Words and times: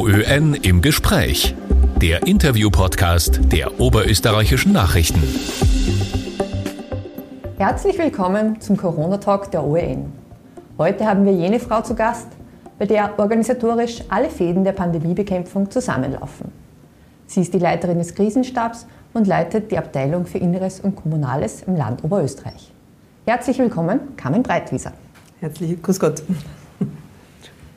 OÖN 0.00 0.54
im 0.54 0.80
Gespräch. 0.80 1.54
Der 2.00 2.26
Interview-Podcast 2.26 3.52
der 3.52 3.78
Oberösterreichischen 3.78 4.72
Nachrichten. 4.72 5.22
Herzlich 7.58 7.98
willkommen 7.98 8.58
zum 8.62 8.78
Corona-Talk 8.78 9.50
der 9.50 9.62
OEN. 9.62 10.10
Heute 10.78 11.04
haben 11.04 11.26
wir 11.26 11.34
jene 11.34 11.60
Frau 11.60 11.82
zu 11.82 11.94
Gast, 11.94 12.28
bei 12.78 12.86
der 12.86 13.18
organisatorisch 13.18 14.02
alle 14.08 14.30
Fäden 14.30 14.64
der 14.64 14.72
Pandemiebekämpfung 14.72 15.70
zusammenlaufen. 15.70 16.50
Sie 17.26 17.42
ist 17.42 17.52
die 17.52 17.58
Leiterin 17.58 17.98
des 17.98 18.14
Krisenstabs 18.14 18.86
und 19.12 19.26
leitet 19.26 19.70
die 19.70 19.76
Abteilung 19.76 20.24
für 20.24 20.38
Inneres 20.38 20.80
und 20.80 20.96
Kommunales 20.96 21.62
im 21.66 21.76
Land 21.76 22.02
Oberösterreich. 22.02 22.72
Herzlich 23.26 23.58
willkommen, 23.58 24.16
Carmen 24.16 24.42
Breitwieser. 24.42 24.94
Herzlich 25.40 25.82
Grüß 25.82 26.00
Gott. 26.00 26.22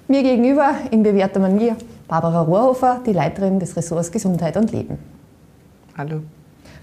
Mir 0.08 0.24
gegenüber 0.24 0.76
in 0.92 1.04
bewährter 1.04 1.42
Manier 1.42 1.76
Barbara 2.14 2.41
Rohrhofer, 2.41 3.02
die 3.04 3.11
Leiterin 3.11 3.58
des 3.58 3.76
Ressorts 3.76 4.12
Gesundheit 4.12 4.55
und 4.55 4.71
Leben. 4.71 4.99
Hallo. 5.98 6.20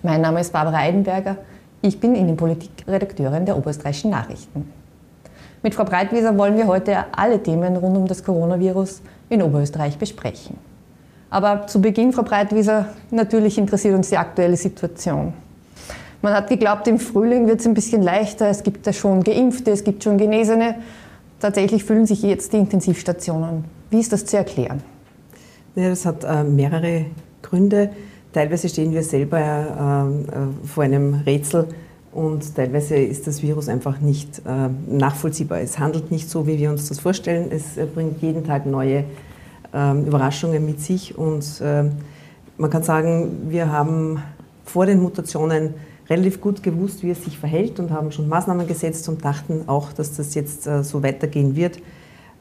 Mein 0.02 0.20
Name 0.20 0.40
ist 0.40 0.52
Barbara 0.52 0.78
Eidenberger. 0.78 1.36
Ich 1.82 2.00
bin 2.00 2.16
Innenpolitikredakteurin 2.16 3.46
der 3.46 3.56
Oberösterreichischen 3.56 4.10
Nachrichten. 4.10 4.72
Mit 5.62 5.76
Frau 5.76 5.84
Breitwieser 5.84 6.36
wollen 6.36 6.56
wir 6.56 6.66
heute 6.66 7.04
alle 7.12 7.40
Themen 7.40 7.76
rund 7.76 7.96
um 7.96 8.08
das 8.08 8.24
Coronavirus 8.24 9.02
in 9.28 9.40
Oberösterreich 9.40 9.98
besprechen. 9.98 10.58
Aber 11.30 11.68
zu 11.68 11.80
Beginn, 11.80 12.12
Frau 12.12 12.24
Breitwieser, 12.24 12.86
natürlich 13.12 13.56
interessiert 13.56 13.94
uns 13.94 14.08
die 14.08 14.18
aktuelle 14.18 14.56
Situation. 14.56 15.32
Man 16.22 16.34
hat 16.34 16.48
geglaubt, 16.48 16.88
im 16.88 16.98
Frühling 16.98 17.46
wird 17.46 17.60
es 17.60 17.68
ein 17.68 17.74
bisschen 17.74 18.02
leichter. 18.02 18.48
Es 18.48 18.64
gibt 18.64 18.84
ja 18.84 18.92
schon 18.92 19.22
Geimpfte, 19.22 19.70
es 19.70 19.84
gibt 19.84 20.02
schon 20.02 20.18
Genesene. 20.18 20.74
Tatsächlich 21.38 21.84
füllen 21.84 22.06
sich 22.06 22.20
jetzt 22.22 22.52
die 22.52 22.56
Intensivstationen. 22.56 23.64
Wie 23.90 24.00
ist 24.00 24.12
das 24.12 24.26
zu 24.26 24.36
erklären? 24.36 24.82
Ja, 25.76 25.88
das 25.88 26.04
hat 26.04 26.24
äh, 26.24 26.42
mehrere 26.42 27.06
Gründe. 27.42 27.90
Teilweise 28.32 28.68
stehen 28.68 28.92
wir 28.92 29.02
selber 29.02 29.38
äh, 29.38 30.66
vor 30.66 30.82
einem 30.82 31.14
Rätsel 31.26 31.68
und 32.12 32.56
teilweise 32.56 32.96
ist 32.96 33.28
das 33.28 33.40
Virus 33.40 33.68
einfach 33.68 34.00
nicht 34.00 34.40
äh, 34.40 34.68
nachvollziehbar. 34.88 35.60
Es 35.60 35.78
handelt 35.78 36.10
nicht 36.10 36.28
so, 36.28 36.46
wie 36.46 36.58
wir 36.58 36.70
uns 36.70 36.88
das 36.88 36.98
vorstellen. 36.98 37.50
Es 37.50 37.76
äh, 37.76 37.86
bringt 37.86 38.20
jeden 38.20 38.44
Tag 38.44 38.66
neue 38.66 39.04
ähm, 39.72 40.06
Überraschungen 40.06 40.66
mit 40.66 40.80
sich 40.80 41.16
und 41.16 41.60
äh, 41.60 41.84
man 42.58 42.70
kann 42.70 42.82
sagen, 42.82 43.48
wir 43.48 43.70
haben 43.70 44.20
vor 44.64 44.86
den 44.86 45.00
Mutationen 45.00 45.74
relativ 46.08 46.40
gut 46.40 46.64
gewusst, 46.64 47.04
wie 47.04 47.10
es 47.10 47.24
sich 47.24 47.38
verhält 47.38 47.78
und 47.78 47.92
haben 47.92 48.10
schon 48.10 48.28
Maßnahmen 48.28 48.66
gesetzt 48.66 49.08
und 49.08 49.24
dachten 49.24 49.62
auch, 49.68 49.92
dass 49.92 50.16
das 50.16 50.34
jetzt 50.34 50.66
äh, 50.66 50.82
so 50.82 51.04
weitergehen 51.04 51.54
wird 51.54 51.78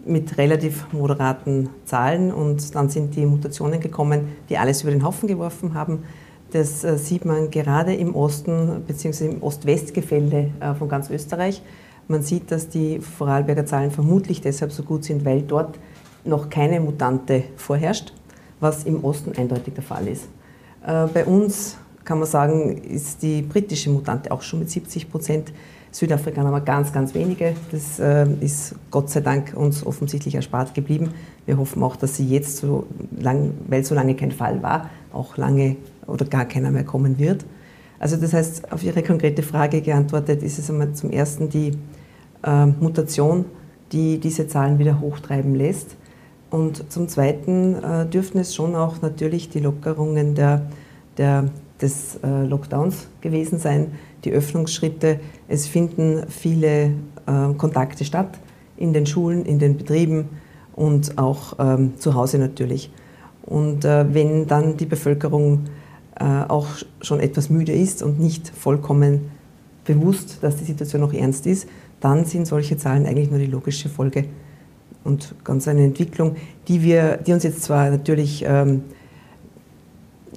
mit 0.06 0.38
relativ 0.38 0.92
moderaten 0.94 1.70
Zahlen. 1.86 2.32
Und 2.34 2.76
dann 2.76 2.90
sind 2.90 3.16
die 3.16 3.26
Mutationen 3.26 3.80
gekommen, 3.80 4.30
die 4.50 4.58
alles 4.58 4.84
über 4.84 4.92
den 4.92 5.04
Haufen 5.04 5.28
geworfen 5.28 5.74
haben. 5.74 6.04
Das 6.52 6.84
äh, 6.84 6.98
sieht 6.98 7.26
man 7.26 7.52
gerade 7.52 7.94
im 7.94 8.16
Osten 8.16 8.84
bzw. 8.88 9.26
im 9.26 9.44
Ost-West-Gefälle 9.44 10.52
äh, 10.60 10.74
von 10.74 10.90
ganz 10.90 11.10
Österreich. 11.10 11.62
Man 12.08 12.24
sieht, 12.24 12.52
dass 12.52 12.70
die 12.70 13.00
Vorarlberger 13.00 13.66
Zahlen 13.66 13.92
vermutlich 13.92 14.42
deshalb 14.42 14.72
so 14.72 14.82
gut 14.82 15.04
sind, 15.04 15.26
weil 15.26 15.44
dort 15.44 15.78
noch 16.24 16.50
keine 16.50 16.80
Mutante 16.80 17.44
vorherrscht, 17.56 18.14
was 18.60 18.84
im 18.84 19.04
Osten 19.04 19.34
eindeutig 19.38 19.76
der 19.76 19.84
Fall 19.84 20.08
ist. 20.08 20.28
Bei 20.82 21.24
uns 21.24 21.78
kann 22.04 22.18
man 22.18 22.28
sagen, 22.28 22.78
ist 22.80 23.22
die 23.22 23.44
britische 23.44 23.92
Mutante 23.92 24.32
auch 24.32 24.42
schon 24.42 24.60
mit 24.60 24.72
70 24.72 25.12
Prozent. 25.12 25.54
Südafrika 25.92 26.42
haben 26.42 26.52
wir 26.52 26.62
ganz, 26.62 26.94
ganz 26.94 27.14
wenige. 27.14 27.56
Das 27.72 28.00
äh, 28.00 28.28
ist 28.42 28.76
Gott 28.92 29.10
sei 29.10 29.22
Dank 29.22 29.54
uns 29.56 29.86
offensichtlich 29.86 30.36
erspart 30.36 30.74
geblieben. 30.74 31.12
Wir 31.46 31.58
hoffen 31.58 31.82
auch, 31.84 31.96
dass 31.96 32.16
sie 32.16 32.28
jetzt, 32.28 32.58
so 32.58 32.86
lang, 33.20 33.54
weil 33.68 33.84
so 33.84 33.96
lange 33.96 34.16
kein 34.16 34.32
Fall 34.32 34.62
war, 34.62 34.90
auch 35.12 35.38
lange 35.38 35.78
oder 36.06 36.26
gar 36.26 36.46
keiner 36.46 36.72
mehr 36.72 36.84
kommen 36.84 37.18
wird. 37.18 37.46
Also 38.00 38.18
das 38.18 38.34
heißt, 38.34 38.72
auf 38.72 38.84
Ihre 38.84 39.04
konkrete 39.04 39.44
Frage 39.44 39.82
geantwortet 39.82 40.44
ist 40.44 40.60
es 40.60 40.70
einmal 40.70 40.94
zum 40.94 41.12
Ersten 41.12 41.50
die 41.50 41.78
äh, 42.44 42.66
Mutation, 42.66 43.46
die 43.92 44.20
diese 44.20 44.48
Zahlen 44.48 44.80
wieder 44.80 45.02
hochtreiben 45.02 45.56
lässt. 45.56 45.96
Und 46.50 46.92
zum 46.92 47.08
Zweiten 47.08 47.76
äh, 47.84 48.06
dürften 48.06 48.40
es 48.40 48.56
schon 48.56 48.76
auch 48.76 49.02
natürlich 49.02 49.50
die 49.50 49.60
Lockerungen 49.60 50.36
der, 50.36 50.68
der 51.18 51.46
des 51.82 52.20
äh, 52.24 52.46
Lockdowns 52.46 53.08
gewesen 53.22 53.60
sein, 53.60 53.92
die 54.24 54.32
Öffnungsschritte. 54.32 55.20
Es 55.48 55.68
finden 55.68 56.24
viele 56.30 56.92
äh, 57.26 57.54
Kontakte 57.58 58.06
statt 58.06 58.40
in 58.78 58.94
den 58.94 59.06
Schulen, 59.06 59.46
in 59.46 59.60
den 59.60 59.78
Betrieben 59.78 60.30
und 60.76 61.18
auch 61.18 61.54
ähm, 61.60 61.94
zu 61.98 62.14
Hause 62.14 62.38
natürlich. 62.38 62.92
Und 63.44 63.86
äh, 63.86 64.14
wenn 64.14 64.48
dann 64.48 64.78
die 64.78 64.86
Bevölkerung 64.86 65.66
auch 66.50 66.68
schon 67.02 67.22
etwas 67.22 67.50
müde 67.50 67.72
ist 67.72 68.04
und 68.04 68.20
nicht 68.20 68.50
vollkommen 68.50 69.32
bewusst, 69.86 70.40
dass 70.42 70.58
die 70.58 70.66
Situation 70.66 71.00
noch 71.00 71.14
ernst 71.14 71.48
ist, 71.48 71.66
dann 72.02 72.26
sind 72.26 72.46
solche 72.46 72.76
Zahlen 72.76 73.06
eigentlich 73.06 73.30
nur 73.30 73.40
die 73.40 73.46
logische 73.46 73.88
Folge 73.88 74.26
und 75.04 75.34
ganz 75.44 75.68
eine 75.68 75.84
Entwicklung, 75.84 76.36
die, 76.68 76.84
wir, 76.84 77.18
die 77.18 77.34
uns 77.34 77.44
jetzt 77.44 77.64
zwar 77.64 77.90
natürlich 77.90 78.44
ähm, 78.46 78.84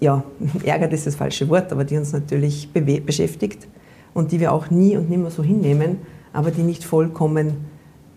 ja, 0.02 0.24
ärgert 0.64 0.92
ist 0.92 1.06
das 1.06 1.14
falsche 1.14 1.48
Wort, 1.48 1.72
aber 1.72 1.84
die 1.84 1.96
uns 1.96 2.12
natürlich 2.12 2.68
beschäftigt 2.72 3.68
und 4.12 4.32
die 4.32 4.40
wir 4.40 4.52
auch 4.52 4.68
nie 4.68 4.96
und 4.96 5.08
nimmer 5.08 5.30
so 5.30 5.42
hinnehmen, 5.42 5.98
aber 6.32 6.50
die 6.50 6.62
nicht 6.62 6.84
vollkommen 6.84 7.64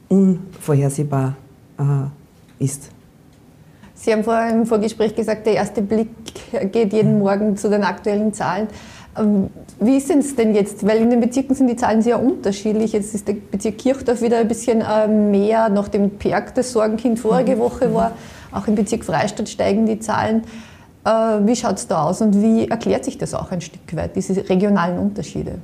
unvorhersehbar 0.09 1.35
äh, 1.79 2.63
ist. 2.63 2.89
Sie 3.93 4.11
haben 4.11 4.23
vorher 4.23 4.51
im 4.51 4.65
Vorgespräch 4.65 5.15
gesagt, 5.15 5.45
der 5.45 5.53
erste 5.53 5.81
Blick 5.81 6.09
geht 6.71 6.91
jeden 6.91 7.19
Morgen 7.19 7.55
zu 7.55 7.69
den 7.69 7.83
aktuellen 7.83 8.33
Zahlen. 8.33 8.67
Ähm, 9.17 9.49
wie 9.79 9.99
sind 9.99 10.19
es 10.19 10.35
denn 10.35 10.53
jetzt? 10.53 10.85
Weil 10.85 10.97
in 10.97 11.09
den 11.09 11.21
Bezirken 11.21 11.55
sind 11.55 11.67
die 11.67 11.75
Zahlen 11.75 12.01
sehr 12.01 12.21
unterschiedlich. 12.21 12.93
Jetzt 12.93 13.15
ist 13.15 13.27
der 13.27 13.35
Bezirk 13.51 13.77
Kirchdorf 13.77 14.21
wieder 14.21 14.39
ein 14.39 14.47
bisschen 14.47 14.81
äh, 14.81 15.07
mehr, 15.07 15.69
nachdem 15.69 16.11
Perg 16.11 16.55
das 16.55 16.71
Sorgenkind 16.71 17.19
vorige 17.19 17.55
mhm. 17.55 17.59
Woche 17.59 17.93
war. 17.93 18.11
Auch 18.51 18.67
im 18.67 18.75
Bezirk 18.75 19.05
Freistadt 19.05 19.49
steigen 19.49 19.85
die 19.85 19.99
Zahlen. 19.99 20.43
Äh, 21.05 21.09
wie 21.45 21.55
schaut 21.55 21.77
es 21.77 21.87
da 21.87 22.03
aus 22.03 22.21
und 22.21 22.41
wie 22.41 22.67
erklärt 22.67 23.05
sich 23.05 23.17
das 23.17 23.35
auch 23.35 23.51
ein 23.51 23.61
Stück 23.61 23.95
weit, 23.95 24.15
diese 24.15 24.49
regionalen 24.49 24.97
Unterschiede? 24.97 25.59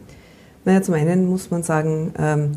Naja, 0.64 0.84
zum 0.84 0.94
einen 0.94 1.28
muss 1.28 1.50
man 1.50 1.64
sagen, 1.64 2.14
ähm, 2.20 2.52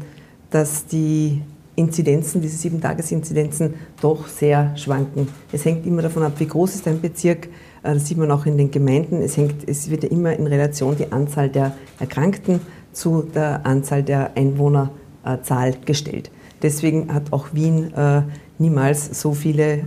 dass 0.51 0.87
die 0.87 1.41
Inzidenzen, 1.77 2.43
diese 2.43 2.59
Sieben-Tages-Inzidenzen, 2.59 3.75
doch 4.03 4.29
sehr 4.29 4.77
schwanken. 4.77 5.29
Es 5.51 5.65
hängt 5.65 5.87
immer 5.87 6.03
davon 6.03 6.23
ab, 6.23 6.33
wie 6.39 6.47
groß 6.47 6.75
ist 6.75 6.87
ein 6.87 7.01
Bezirk. 7.01 7.47
Äh, 7.83 7.95
das 7.95 8.07
sieht 8.07 8.19
man 8.19 8.31
auch 8.31 8.45
in 8.45 8.59
den 8.59 8.71
Gemeinden. 8.71 9.23
Es, 9.23 9.39
hängt, 9.39 9.67
es 9.67 9.89
wird 9.89 10.03
ja 10.03 10.11
immer 10.11 10.35
in 10.35 10.47
Relation 10.47 10.95
die 10.95 11.11
Anzahl 11.11 11.49
der 11.49 11.73
Erkrankten 11.99 12.61
zu 12.93 13.23
der 13.23 13.65
Anzahl 13.65 14.03
der 14.03 14.33
Einwohnerzahl 14.37 15.75
gestellt. 15.87 16.31
Deswegen 16.63 17.13
hat 17.13 17.33
auch 17.33 17.49
Wien 17.55 17.95
äh, 17.95 18.23
niemals 18.59 19.21
so 19.21 19.33
viele, 19.33 19.85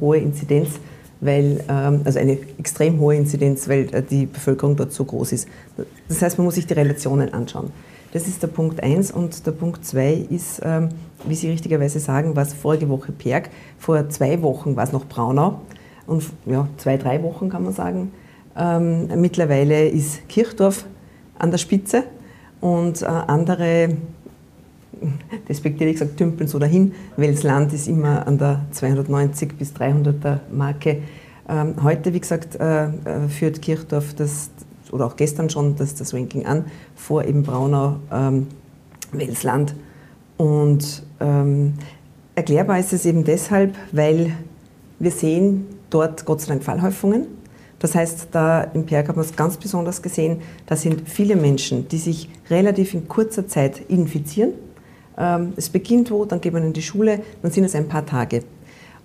hohe 0.00 0.18
Inzidenz 0.18 0.68
weil, 1.20 1.64
ähm, 1.68 2.00
also 2.04 2.18
eine 2.18 2.38
extrem 2.58 3.00
hohe 3.00 3.16
Inzidenz, 3.16 3.68
weil 3.68 3.94
äh, 3.94 4.02
die 4.02 4.26
Bevölkerung 4.26 4.76
dort 4.76 4.92
so 4.92 5.04
groß 5.04 5.32
ist. 5.32 5.48
Das 6.08 6.22
heißt, 6.22 6.38
man 6.38 6.44
muss 6.44 6.56
sich 6.56 6.66
die 6.66 6.74
Relationen 6.74 7.32
anschauen. 7.32 7.70
Das 8.12 8.28
ist 8.28 8.42
der 8.42 8.48
Punkt 8.48 8.82
1 8.82 9.10
und 9.10 9.46
der 9.46 9.52
Punkt 9.52 9.84
2 9.84 10.26
ist, 10.30 10.60
ähm, 10.64 10.90
wie 11.26 11.34
Sie 11.34 11.50
richtigerweise 11.50 12.00
sagen, 12.00 12.36
war 12.36 12.44
es 12.44 12.54
vorige 12.54 12.88
Woche 12.88 13.12
Perg, 13.12 13.50
vor 13.78 14.08
zwei 14.08 14.40
Wochen 14.42 14.76
war 14.76 14.84
es 14.84 14.92
noch 14.92 15.06
Braunau 15.06 15.60
und 16.06 16.24
ja, 16.46 16.68
zwei, 16.78 16.96
drei 16.96 17.22
Wochen 17.22 17.48
kann 17.50 17.64
man 17.64 17.72
sagen. 17.72 18.12
Ähm, 18.56 19.08
mittlerweile 19.20 19.88
ist 19.88 20.28
Kirchdorf 20.28 20.86
an 21.38 21.50
der 21.50 21.58
Spitze 21.58 22.04
und 22.60 23.02
äh, 23.02 23.06
andere 25.00 25.12
despektierlich 25.48 25.96
gesagt, 25.96 26.16
tümpeln 26.16 26.48
so 26.48 26.58
dahin, 26.58 26.92
weil 27.16 27.32
das 27.32 27.42
Land 27.42 27.72
ist 27.72 27.88
immer 27.88 28.26
an 28.26 28.38
der 28.38 28.64
290 28.72 29.56
bis 29.56 29.72
300er 29.72 30.40
Marke. 30.52 31.02
Ähm, 31.48 31.74
heute, 31.82 32.12
wie 32.12 32.20
gesagt, 32.20 32.56
äh, 32.56 32.86
äh, 32.86 33.28
führt 33.28 33.62
Kirchdorf 33.62 34.14
das, 34.14 34.50
oder 34.90 35.06
auch 35.06 35.16
gestern 35.16 35.50
schon 35.50 35.76
das, 35.76 35.94
das 35.94 36.14
Ranking 36.14 36.46
an, 36.46 36.64
vor 36.94 37.24
eben 37.24 37.42
Braunau, 37.42 37.96
ähm, 38.12 38.48
Welsland. 39.12 39.74
Und 40.36 41.02
ähm, 41.20 41.74
erklärbar 42.34 42.78
ist 42.78 42.92
es 42.92 43.06
eben 43.06 43.24
deshalb, 43.24 43.74
weil 43.92 44.32
wir 44.98 45.10
sehen 45.10 45.66
dort 45.90 46.24
Gott 46.24 46.40
sei 46.40 46.48
Dank 46.48 46.64
Fallhäufungen. 46.64 47.26
Das 47.78 47.94
heißt, 47.94 48.28
da 48.32 48.62
im 48.62 48.86
Perg 48.86 49.08
haben 49.08 49.16
wir 49.16 49.22
es 49.22 49.36
ganz 49.36 49.58
besonders 49.58 50.00
gesehen, 50.00 50.40
da 50.64 50.76
sind 50.76 51.08
viele 51.08 51.36
Menschen, 51.36 51.88
die 51.88 51.98
sich 51.98 52.30
relativ 52.48 52.94
in 52.94 53.06
kurzer 53.06 53.46
Zeit 53.46 53.82
infizieren 53.88 54.54
es 55.56 55.70
beginnt 55.70 56.10
wo, 56.10 56.26
dann 56.26 56.42
geht 56.42 56.52
man 56.52 56.62
in 56.62 56.74
die 56.74 56.82
Schule, 56.82 57.20
dann 57.40 57.50
sind 57.50 57.64
es 57.64 57.74
ein 57.74 57.88
paar 57.88 58.04
Tage. 58.04 58.42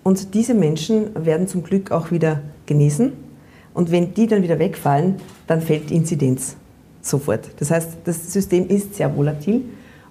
Und 0.04 0.34
diese 0.34 0.54
Menschen 0.54 1.12
werden 1.26 1.48
zum 1.48 1.64
Glück 1.64 1.92
auch 1.92 2.12
wieder 2.12 2.42
genesen. 2.66 3.14
Und 3.74 3.92
wenn 3.92 4.14
die 4.14 4.28
dann 4.28 4.44
wieder 4.44 4.60
wegfallen, 4.60 5.16
dann 5.48 5.62
fällt 5.62 5.90
die 5.90 5.96
Inzidenz 5.96 6.56
sofort. 7.02 7.50
Das 7.60 7.72
heißt, 7.72 7.90
das 8.04 8.34
System 8.34 8.68
ist 8.68 8.96
sehr 8.96 9.16
volatil. 9.16 9.64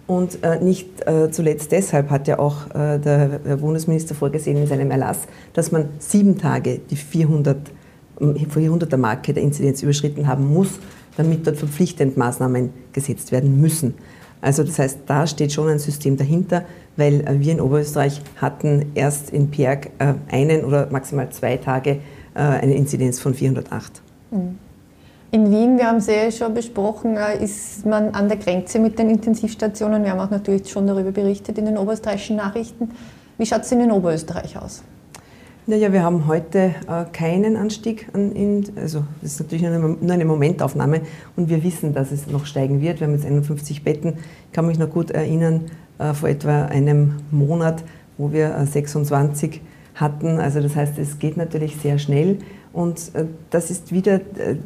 Und 0.07 0.43
äh, 0.43 0.59
nicht 0.61 1.07
äh, 1.07 1.31
zuletzt 1.31 1.71
deshalb 1.71 2.11
hat 2.11 2.27
ja 2.27 2.41
auch 2.41 2.69
äh, 2.75 2.99
der, 2.99 3.39
Bundesminister 3.61 4.15
vorgesehen 4.15 4.57
in 4.57 4.67
seinem 4.67 4.91
Erlass, 4.91 5.21
dass 5.53 5.71
man 5.71 5.89
sieben 6.01 6.37
Tage 6.37 6.81
die 6.91 6.97
400, 6.97 7.57
400er 8.19 8.97
Marke 8.97 9.33
der 9.33 9.43
Inzidenz 9.45 9.83
überschritten 9.85 10.27
haben 10.27 10.53
muss, 10.53 10.81
damit 11.17 11.47
dort 11.47 11.59
verpflichtend 11.59 12.17
Maßnahmen 12.17 12.71
gesetzt 12.93 13.31
werden 13.31 13.61
müssen. 13.61 13.95
Also 14.41 14.63
das 14.63 14.79
heißt, 14.79 15.01
da 15.07 15.27
steht 15.27 15.53
schon 15.53 15.69
ein 15.69 15.79
System 15.79 16.17
dahinter, 16.17 16.65
weil 16.97 17.21
äh, 17.21 17.41
wir 17.41 17.53
in 17.53 17.61
Oberösterreich 17.61 18.21
hatten 18.37 18.93
erst 18.95 19.31
in 19.31 19.51
Perg 19.51 19.91
äh, 19.99 20.15
einen 20.31 20.65
oder 20.65 20.89
maximal 20.91 21.29
zwei 21.31 21.57
Tage 21.57 22.01
äh, 22.35 22.41
eine 22.41 22.75
Inzidenz 22.75 23.19
von 23.21 23.35
408. 23.35 24.01
Mhm. 24.31 24.59
In 25.33 25.51
Wien, 25.53 25.79
wir 25.79 25.87
haben 25.87 25.99
es 25.99 26.09
ja 26.09 26.29
schon 26.33 26.55
besprochen, 26.55 27.17
ist 27.41 27.87
man 27.87 28.09
an 28.15 28.29
der 28.29 28.37
Grenze 28.37 28.81
mit 28.81 28.99
den 28.99 29.11
Intensivstationen. 29.11 30.03
Wir 30.03 30.11
haben 30.11 30.19
auch 30.19 30.31
natürlich 30.31 30.69
schon 30.69 30.89
darüber 30.89 31.13
berichtet 31.13 31.57
in 31.57 31.67
den 31.67 31.79
oberösterreichischen 31.79 32.35
Nachrichten. 32.35 32.91
Wie 33.39 33.47
schaut 33.47 33.63
es 33.63 33.69
denn 33.69 33.81
in 33.81 33.93
Oberösterreich 33.93 34.59
aus? 34.59 34.83
Naja, 35.67 35.93
wir 35.93 36.03
haben 36.03 36.27
heute 36.27 36.75
äh, 36.89 37.05
keinen 37.13 37.57
Anstieg. 37.57 38.09
An, 38.15 38.33
in, 38.33 38.65
also 38.77 39.05
das 39.21 39.33
ist 39.33 39.41
natürlich 39.41 39.63
nur 39.63 39.73
eine, 39.73 39.89
nur 39.89 40.13
eine, 40.13 40.25
Momentaufnahme 40.25 41.03
und 41.37 41.51
wir 41.51 41.63
wissen, 41.63 41.93
dass 41.93 42.13
es 42.13 42.27
noch 42.27 42.47
steigen 42.47 42.81
wird. 42.81 43.01
Wir 43.01 43.07
haben 43.07 43.15
jetzt 43.15 43.27
51 43.27 43.85
Betten. 43.85 44.15
Ich 44.47 44.53
kann 44.53 44.67
mich 44.67 44.79
noch 44.79 44.89
gut 44.89 45.11
erinnern, 45.11 45.67
äh, 45.99 46.15
vor 46.15 46.31
etwa 46.31 46.65
einem 46.65 47.17
Monat, 47.31 47.85
wo 48.17 48.33
wir 48.33 48.57
äh, 48.57 48.67
26 48.67 49.61
hatten. 49.97 50.39
Also 50.39 50.61
das 50.61 50.75
heißt, 50.77 50.99
es 50.99 51.19
geht 51.19 51.37
natürlich 51.37 51.77
sehr 51.77 51.99
schnell 51.99 52.39
und 52.73 53.15
äh, 53.15 53.27
das 53.51 53.71
ist 53.71 53.93
wieder 53.93 54.15
äh, 54.15 54.57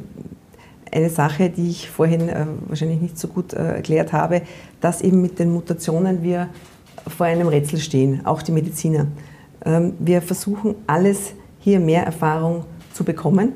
eine 0.93 1.11
Sache, 1.11 1.50
die 1.50 1.70
ich 1.70 1.91
vorhin 1.91 2.29
äh, 2.29 2.46
wahrscheinlich 2.69 3.00
nicht 3.00 3.19
so 3.19 3.26
gut 3.26 3.52
erklärt 3.52 4.12
habe, 4.12 4.43
dass 4.81 5.02
eben 5.02 5.20
mit 5.20 5.41
den 5.41 5.52
Mutationen 5.52 6.23
wir 6.23 6.50
vor 7.08 7.26
einem 7.26 7.49
Rätsel 7.49 7.81
stehen, 7.81 8.25
auch 8.25 8.43
die 8.43 8.52
Mediziner. 8.52 9.08
Ähm, 9.64 9.94
wir 9.99 10.22
versuchen 10.22 10.75
alles 10.87 11.32
hier 11.61 11.81
mehr 11.81 12.05
Erfahrung 12.05 12.64
zu 12.93 13.05
bekommen, 13.05 13.52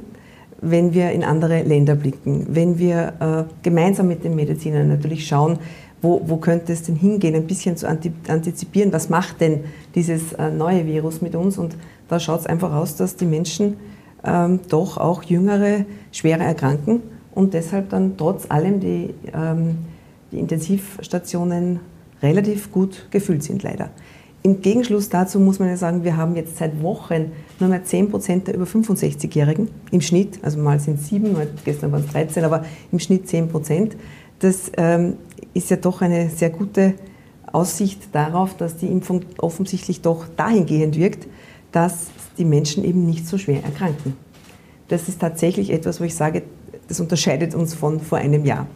wenn 0.60 0.92
wir 0.94 1.12
in 1.12 1.22
andere 1.22 1.62
Länder 1.62 1.94
blicken, 1.94 2.46
wenn 2.48 2.78
wir 2.78 3.12
äh, 3.20 3.52
gemeinsam 3.62 4.08
mit 4.08 4.24
den 4.24 4.34
Medizinern 4.34 4.88
natürlich 4.88 5.26
schauen, 5.26 5.58
wo, 6.00 6.22
wo 6.26 6.36
könnte 6.36 6.72
es 6.72 6.82
denn 6.82 6.96
hingehen, 6.96 7.34
ein 7.34 7.46
bisschen 7.46 7.76
zu 7.76 7.88
antizipieren, 7.88 8.92
was 8.92 9.08
macht 9.08 9.40
denn 9.40 9.64
dieses 9.94 10.32
äh, 10.32 10.50
neue 10.50 10.86
Virus 10.86 11.20
mit 11.20 11.34
uns. 11.34 11.58
Und 11.58 11.76
da 12.08 12.20
schaut 12.20 12.40
es 12.40 12.46
einfach 12.46 12.72
aus, 12.72 12.96
dass 12.96 13.16
die 13.16 13.26
Menschen 13.26 13.76
ähm, 14.24 14.60
doch 14.68 14.96
auch 14.96 15.22
jüngere 15.22 15.84
schwerer 16.12 16.44
erkranken 16.44 17.02
und 17.34 17.54
deshalb 17.54 17.90
dann 17.90 18.16
trotz 18.16 18.50
allem 18.50 18.80
die, 18.80 19.14
ähm, 19.34 19.78
die 20.32 20.38
Intensivstationen 20.38 21.80
relativ 22.22 22.72
gut 22.72 23.06
gefüllt 23.10 23.42
sind, 23.42 23.62
leider. 23.62 23.90
Im 24.42 24.62
Gegenschluss 24.62 25.08
dazu 25.08 25.40
muss 25.40 25.58
man 25.58 25.68
ja 25.68 25.76
sagen, 25.76 26.04
wir 26.04 26.16
haben 26.16 26.36
jetzt 26.36 26.56
seit 26.56 26.80
Wochen 26.80 27.32
nur 27.58 27.68
mehr 27.68 27.84
10 27.84 28.10
Prozent 28.10 28.46
der 28.46 28.54
über 28.54 28.64
65-Jährigen 28.64 29.68
im 29.90 30.00
Schnitt, 30.00 30.38
also 30.42 30.58
mal 30.58 30.78
sind 30.78 31.00
es 31.00 31.08
7, 31.08 31.36
gestern 31.64 31.90
waren 31.90 32.04
es 32.04 32.12
13, 32.12 32.44
aber 32.44 32.64
im 32.92 33.00
Schnitt 33.00 33.28
10 33.28 33.48
Prozent. 33.48 33.96
Das 34.38 34.70
ähm, 34.76 35.16
ist 35.54 35.70
ja 35.70 35.76
doch 35.76 36.02
eine 36.02 36.30
sehr 36.30 36.50
gute 36.50 36.94
Aussicht 37.52 38.08
darauf, 38.12 38.56
dass 38.56 38.76
die 38.76 38.86
Impfung 38.86 39.22
offensichtlich 39.38 40.02
doch 40.02 40.26
dahingehend 40.36 40.96
wirkt, 40.96 41.26
dass 41.72 42.06
die 42.38 42.44
Menschen 42.44 42.84
eben 42.84 43.06
nicht 43.06 43.26
so 43.26 43.38
schwer 43.38 43.64
erkranken. 43.64 44.16
Das 44.86 45.08
ist 45.08 45.20
tatsächlich 45.20 45.70
etwas, 45.70 46.00
wo 46.00 46.04
ich 46.04 46.14
sage, 46.14 46.42
das 46.86 47.00
unterscheidet 47.00 47.54
uns 47.54 47.74
von 47.74 48.00
vor 48.00 48.18
einem 48.18 48.44
Jahr. 48.44 48.66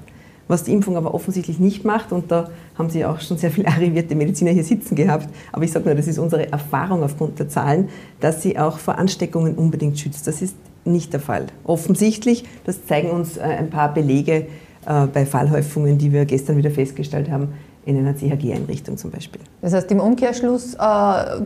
Was 0.49 0.65
die 0.65 0.73
Impfung 0.73 0.97
aber 0.97 1.15
offensichtlich 1.15 1.59
nicht 1.59 1.85
macht, 1.85 2.13
und 2.13 2.31
da 2.31 2.51
haben 2.77 2.91
Sie 2.91 3.05
auch 3.05 3.21
schon 3.21 3.39
sehr 3.39 3.51
viele 3.51 3.69
arrivierte 3.69 4.15
Mediziner 4.15 4.51
hier 4.51 4.65
sitzen 4.65 4.95
gehabt, 4.95 5.29
aber 5.53 5.65
ich 5.65 5.73
sage 5.73 5.87
nur, 5.87 5.95
das 5.95 6.07
ist 6.07 6.19
unsere 6.19 6.51
Erfahrung 6.51 7.03
aufgrund 7.03 7.39
der 7.39 7.49
Zahlen, 7.49 7.89
dass 8.21 8.43
sie 8.43 8.59
auch 8.59 8.79
vor 8.79 8.99
Ansteckungen 8.99 9.55
unbedingt 9.55 9.99
schützt. 9.99 10.27
Das 10.27 10.43
ist 10.43 10.57
nicht 10.85 11.13
der 11.13 11.21
Fall. 11.21 11.47
Offensichtlich, 11.65 12.45
das 12.65 12.87
zeigen 12.87 13.11
uns 13.11 13.37
äh, 13.37 13.43
ein 13.43 13.71
paar 13.71 13.95
Belege 13.95 14.47
äh, 14.87 15.07
bei 15.07 15.25
Fallhäufungen, 15.27 15.99
die 15.99 16.13
wir 16.13 16.25
gestern 16.25 16.57
wieder 16.57 16.71
festgestellt 16.71 17.31
haben, 17.31 17.49
in 17.85 17.99
einer 17.99 18.17
CHG-Einrichtung 18.17 18.97
zum 18.97 19.11
Beispiel. 19.11 19.41
Das 19.61 19.73
heißt 19.73 19.91
im 19.91 20.01
Umkehrschluss, 20.01 20.75
äh, 20.75 20.79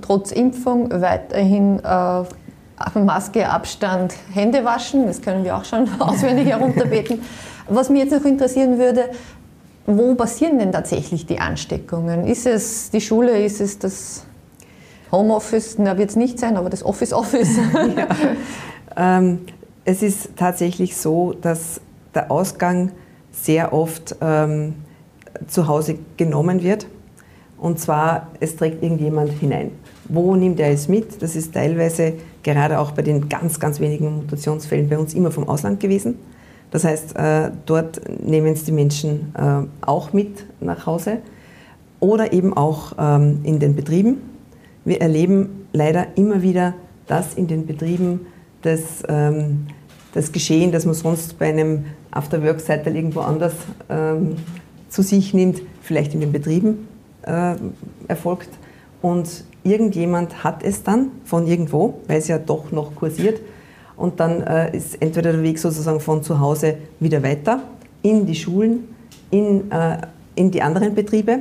trotz 0.02 0.32
Impfung 0.32 0.90
weiterhin 0.90 1.80
äh, 1.80 2.98
Maske, 2.98 3.48
Abstand, 3.48 4.14
Hände 4.32 4.64
waschen, 4.64 5.06
das 5.06 5.22
können 5.22 5.44
wir 5.44 5.56
auch 5.56 5.64
schon 5.64 5.88
auswendig 5.98 6.48
herunterbeten. 6.48 7.20
Was 7.68 7.90
mich 7.90 8.02
jetzt 8.02 8.12
noch 8.12 8.24
interessieren 8.24 8.78
würde, 8.78 9.10
wo 9.86 10.14
passieren 10.14 10.58
denn 10.58 10.72
tatsächlich 10.72 11.26
die 11.26 11.38
Ansteckungen? 11.38 12.26
Ist 12.26 12.46
es 12.46 12.90
die 12.90 13.00
Schule, 13.00 13.44
ist 13.44 13.60
es 13.60 13.78
das 13.78 14.24
Homeoffice? 15.12 15.76
Na, 15.78 15.96
wird 15.96 16.10
es 16.10 16.16
nicht 16.16 16.38
sein, 16.38 16.56
aber 16.56 16.70
das 16.70 16.84
Office-Office. 16.84 17.56
ja. 17.96 18.08
ähm, 18.96 19.40
es 19.84 20.02
ist 20.02 20.30
tatsächlich 20.36 20.96
so, 20.96 21.32
dass 21.32 21.80
der 22.14 22.30
Ausgang 22.30 22.90
sehr 23.30 23.72
oft 23.72 24.16
ähm, 24.20 24.74
zu 25.46 25.68
Hause 25.68 25.98
genommen 26.16 26.62
wird. 26.62 26.86
Und 27.58 27.78
zwar, 27.78 28.28
es 28.40 28.56
trägt 28.56 28.82
irgendjemand 28.82 29.32
hinein. 29.32 29.70
Wo 30.08 30.36
nimmt 30.36 30.60
er 30.60 30.70
es 30.70 30.88
mit? 30.88 31.22
Das 31.22 31.36
ist 31.36 31.54
teilweise 31.54 32.14
gerade 32.42 32.78
auch 32.78 32.92
bei 32.92 33.02
den 33.02 33.28
ganz, 33.28 33.58
ganz 33.58 33.80
wenigen 33.80 34.16
Mutationsfällen 34.16 34.88
bei 34.88 34.98
uns 34.98 35.14
immer 35.14 35.30
vom 35.30 35.48
Ausland 35.48 35.80
gewesen. 35.80 36.18
Das 36.70 36.84
heißt, 36.84 37.16
äh, 37.16 37.50
dort 37.64 38.00
nehmen 38.20 38.52
es 38.52 38.64
die 38.64 38.72
Menschen 38.72 39.34
äh, 39.36 39.86
auch 39.86 40.12
mit 40.12 40.44
nach 40.60 40.86
Hause 40.86 41.18
oder 42.00 42.32
eben 42.32 42.56
auch 42.56 42.92
ähm, 42.98 43.40
in 43.44 43.58
den 43.58 43.74
Betrieben. 43.74 44.18
Wir 44.84 45.00
erleben 45.00 45.66
leider 45.72 46.06
immer 46.16 46.42
wieder, 46.42 46.74
dass 47.06 47.34
in 47.34 47.46
den 47.46 47.66
Betrieben 47.66 48.26
das, 48.62 49.02
ähm, 49.08 49.66
das 50.12 50.32
Geschehen, 50.32 50.72
das 50.72 50.84
man 50.86 50.94
sonst 50.94 51.38
bei 51.38 51.48
einem 51.48 51.86
After-Work-Seite 52.10 52.90
irgendwo 52.90 53.20
anders 53.20 53.54
ähm, 53.88 54.36
zu 54.88 55.02
sich 55.02 55.34
nimmt, 55.34 55.62
vielleicht 55.82 56.14
in 56.14 56.20
den 56.20 56.32
Betrieben 56.32 56.88
äh, 57.22 57.54
erfolgt. 58.08 58.48
Und 59.02 59.44
irgendjemand 59.62 60.42
hat 60.42 60.62
es 60.62 60.82
dann 60.82 61.10
von 61.24 61.46
irgendwo, 61.46 62.00
weil 62.06 62.18
es 62.18 62.28
ja 62.28 62.38
doch 62.38 62.72
noch 62.72 62.94
kursiert, 62.94 63.40
und 63.96 64.20
dann 64.20 64.42
äh, 64.42 64.76
ist 64.76 65.00
entweder 65.00 65.32
der 65.32 65.42
Weg 65.42 65.58
sozusagen 65.58 66.00
von 66.00 66.22
zu 66.22 66.38
Hause 66.40 66.76
wieder 67.00 67.22
weiter 67.22 67.62
in 68.02 68.26
die 68.26 68.34
Schulen, 68.34 68.88
in, 69.30 69.70
äh, 69.70 69.98
in 70.34 70.50
die 70.50 70.62
anderen 70.62 70.94
Betriebe 70.94 71.40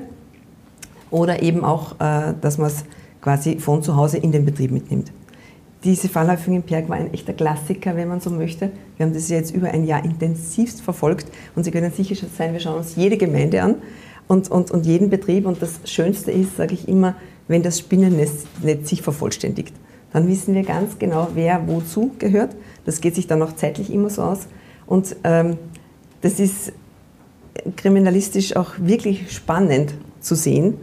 oder 1.11 1.41
eben 1.41 1.63
auch, 1.63 1.99
äh, 1.99 2.33
dass 2.39 2.57
man 2.57 2.67
es 2.67 2.85
quasi 3.21 3.59
von 3.59 3.83
zu 3.83 3.95
Hause 3.95 4.17
in 4.17 4.31
den 4.31 4.45
Betrieb 4.45 4.71
mitnimmt. 4.71 5.11
Diese 5.83 6.07
Fallhäufung 6.09 6.55
in 6.55 6.63
Perg 6.63 6.89
war 6.89 6.97
ein 6.97 7.13
echter 7.13 7.33
Klassiker, 7.33 7.95
wenn 7.95 8.07
man 8.07 8.19
so 8.19 8.31
möchte. 8.31 8.71
Wir 8.97 9.05
haben 9.05 9.13
das 9.13 9.29
jetzt 9.29 9.53
über 9.53 9.69
ein 9.69 9.85
Jahr 9.85 10.03
intensivst 10.03 10.81
verfolgt 10.81 11.27
und 11.55 11.63
Sie 11.63 11.71
können 11.71 11.91
sicher 11.91 12.15
sein, 12.35 12.53
wir 12.53 12.59
schauen 12.59 12.77
uns 12.77 12.95
jede 12.95 13.17
Gemeinde 13.17 13.61
an 13.61 13.75
und, 14.27 14.49
und, 14.49 14.71
und 14.71 14.85
jeden 14.85 15.11
Betrieb. 15.11 15.45
Und 15.45 15.61
das 15.61 15.81
Schönste 15.85 16.31
ist, 16.31 16.57
sage 16.57 16.73
ich 16.73 16.87
immer, 16.87 17.15
wenn 17.47 17.61
das 17.61 17.77
Spinnennetz 17.77 18.45
sich 18.83 19.03
vervollständigt 19.03 19.73
dann 20.15 20.29
wissen 20.29 20.55
wir 20.55 20.63
ganz 20.63 20.97
genau, 20.97 21.27
wer 21.33 21.67
wozu 21.67 22.11
gehört. 22.19 22.55
Das 22.85 23.01
geht 23.01 23.15
sich 23.15 23.27
dann 23.27 23.41
auch 23.41 23.53
zeitlich 23.53 23.91
immer 23.91 24.09
so 24.09 24.21
aus. 24.21 24.47
Und 24.85 25.13
ähm, 25.25 25.57
das 26.21 26.39
ist 26.39 26.71
kriminalistisch 27.75 28.55
auch 28.55 28.75
wirklich 28.77 29.29
spannend 29.33 29.93
zu 30.21 30.35
sehen, 30.35 30.75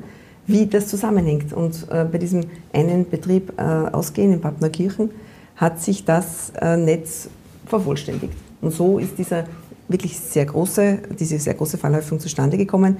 wie 0.46 0.66
das 0.66 0.88
zusammenhängt. 0.88 1.54
Und 1.54 1.86
äh, 1.90 2.04
bei 2.04 2.18
diesem 2.18 2.42
einen 2.74 3.08
Betrieb 3.08 3.54
äh, 3.56 3.62
Ausgehen 3.62 4.34
in 4.34 4.42
Pappnerkirchen 4.42 5.08
hat 5.56 5.80
sich 5.80 6.04
das 6.04 6.52
äh, 6.60 6.76
Netz 6.76 7.30
vervollständigt. 7.64 8.34
Und 8.60 8.74
so 8.74 8.98
ist 8.98 9.16
dieser 9.16 9.46
wirklich 9.88 10.20
sehr 10.20 10.44
große, 10.44 10.98
diese 11.18 11.38
sehr 11.38 11.54
große 11.54 11.78
Fallhäufung 11.78 12.20
zustande 12.20 12.58
gekommen. 12.58 12.98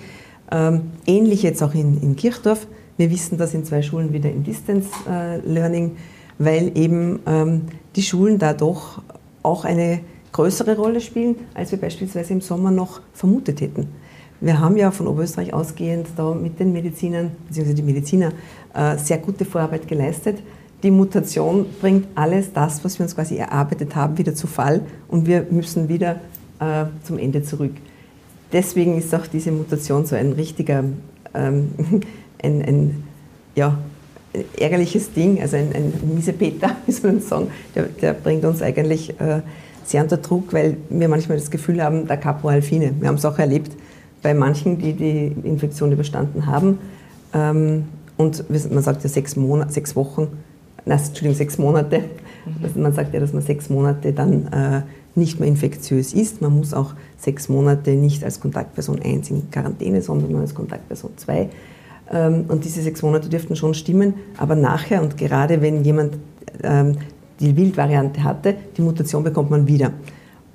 Ähm, 0.51 0.93
ähnlich 1.07 1.43
jetzt 1.43 1.63
auch 1.63 1.75
in, 1.75 2.01
in 2.01 2.17
Kirchdorf. 2.17 2.67
Wir 2.97 3.11
wissen, 3.11 3.37
dass 3.37 3.53
in 3.53 3.67
zwei 3.67 3.83
Schulen 3.83 4.15
wieder 4.15 4.31
im 4.31 4.45
Distance 4.45 4.89
äh, 5.07 5.37
Learning 5.41 5.95
weil 6.45 6.77
eben 6.77 7.21
ähm, 7.27 7.63
die 7.95 8.03
Schulen 8.03 8.39
da 8.39 8.53
doch 8.53 9.03
auch 9.43 9.65
eine 9.65 10.01
größere 10.33 10.77
Rolle 10.77 11.01
spielen, 11.01 11.37
als 11.55 11.73
wir 11.73 11.79
beispielsweise 11.79 12.33
im 12.33 12.41
Sommer 12.41 12.71
noch 12.71 13.01
vermutet 13.13 13.61
hätten. 13.61 13.89
Wir 14.41 14.59
haben 14.59 14.77
ja 14.77 14.91
von 14.91 15.07
Oberösterreich 15.07 15.55
ausgehend 15.55 16.09
da 16.17 16.35
mit 16.35 16.59
den 16.59 16.73
Medizinern, 16.73 17.31
beziehungsweise 17.47 17.77
die 17.77 17.83
Mediziner, 17.83 18.33
äh, 18.75 18.97
sehr 18.97 19.19
gute 19.19 19.45
Vorarbeit 19.45 19.87
geleistet. 19.87 20.39
Die 20.83 20.91
Mutation 20.91 21.67
bringt 21.81 22.09
alles 22.17 22.53
das, 22.53 22.85
was 22.85 22.99
wir 22.99 23.05
uns 23.05 23.15
quasi 23.15 23.37
erarbeitet 23.37 23.95
haben, 23.95 24.19
wieder 24.19 24.35
zu 24.35 24.49
Fall 24.49 24.81
und 25.07 25.27
wir 25.27 25.47
müssen 25.51 25.89
wieder 25.89 26.17
äh, 26.59 26.87
zum 27.05 27.19
Ende 27.19 27.45
zurück. 27.45 27.73
Deswegen 28.53 28.99
ist 28.99 29.15
auch 29.15 29.27
diese 29.27 29.53
Mutation 29.53 30.07
so 30.07 30.17
ein 30.17 30.33
richtiger, 30.33 30.83
ähm, 31.35 31.71
ein, 32.43 32.63
ein 32.63 33.05
ja, 33.55 33.79
ärgerliches 34.59 35.13
Ding, 35.13 35.41
also 35.41 35.57
ein, 35.57 35.73
ein 35.75 35.93
Miesepeter, 36.15 36.77
wie 36.87 36.93
soll 36.93 37.13
man 37.13 37.21
sagen, 37.21 37.49
der, 37.75 37.85
der 37.85 38.13
bringt 38.15 38.45
uns 38.45 38.63
eigentlich 38.63 39.11
äh, 39.21 39.41
sehr 39.85 40.03
unter 40.03 40.17
Druck, 40.17 40.53
weil 40.53 40.77
wir 40.89 41.09
manchmal 41.09 41.39
das 41.39 41.51
Gefühl 41.51 41.83
haben, 41.83 42.07
der 42.07 42.17
Capo 42.17 42.49
Alfine, 42.49 42.93
wir 42.99 43.09
haben 43.09 43.17
es 43.17 43.25
auch 43.25 43.39
erlebt, 43.39 43.73
bei 44.23 44.35
manchen, 44.35 44.79
die 44.79 44.93
die 44.93 45.35
Infektion 45.43 45.93
überstanden 45.93 46.47
haben. 46.47 46.79
Ähm, 47.35 47.85
und 48.17 48.45
man 48.49 48.83
sagt 48.83 49.03
ja 49.03 49.09
sechs, 49.09 49.37
Monate, 49.37 49.73
sechs 49.73 49.97
Wochen, 49.97 50.29
nein, 50.85 50.99
Entschuldigung, 50.99 51.35
sechs 51.35 51.59
Monate. 51.59 51.99
Mhm. 51.99 52.65
Also 52.65 52.81
man 52.81 52.93
sagt 52.93 53.13
ja, 53.15 53.21
dass 53.21 53.33
man 53.33 53.43
sechs 53.43 53.69
Monate 53.69 54.13
dann 54.13 54.47
äh, 54.53 54.83
nicht 55.15 55.41
mehr 55.41 55.49
infektiös 55.49 56.15
ist. 56.15 56.41
Man 56.41 56.57
muss 56.57 56.73
auch 56.73 56.95
sechs 57.19 57.49
Monate 57.49 57.91
nicht 57.93 58.25
als 58.25 58.41
Kontaktperson 58.41 59.01
1 59.03 59.31
in 59.31 59.51
Quarantäne, 59.51 60.03
sondern 60.03 60.35
als 60.37 60.55
Kontaktperson 60.55 61.11
2. 61.17 61.49
Ähm, 62.11 62.45
und 62.49 62.65
diese 62.65 62.83
sechs 62.83 63.03
Monate 63.03 63.29
dürften 63.29 63.57
schon 63.57 63.75
stimmen. 63.75 64.15
Aber 64.37 64.55
nachher 64.55 65.03
und 65.03 65.17
gerade 65.17 65.61
wenn 65.63 65.85
jemand 65.85 66.19
ähm, 66.63 66.97
die 67.41 67.57
Wildvariante 67.57 68.25
hatte, 68.25 68.55
die 68.77 68.83
Mutation 68.83 69.25
bekommt 69.25 69.51
man 69.51 69.67
wieder. 69.67 69.93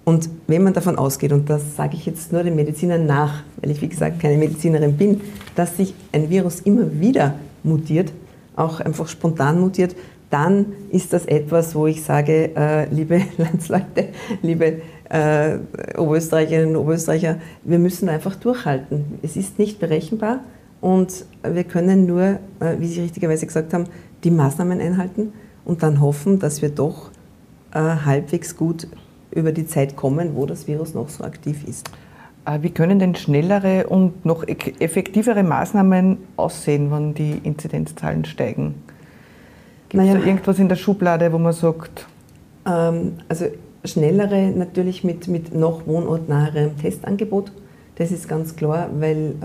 Und 0.06 0.30
wenn 0.48 0.64
man 0.64 0.74
davon 0.74 0.98
ausgeht, 0.98 1.34
und 1.34 1.50
das 1.50 1.76
sage 1.76 1.96
ich 1.96 2.06
jetzt 2.06 2.32
nur 2.32 2.42
den 2.42 2.56
Medizinern 2.56 3.06
nach, 3.06 3.44
weil 3.62 3.72
ich 3.72 3.82
wie 3.82 3.90
gesagt 3.90 4.22
keine 4.22 4.38
Medizinerin 4.38 4.96
bin, 4.96 5.20
dass 5.56 5.76
sich 5.76 5.94
ein 6.14 6.30
Virus 6.30 6.62
immer 6.62 7.00
wieder 7.00 7.36
mutiert, 7.64 8.14
auch 8.56 8.80
einfach 8.80 9.10
spontan 9.10 9.60
mutiert, 9.60 9.96
dann 10.30 10.68
ist 10.92 11.12
das 11.12 11.26
etwas, 11.26 11.76
wo 11.76 11.88
ich 11.88 12.04
sage, 12.04 12.56
äh, 12.56 12.86
liebe 12.90 13.22
Landsleute, 13.38 14.10
liebe 14.42 14.82
äh, 15.10 15.58
Oberösterreicherinnen 15.98 16.76
und 16.76 16.82
Oberösterreicher, 16.84 17.38
wir 17.64 17.80
müssen 17.80 18.08
einfach 18.08 18.36
durchhalten. 18.36 19.20
Es 19.24 19.36
ist 19.36 19.60
nicht 19.60 19.80
berechenbar 19.80 20.40
und 20.82 21.26
wir 21.44 21.64
können 21.64 22.06
nur, 22.06 22.40
äh, 22.60 22.80
wie 22.80 22.88
Sie 22.88 23.02
richtigerweise 23.02 23.46
gesagt 23.46 23.74
haben, 23.74 23.86
die 24.24 24.32
Maßnahmen 24.32 24.80
einhalten 24.80 25.34
und 25.66 25.84
dann 25.84 26.02
hoffen, 26.02 26.40
dass 26.40 26.62
wir 26.62 26.70
doch 26.70 27.10
äh, 27.74 27.80
halbwegs 27.80 28.56
gut 28.56 28.88
über 29.32 29.52
die 29.52 29.68
Zeit 29.68 29.96
kommen, 29.96 30.36
wo 30.36 30.46
das 30.46 30.68
Virus 30.68 30.94
noch 30.94 31.10
so 31.10 31.24
aktiv 31.24 31.68
ist. 31.68 31.90
Äh, 32.46 32.60
wie 32.62 32.70
können 32.70 33.00
denn 33.00 33.16
schnellere 33.16 33.88
und 33.88 34.26
noch 34.26 34.46
effektivere 34.48 35.44
Maßnahmen 35.44 36.18
aussehen, 36.38 36.92
wenn 36.92 37.14
die 37.14 37.42
Inzidenzzahlen 37.44 38.26
steigen? 38.26 38.76
Gibt 39.90 40.04
es 40.04 40.10
naja, 40.10 40.20
da 40.20 40.26
irgendwas 40.26 40.60
in 40.60 40.70
der 40.70 40.76
Schublade, 40.76 41.32
wo 41.32 41.38
man 41.38 41.54
sagt? 41.54 42.08
Ähm, 42.66 43.14
also 43.28 43.46
schnellere 43.84 44.52
natürlich 44.52 45.04
mit, 45.04 45.28
mit 45.28 45.54
noch 45.54 45.88
wohnortnaherem 45.88 46.78
Testangebot. 46.78 47.52
Das 47.96 48.12
ist 48.12 48.28
ganz 48.28 48.56
klar, 48.56 48.90
weil 49.00 49.36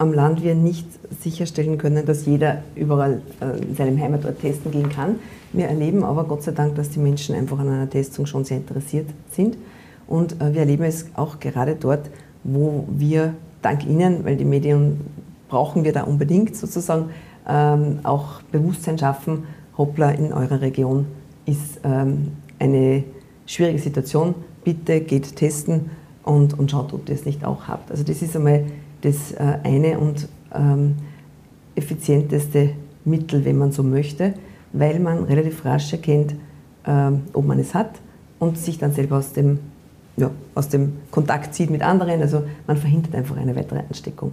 am 0.00 0.14
Land 0.14 0.42
wir 0.42 0.54
nicht 0.54 0.86
sicherstellen 1.20 1.76
können, 1.76 2.06
dass 2.06 2.24
jeder 2.24 2.62
überall 2.74 3.20
äh, 3.40 3.62
in 3.62 3.76
seinem 3.76 4.00
Heimatort 4.00 4.40
testen 4.40 4.70
gehen 4.70 4.88
kann. 4.88 5.16
Wir 5.52 5.66
erleben 5.66 6.04
aber 6.04 6.24
Gott 6.24 6.42
sei 6.42 6.52
Dank, 6.52 6.74
dass 6.76 6.88
die 6.88 7.00
Menschen 7.00 7.34
einfach 7.34 7.58
an 7.58 7.68
einer 7.68 7.90
Testung 7.90 8.24
schon 8.24 8.44
sehr 8.44 8.56
interessiert 8.56 9.06
sind. 9.30 9.58
Und 10.06 10.40
äh, 10.40 10.54
wir 10.54 10.60
erleben 10.60 10.84
es 10.84 11.06
auch 11.16 11.38
gerade 11.38 11.76
dort, 11.78 12.08
wo 12.44 12.88
wir 12.88 13.34
dank 13.60 13.86
Ihnen, 13.86 14.24
weil 14.24 14.36
die 14.36 14.46
Medien 14.46 15.00
brauchen 15.50 15.84
wir 15.84 15.92
da 15.92 16.04
unbedingt 16.04 16.56
sozusagen, 16.56 17.10
ähm, 17.46 17.98
auch 18.02 18.40
Bewusstsein 18.52 18.98
schaffen, 18.98 19.44
hoppla, 19.76 20.12
in 20.12 20.32
eurer 20.32 20.62
Region 20.62 21.06
ist 21.44 21.80
ähm, 21.84 22.28
eine 22.58 23.04
schwierige 23.44 23.78
Situation, 23.78 24.34
bitte 24.64 25.02
geht 25.02 25.36
testen 25.36 25.90
und, 26.24 26.58
und 26.58 26.70
schaut, 26.70 26.94
ob 26.94 27.06
ihr 27.06 27.14
es 27.14 27.26
nicht 27.26 27.44
auch 27.44 27.68
habt. 27.68 27.90
Also 27.90 28.02
das 28.02 28.22
ist 28.22 28.34
einmal 28.34 28.64
das 29.02 29.32
äh, 29.32 29.58
eine 29.62 29.98
und 29.98 30.28
ähm, 30.54 30.96
effizienteste 31.74 32.70
Mittel, 33.04 33.44
wenn 33.44 33.58
man 33.58 33.72
so 33.72 33.82
möchte, 33.82 34.34
weil 34.72 35.00
man 35.00 35.24
relativ 35.24 35.64
rasch 35.64 35.92
erkennt, 35.92 36.34
ähm, 36.86 37.22
ob 37.32 37.46
man 37.46 37.58
es 37.58 37.74
hat 37.74 37.90
und 38.38 38.58
sich 38.58 38.78
dann 38.78 38.92
selber 38.92 39.18
aus 39.18 39.32
dem, 39.32 39.58
ja, 40.16 40.30
aus 40.54 40.68
dem 40.68 40.94
Kontakt 41.10 41.54
zieht 41.54 41.70
mit 41.70 41.82
anderen. 41.82 42.20
Also 42.20 42.44
man 42.66 42.76
verhindert 42.76 43.14
einfach 43.14 43.36
eine 43.36 43.54
weitere 43.56 43.80
Ansteckung. 43.80 44.32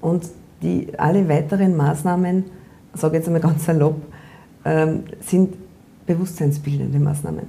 Und 0.00 0.24
die, 0.62 0.88
alle 0.98 1.28
weiteren 1.28 1.76
Maßnahmen, 1.76 2.44
sage 2.94 3.16
ich 3.16 3.20
jetzt 3.20 3.28
einmal 3.28 3.42
ganz 3.42 3.64
salopp, 3.64 4.00
ähm, 4.64 5.04
sind 5.20 5.54
bewusstseinsbildende 6.06 6.98
Maßnahmen. 6.98 7.44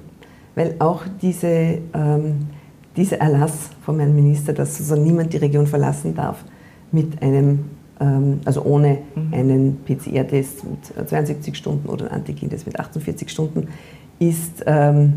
Weil 0.56 0.76
auch 0.80 1.04
diese, 1.22 1.80
ähm, 1.94 2.48
dieser 2.96 3.18
Erlass 3.18 3.70
vom 3.84 4.00
Herrn 4.00 4.16
Minister, 4.16 4.54
dass 4.54 4.78
sozusagen 4.78 5.04
niemand 5.04 5.34
die 5.34 5.38
Region 5.38 5.68
verlassen 5.68 6.16
darf, 6.16 6.44
mit 6.94 7.22
einem, 7.22 7.66
ähm, 8.00 8.40
also 8.46 8.64
ohne 8.64 9.00
mhm. 9.16 9.34
einen 9.34 9.78
PCR-Test 9.86 10.64
mit 10.64 11.10
72 11.10 11.56
Stunden 11.56 11.90
oder 11.90 12.06
einen 12.06 12.22
Antigen-Test 12.22 12.66
mit 12.66 12.80
48 12.80 13.30
Stunden, 13.30 13.68
ist, 14.20 14.64
ähm, 14.66 15.14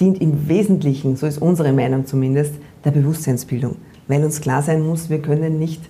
dient 0.00 0.22
im 0.22 0.48
Wesentlichen, 0.48 1.16
so 1.16 1.26
ist 1.26 1.38
unsere 1.38 1.72
Meinung 1.72 2.06
zumindest, 2.06 2.54
der 2.84 2.92
Bewusstseinsbildung. 2.92 3.76
Weil 4.08 4.24
uns 4.24 4.40
klar 4.40 4.62
sein 4.62 4.80
muss, 4.80 5.10
wir 5.10 5.20
können 5.20 5.58
nicht 5.58 5.82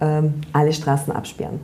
ähm, 0.00 0.34
alle 0.52 0.72
Straßen 0.72 1.12
absperren. 1.12 1.60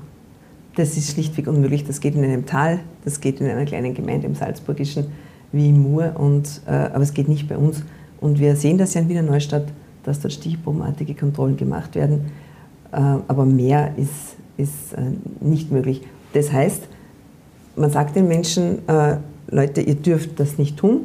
Das 0.77 0.97
ist 0.97 1.13
schlichtweg 1.13 1.49
unmöglich. 1.49 1.85
Das 1.85 2.01
geht 2.01 2.15
in 2.15 2.25
einem 2.25 2.47
Tal, 2.47 2.79
das 3.05 3.21
geht 3.21 3.41
in 3.41 3.47
einer 3.47 3.67
kleinen 3.67 3.95
Gemeinde 3.95 4.27
im 4.27 4.35
Salzburgischen 4.35 5.07
wie 5.53 5.69
im 5.69 5.83
Mur, 5.83 6.15
und, 6.19 6.63
äh, 6.67 6.71
aber 6.71 7.03
es 7.03 7.13
geht 7.13 7.29
nicht 7.29 7.47
bei 7.49 7.57
uns. 7.57 7.83
Und 8.21 8.39
wir 8.39 8.57
sehen 8.57 8.79
das 8.79 8.95
ja 8.95 9.03
in 9.03 9.09
Wiener 9.09 9.23
Neustadt, 9.23 9.67
dass 10.03 10.21
dort 10.21 10.33
stichprobenartige 10.33 11.15
Kontrollen 11.15 11.57
gemacht 11.57 11.95
werden. 11.95 12.33
Äh, 12.93 12.97
aber 13.27 13.45
mehr 13.45 13.93
ist, 13.97 14.37
ist 14.57 14.93
äh, 14.95 15.01
nicht 15.41 15.73
möglich. 15.73 16.03
Das 16.35 16.53
heißt, 16.53 16.83
man 17.77 17.91
sagt 17.91 18.17
den 18.17 18.29
Menschen, 18.29 18.87
äh, 18.89 19.17
Leute, 19.49 19.81
ihr 19.81 19.95
dürft 19.95 20.39
das 20.39 20.59
nicht 20.59 20.77
tun. 20.77 21.01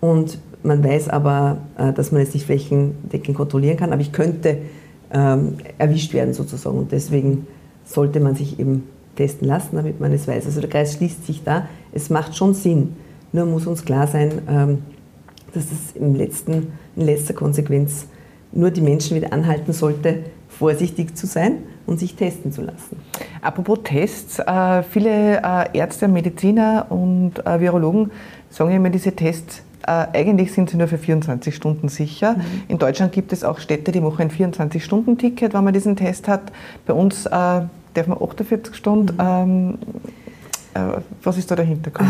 Und 0.00 0.38
man 0.62 0.82
weiß 0.82 1.08
aber, 1.08 1.58
dass 1.94 2.10
man 2.10 2.20
jetzt 2.20 2.34
nicht 2.34 2.46
flächendeckend 2.46 3.36
kontrollieren 3.36 3.76
kann, 3.76 3.92
aber 3.92 4.02
ich 4.02 4.12
könnte 4.12 4.58
ähm, 5.12 5.54
erwischt 5.78 6.12
werden 6.12 6.34
sozusagen. 6.34 6.78
Und 6.78 6.92
deswegen 6.92 7.46
sollte 7.84 8.20
man 8.20 8.34
sich 8.34 8.58
eben 8.58 8.84
testen 9.14 9.46
lassen, 9.48 9.76
damit 9.76 10.00
man 10.00 10.12
es 10.12 10.26
weiß. 10.26 10.46
Also 10.46 10.60
der 10.60 10.68
Kreis 10.70 10.94
schließt 10.94 11.24
sich 11.26 11.42
da. 11.44 11.68
Es 11.92 12.10
macht 12.10 12.36
schon 12.36 12.54
Sinn. 12.54 12.94
Nur 13.32 13.46
muss 13.46 13.66
uns 13.66 13.84
klar 13.84 14.06
sein, 14.06 14.42
ähm, 14.48 14.78
dass 15.54 15.64
es 15.64 15.96
im 15.96 16.14
letzten, 16.14 16.72
in 16.96 17.02
letzter 17.06 17.34
Konsequenz 17.34 18.06
nur 18.52 18.70
die 18.70 18.80
Menschen 18.80 19.16
wieder 19.16 19.32
anhalten 19.32 19.72
sollte, 19.72 20.24
vorsichtig 20.58 21.16
zu 21.16 21.26
sein 21.26 21.58
und 21.86 21.98
sich 21.98 22.14
testen 22.16 22.52
zu 22.52 22.62
lassen. 22.62 22.96
Apropos 23.42 23.80
Tests, 23.84 24.38
äh, 24.38 24.82
viele 24.82 25.42
äh, 25.42 25.78
Ärzte, 25.78 26.08
Mediziner 26.08 26.86
und 26.88 27.44
äh, 27.46 27.60
Virologen 27.60 28.10
sagen 28.50 28.72
immer, 28.72 28.90
diese 28.90 29.12
Tests, 29.12 29.62
eigentlich 29.82 30.52
sind 30.52 30.68
sie 30.68 30.78
nur 30.78 30.88
für 30.88 30.98
24 30.98 31.54
Stunden 31.54 31.88
sicher. 31.88 32.32
Mhm. 32.32 32.42
In 32.66 32.78
Deutschland 32.78 33.12
gibt 33.12 33.32
es 33.32 33.44
auch 33.44 33.60
Städte, 33.60 33.92
die 33.92 34.00
machen 34.00 34.22
ein 34.22 34.30
24-Stunden-Ticket, 34.30 35.54
wenn 35.54 35.62
man 35.62 35.72
diesen 35.72 35.94
Test 35.94 36.26
hat. 36.26 36.40
Bei 36.86 36.92
uns 36.92 37.22
darf 37.22 37.68
man 37.94 38.18
48 38.20 38.74
Stunden. 38.74 39.14
Mhm. 39.14 39.78
Ähm, 40.74 40.94
was 41.22 41.38
ist 41.38 41.50
da 41.50 41.54
der 41.54 41.66
Hintergrund? 41.66 42.08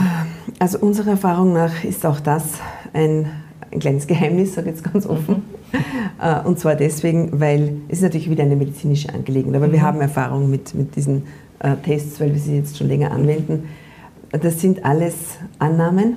Also 0.58 0.78
unserer 0.78 1.10
Erfahrung 1.10 1.52
nach 1.52 1.84
ist 1.84 2.06
auch 2.06 2.20
das 2.20 2.44
ein, 2.94 3.30
ein 3.70 3.78
kleines 3.78 4.06
Geheimnis, 4.06 4.54
sage 4.54 4.70
ich 4.70 4.76
jetzt 4.76 4.90
ganz 4.90 5.06
offen. 5.06 5.34
Mhm. 5.36 5.55
Äh, 6.22 6.46
und 6.46 6.58
zwar 6.58 6.76
deswegen, 6.76 7.40
weil 7.40 7.74
es 7.88 7.98
ist 7.98 8.02
natürlich 8.02 8.30
wieder 8.30 8.44
eine 8.44 8.56
medizinische 8.56 9.12
Angelegenheit, 9.12 9.56
aber 9.56 9.68
mhm. 9.68 9.72
wir 9.72 9.82
haben 9.82 10.00
Erfahrung 10.00 10.48
mit, 10.50 10.74
mit 10.74 10.96
diesen 10.96 11.24
äh, 11.58 11.76
Tests, 11.84 12.20
weil 12.20 12.32
wir 12.32 12.40
sie 12.40 12.56
jetzt 12.56 12.78
schon 12.78 12.88
länger 12.88 13.10
anwenden. 13.10 13.68
Das 14.30 14.60
sind 14.60 14.84
alles 14.84 15.14
Annahmen 15.58 16.16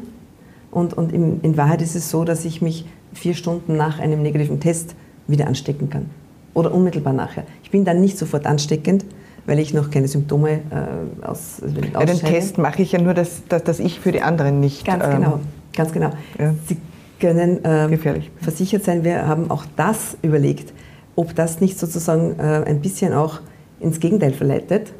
und, 0.72 0.94
und 0.94 1.12
in, 1.12 1.41
in 1.41 1.58
Wahrheit 1.58 1.82
ist 1.82 1.96
es 1.96 2.10
so, 2.10 2.24
dass 2.24 2.46
ich 2.46 2.62
mich 2.62 2.86
vier 3.13 3.34
Stunden 3.34 3.75
nach 3.75 4.00
einem 4.00 4.22
negativen 4.22 4.60
Test 4.60 4.96
wieder 5.27 5.48
anstecken 5.48 5.89
kann 5.89 6.06
oder 6.53 6.74
unmittelbar 6.74 7.13
nachher. 7.13 7.44
Ich 7.63 7.72
bin 7.72 7.86
dann 7.86 8.01
nicht 8.01 8.18
sofort 8.18 8.46
ansteckend, 8.46 9.06
weil 9.46 9.60
ich 9.60 9.74
noch 9.74 9.89
keine 9.89 10.08
Symptome 10.08 10.60
äh, 10.70 11.25
aus, 11.25 11.62
ja, 11.94 12.06
Den 12.06 12.20
Test 12.20 12.58
mache 12.58 12.82
ich 12.82 12.91
ja 12.91 13.01
nur, 13.01 13.13
dass, 13.13 13.44
dass, 13.48 13.63
dass, 13.63 13.79
ich 13.79 14.00
für 14.00 14.12
die 14.12 14.22
anderen 14.22 14.60
nicht. 14.60 14.86
Ganz 14.86 15.03
ähm, 15.03 15.12
genau, 15.12 15.39
ganz 15.75 15.91
genau. 15.91 16.12
Ja. 16.38 16.53
Sie 16.68 16.77
können 17.20 17.60
ähm, 17.64 18.00
versichert 18.42 18.84
sein. 18.84 19.04
Wir 19.04 19.28
haben 19.28 19.52
auch 19.52 19.66
das 19.76 20.18
überlegt, 20.22 20.74
ob 21.16 21.36
das 21.36 21.60
nicht 21.62 21.78
sozusagen 21.78 22.40
äh, 22.40 22.64
ein 22.66 22.82
bisschen 22.82 23.14
auch 23.14 23.42
ins 23.80 24.00
Gegenteil 24.00 24.34
verleitet 24.34 24.94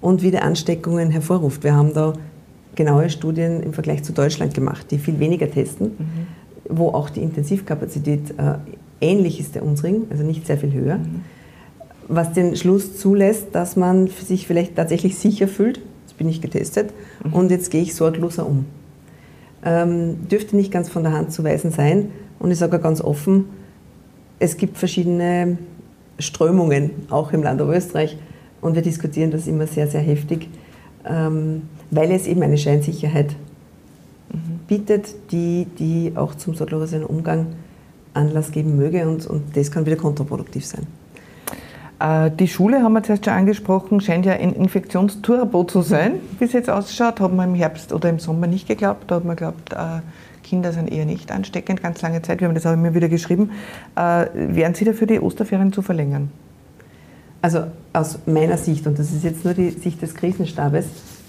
und 0.00 0.22
wieder 0.22 0.42
Ansteckungen 0.42 1.10
hervorruft. 1.10 1.62
Wir 1.64 1.74
haben 1.74 1.92
da 1.92 2.14
genaue 2.74 3.10
Studien 3.10 3.62
im 3.62 3.72
Vergleich 3.72 4.02
zu 4.02 4.12
Deutschland 4.12 4.54
gemacht, 4.54 4.86
die 4.90 4.98
viel 4.98 5.18
weniger 5.18 5.50
testen, 5.50 5.88
mhm. 5.98 6.26
wo 6.68 6.88
auch 6.88 7.10
die 7.10 7.20
Intensivkapazität 7.20 8.30
äh, 8.38 8.54
ähnlich 9.00 9.40
ist 9.40 9.54
der 9.54 9.64
unsrigen, 9.64 10.06
also 10.10 10.24
nicht 10.24 10.46
sehr 10.46 10.56
viel 10.56 10.72
höher, 10.72 10.98
mhm. 10.98 11.22
was 12.08 12.32
den 12.32 12.56
Schluss 12.56 12.96
zulässt, 12.96 13.48
dass 13.52 13.76
man 13.76 14.06
sich 14.06 14.46
vielleicht 14.46 14.76
tatsächlich 14.76 15.18
sicher 15.18 15.48
fühlt, 15.48 15.80
jetzt 16.02 16.16
bin 16.16 16.28
ich 16.28 16.40
getestet 16.40 16.90
mhm. 17.24 17.32
und 17.34 17.50
jetzt 17.50 17.70
gehe 17.70 17.82
ich 17.82 17.94
sorgloser 17.94 18.46
um 18.46 18.64
dürfte 19.62 20.56
nicht 20.56 20.72
ganz 20.72 20.88
von 20.88 21.02
der 21.02 21.12
Hand 21.12 21.32
zu 21.32 21.44
weisen 21.44 21.70
sein. 21.70 22.10
Und 22.38 22.50
ich 22.50 22.58
sage 22.58 22.78
ganz 22.78 23.00
offen, 23.00 23.46
es 24.38 24.56
gibt 24.56 24.78
verschiedene 24.78 25.58
Strömungen, 26.18 26.90
auch 27.10 27.32
im 27.32 27.42
Land 27.42 27.60
Österreich. 27.60 28.16
Und 28.60 28.74
wir 28.74 28.82
diskutieren 28.82 29.30
das 29.30 29.46
immer 29.46 29.66
sehr, 29.66 29.86
sehr 29.86 30.00
heftig, 30.00 30.48
ähm, 31.08 31.62
weil 31.90 32.10
es 32.10 32.26
eben 32.26 32.42
eine 32.42 32.58
Scheinsicherheit 32.58 33.34
mhm. 34.32 34.60
bietet, 34.66 35.14
die, 35.30 35.66
die 35.78 36.12
auch 36.14 36.34
zum 36.34 36.54
sorglosen 36.54 37.04
Umgang 37.04 37.46
Anlass 38.14 38.52
geben 38.52 38.76
möge. 38.76 39.08
Und, 39.08 39.26
und 39.26 39.56
das 39.56 39.70
kann 39.70 39.86
wieder 39.86 39.96
kontraproduktiv 39.96 40.64
sein. 40.64 40.86
Äh, 42.00 42.30
die 42.30 42.48
Schule, 42.48 42.82
haben 42.82 42.94
wir 42.94 43.02
zuerst 43.02 43.26
schon 43.26 43.34
angesprochen, 43.34 44.00
scheint 44.00 44.26
ja 44.26 44.32
ein 44.32 44.54
Infektionsturbo 44.54 45.64
zu 45.64 45.82
sein, 45.82 46.14
wie 46.38 46.44
es 46.44 46.52
jetzt 46.52 46.70
ausschaut. 46.70 47.20
Haben 47.20 47.36
wir 47.36 47.44
im 47.44 47.54
Herbst 47.54 47.92
oder 47.92 48.08
im 48.08 48.18
Sommer 48.18 48.46
nicht 48.46 48.66
geglaubt. 48.66 49.10
Da 49.10 49.16
hat 49.16 49.24
man 49.24 49.36
geglaubt, 49.36 49.72
äh, 49.72 50.00
Kinder 50.42 50.72
sind 50.72 50.90
eher 50.90 51.04
nicht 51.04 51.30
ansteckend, 51.30 51.82
ganz 51.82 52.02
lange 52.02 52.22
Zeit. 52.22 52.40
Wir 52.40 52.48
haben 52.48 52.54
das 52.54 52.66
auch 52.66 52.72
immer 52.72 52.94
wieder 52.94 53.08
geschrieben. 53.08 53.50
Äh, 53.96 54.26
wären 54.34 54.74
Sie 54.74 54.84
dafür, 54.84 55.06
die 55.06 55.20
Osterferien 55.20 55.72
zu 55.72 55.82
verlängern? 55.82 56.32
Also 57.42 57.64
aus 57.92 58.18
meiner 58.26 58.56
Sicht, 58.56 58.86
und 58.86 58.98
das 58.98 59.12
ist 59.12 59.22
jetzt 59.22 59.44
nur 59.44 59.54
die 59.54 59.70
Sicht 59.70 60.02
des 60.02 60.14
Krisenstabes, 60.14 60.86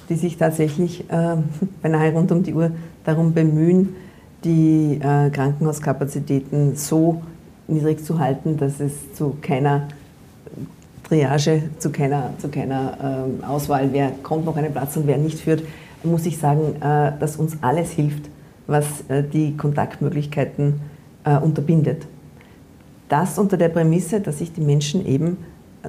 die 0.10 0.16
sich 0.16 0.38
tatsächlich 0.38 1.10
äh, 1.10 1.36
beinahe 1.82 2.14
rund 2.14 2.32
um 2.32 2.44
die 2.44 2.54
Uhr 2.54 2.72
darum 3.04 3.34
bemühen, 3.34 3.96
die 4.44 5.00
äh, 5.02 5.30
Krankenhauskapazitäten 5.30 6.76
so 6.76 7.22
niedrig 7.68 8.04
zu 8.04 8.20
halten, 8.20 8.58
dass 8.58 8.80
es 8.80 9.14
zu 9.14 9.38
keiner 9.42 9.88
Triage, 11.08 11.64
zu 11.78 11.92
keiner, 11.92 12.34
zu 12.38 12.50
keiner 12.50 13.28
äh, 13.42 13.46
Auswahl, 13.46 13.90
wer 13.92 14.12
kommt 14.24 14.46
noch 14.46 14.56
einen 14.56 14.72
Platz 14.72 14.96
und 14.96 15.08
wer 15.08 15.18
nicht 15.18 15.40
führt, 15.40 15.64
muss 16.04 16.26
ich 16.26 16.38
sagen, 16.38 16.82
äh, 16.82 17.12
dass 17.20 17.36
uns 17.36 17.58
alles 17.62 17.92
hilft, 17.92 18.30
was 18.68 18.86
äh, 19.10 19.24
die 19.24 19.56
Kontaktmöglichkeiten 19.58 20.80
äh, 21.24 21.38
unterbindet. 21.38 22.08
Das 23.10 23.38
unter 23.38 23.58
der 23.58 23.70
Prämisse, 23.70 24.22
dass 24.22 24.40
sich 24.40 24.54
die 24.54 24.62
Menschen 24.62 25.06
eben 25.06 25.38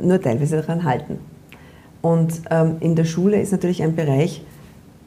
nur 0.00 0.20
teilweise 0.20 0.56
daran 0.56 0.84
halten. 0.84 1.18
Und 2.00 2.42
ähm, 2.50 2.76
in 2.80 2.96
der 2.96 3.04
Schule 3.04 3.40
ist 3.40 3.52
natürlich 3.52 3.82
ein 3.82 3.94
Bereich, 3.94 4.44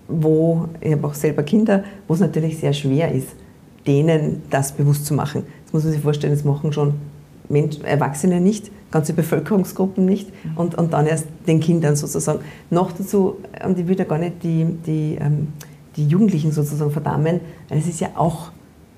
wo, 0.08 0.70
ich 0.80 0.94
habe 0.94 1.08
auch 1.08 1.14
selber 1.14 1.44
Kinder, 1.44 1.84
wo 2.08 2.14
es 2.14 2.20
natürlich 2.20 2.60
sehr 2.60 2.74
schwer 2.74 3.12
ist, 3.12 3.30
denen 3.86 4.44
das 4.50 4.72
bewusst 4.72 5.06
zu 5.06 5.14
machen. 5.14 5.44
Das 5.66 5.74
muss 5.74 5.84
man 5.84 5.94
sich 5.94 6.02
vorstellen, 6.02 6.34
das 6.34 6.46
machen 6.46 6.72
schon 6.72 6.94
Menschen, 7.50 7.86
Erwachsene 7.86 8.42
nicht, 8.42 8.72
ganze 8.92 9.14
Bevölkerungsgruppen 9.14 10.06
nicht 10.06 10.30
und, 10.56 10.76
und 10.76 10.94
dann 10.94 11.06
erst 11.06 11.28
den 11.48 11.60
Kindern 11.60 11.96
sozusagen. 11.96 12.40
Noch 12.70 12.92
dazu, 12.92 13.38
und 13.66 13.78
ich 13.78 13.88
will 13.88 13.96
da 13.96 14.04
gar 14.04 14.18
nicht 14.18 14.44
die, 14.44 14.66
die, 14.86 15.18
ähm, 15.20 15.50
die 15.96 16.08
Jugendlichen 16.08 16.52
sozusagen 16.52 16.92
verdammen, 16.92 17.42
weil 17.70 17.78
es 17.78 17.88
ist 17.88 18.00
ja 18.00 18.10
auch 18.16 18.52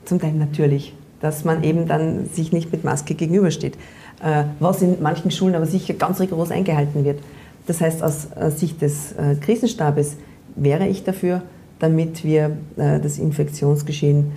zum 0.05 0.19
Teil 0.19 0.33
natürlich, 0.33 0.93
dass 1.19 1.45
man 1.45 1.63
eben 1.63 1.87
dann 1.87 2.27
sich 2.27 2.51
nicht 2.51 2.71
mit 2.71 2.83
Maske 2.83 3.15
gegenübersteht, 3.15 3.75
äh, 4.23 4.43
was 4.59 4.81
in 4.81 5.01
manchen 5.01 5.31
Schulen 5.31 5.55
aber 5.55 5.65
sicher 5.65 5.93
ganz 5.93 6.19
rigoros 6.19 6.51
eingehalten 6.51 7.03
wird. 7.03 7.19
Das 7.65 7.81
heißt, 7.81 8.01
aus 8.01 8.27
Sicht 8.55 8.81
des 8.81 9.11
äh, 9.13 9.35
Krisenstabes 9.35 10.15
wäre 10.55 10.87
ich 10.87 11.03
dafür, 11.03 11.41
damit 11.79 12.23
wir 12.23 12.57
äh, 12.77 12.99
das 12.99 13.17
Infektionsgeschehen 13.17 14.31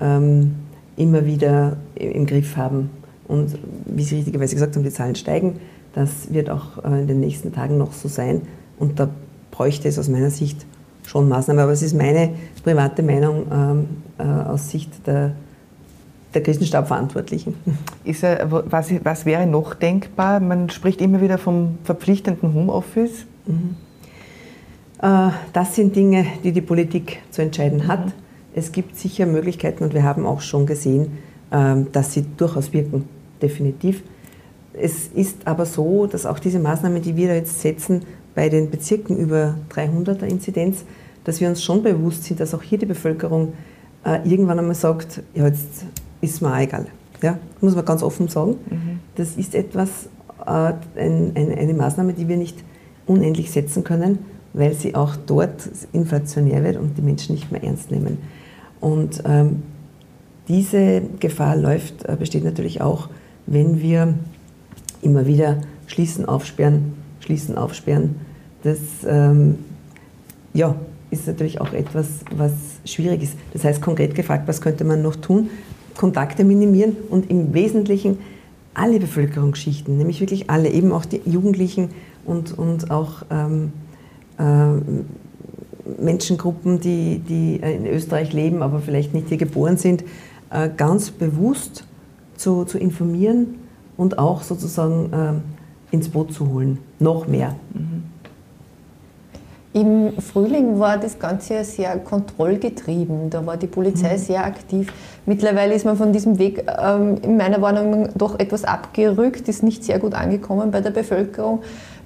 ähm, 0.00 0.54
immer 0.96 1.26
wieder 1.26 1.76
im 1.94 2.26
Griff 2.26 2.56
haben. 2.56 2.90
Und 3.28 3.58
wie 3.86 4.02
Sie 4.02 4.16
richtigerweise 4.16 4.54
gesagt 4.54 4.76
haben, 4.76 4.82
die 4.82 4.90
Zahlen 4.90 5.14
steigen. 5.14 5.60
Das 5.94 6.32
wird 6.32 6.50
auch 6.50 6.84
äh, 6.84 7.00
in 7.00 7.06
den 7.06 7.20
nächsten 7.20 7.52
Tagen 7.52 7.78
noch 7.78 7.92
so 7.92 8.08
sein. 8.08 8.42
Und 8.78 8.98
da 9.00 9.08
bräuchte 9.50 9.88
es 9.88 9.98
aus 9.98 10.08
meiner 10.08 10.30
Sicht 10.30 10.66
schon 11.06 11.28
Maßnahmen. 11.28 11.62
Aber 11.62 11.72
es 11.72 11.82
ist 11.82 11.94
meine 11.94 12.30
private 12.62 13.02
Meinung 13.02 13.46
ähm, 13.50 13.86
äh, 14.18 14.22
aus 14.22 14.70
Sicht 14.70 15.06
der, 15.06 15.32
der 16.34 16.42
Krisenstabverantwortlichen. 16.42 17.54
Ist, 18.04 18.22
was, 18.22 18.90
was 19.02 19.24
wäre 19.24 19.46
noch 19.46 19.74
denkbar? 19.74 20.40
Man 20.40 20.70
spricht 20.70 21.00
immer 21.00 21.20
wieder 21.20 21.38
vom 21.38 21.78
verpflichtenden 21.84 22.52
Homeoffice. 22.52 23.26
Mhm. 23.46 23.76
Äh, 25.00 25.30
das 25.52 25.74
sind 25.74 25.94
Dinge, 25.96 26.26
die 26.42 26.52
die 26.52 26.60
Politik 26.60 27.18
zu 27.30 27.42
entscheiden 27.42 27.86
hat. 27.86 28.06
Mhm. 28.06 28.12
Es 28.54 28.72
gibt 28.72 28.96
sicher 28.96 29.26
Möglichkeiten 29.26 29.82
und 29.84 29.94
wir 29.94 30.04
haben 30.04 30.26
auch 30.26 30.40
schon 30.40 30.66
gesehen, 30.66 31.18
ähm, 31.50 31.88
dass 31.92 32.12
sie 32.12 32.24
durchaus 32.36 32.72
wirken, 32.72 33.08
definitiv. 33.44 34.02
Es 34.72 35.08
ist 35.14 35.46
aber 35.46 35.66
so, 35.66 36.06
dass 36.06 36.26
auch 36.26 36.38
diese 36.38 36.58
Maßnahmen, 36.58 37.00
die 37.00 37.16
wir 37.16 37.34
jetzt 37.34 37.60
setzen, 37.60 38.02
bei 38.34 38.48
den 38.48 38.70
Bezirken 38.70 39.16
über 39.16 39.54
300er 39.72 40.24
Inzidenz, 40.24 40.84
dass 41.22 41.40
wir 41.40 41.48
uns 41.48 41.62
schon 41.62 41.82
bewusst 41.82 42.24
sind, 42.24 42.40
dass 42.40 42.54
auch 42.54 42.62
hier 42.62 42.78
die 42.78 42.86
Bevölkerung 42.86 43.52
äh, 44.04 44.28
irgendwann 44.28 44.58
einmal 44.58 44.74
sagt, 44.74 45.22
ja, 45.34 45.46
jetzt 45.46 45.86
ist 46.20 46.42
mir 46.42 46.52
auch 46.52 46.58
egal. 46.58 46.86
Ja, 47.22 47.38
muss 47.60 47.76
man 47.76 47.84
ganz 47.84 48.02
offen 48.02 48.28
sagen. 48.28 48.56
Mhm. 48.68 49.00
Das 49.14 49.36
ist 49.36 49.54
etwas, 49.54 50.08
äh, 50.44 50.72
ein, 50.96 51.32
eine, 51.34 51.56
eine 51.56 51.74
Maßnahme, 51.74 52.12
die 52.12 52.28
wir 52.28 52.36
nicht 52.36 52.56
unendlich 53.06 53.50
setzen 53.50 53.84
können, 53.84 54.18
weil 54.52 54.74
sie 54.74 54.94
auch 54.94 55.16
dort 55.16 55.68
inflationär 55.92 56.64
wird 56.64 56.76
und 56.76 56.98
die 56.98 57.02
Menschen 57.02 57.34
nicht 57.34 57.52
mehr 57.52 57.62
ernst 57.62 57.90
nehmen. 57.90 58.18
Und 58.80 59.22
ähm, 59.24 59.62
diese 60.48 61.02
Gefahr 61.20 61.56
läuft, 61.56 62.04
äh, 62.04 62.16
besteht 62.18 62.44
natürlich 62.44 62.80
auch, 62.80 63.08
wenn 63.46 63.80
wir 63.80 64.14
immer 65.02 65.26
wieder 65.26 65.58
schließen, 65.86 66.24
aufsperren, 66.24 66.94
schließen, 67.20 67.56
aufsperren. 67.56 68.16
Das 68.62 68.78
ähm, 69.06 69.58
ja, 70.54 70.74
ist 71.10 71.26
natürlich 71.26 71.60
auch 71.60 71.72
etwas, 71.72 72.06
was 72.36 72.52
schwierig 72.84 73.22
ist. 73.22 73.34
Das 73.52 73.64
heißt, 73.64 73.82
konkret 73.82 74.14
gefragt, 74.14 74.48
was 74.48 74.60
könnte 74.60 74.84
man 74.84 75.02
noch 75.02 75.16
tun? 75.16 75.50
Kontakte 75.96 76.44
minimieren 76.44 76.96
und 77.10 77.30
im 77.30 77.54
Wesentlichen 77.54 78.18
alle 78.72 78.98
Bevölkerungsschichten, 78.98 79.96
nämlich 79.96 80.20
wirklich 80.20 80.50
alle, 80.50 80.68
eben 80.68 80.92
auch 80.92 81.04
die 81.04 81.20
Jugendlichen 81.24 81.90
und, 82.24 82.58
und 82.58 82.90
auch 82.90 83.22
ähm, 83.30 83.72
äh, 84.38 86.02
Menschengruppen, 86.02 86.80
die, 86.80 87.20
die 87.20 87.56
in 87.56 87.86
Österreich 87.86 88.32
leben, 88.32 88.62
aber 88.62 88.80
vielleicht 88.80 89.14
nicht 89.14 89.28
hier 89.28 89.36
geboren 89.36 89.76
sind, 89.76 90.02
äh, 90.50 90.68
ganz 90.76 91.10
bewusst 91.10 91.86
zu, 92.36 92.64
zu 92.64 92.78
informieren 92.78 93.56
und 93.96 94.18
auch 94.18 94.42
sozusagen 94.42 95.12
äh, 95.12 95.94
ins 95.94 96.08
Boot 96.08 96.32
zu 96.32 96.48
holen. 96.48 96.78
Noch 96.98 97.26
mehr. 97.26 97.54
Mhm. 97.72 98.04
Im 99.74 100.12
Frühling 100.20 100.78
war 100.78 100.98
das 100.98 101.18
Ganze 101.18 101.64
sehr 101.64 101.98
kontrollgetrieben. 101.98 103.28
Da 103.28 103.44
war 103.44 103.56
die 103.56 103.66
Polizei 103.66 104.12
mhm. 104.12 104.18
sehr 104.18 104.44
aktiv. 104.44 104.92
Mittlerweile 105.26 105.74
ist 105.74 105.84
man 105.84 105.96
von 105.96 106.12
diesem 106.12 106.38
Weg 106.38 106.64
ähm, 106.80 107.16
in 107.22 107.36
meiner 107.36 107.60
Wahrnehmung 107.60 108.08
doch 108.14 108.38
etwas 108.38 108.62
abgerückt, 108.62 109.48
ist 109.48 109.64
nicht 109.64 109.82
sehr 109.82 109.98
gut 109.98 110.14
angekommen 110.14 110.70
bei 110.70 110.80
der 110.80 110.90
Bevölkerung, 110.90 111.62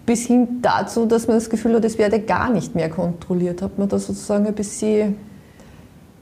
bis 0.07 0.27
hin 0.27 0.63
dazu, 0.63 1.05
dass 1.05 1.27
man 1.27 1.37
das 1.37 1.51
Gefühl 1.51 1.75
hat, 1.75 1.85
es 1.85 1.99
werde 1.99 2.21
gar 2.21 2.51
nicht 2.51 2.75
mehr 2.75 2.89
kontrolliert. 2.89 3.61
Hat 3.61 3.79
man 3.79 3.87
da 3.87 3.99
sozusagen 3.99 4.47
ein 4.47 4.55
bisschen 4.55 5.17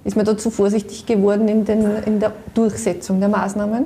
ist 0.06 0.16
man 0.16 0.24
da 0.24 0.38
zu 0.38 0.50
vorsichtig 0.50 1.04
geworden 1.04 1.48
in, 1.48 1.64
den, 1.64 1.84
in 2.06 2.20
der 2.20 2.32
Durchsetzung 2.54 3.18
der 3.18 3.28
Maßnahmen? 3.28 3.84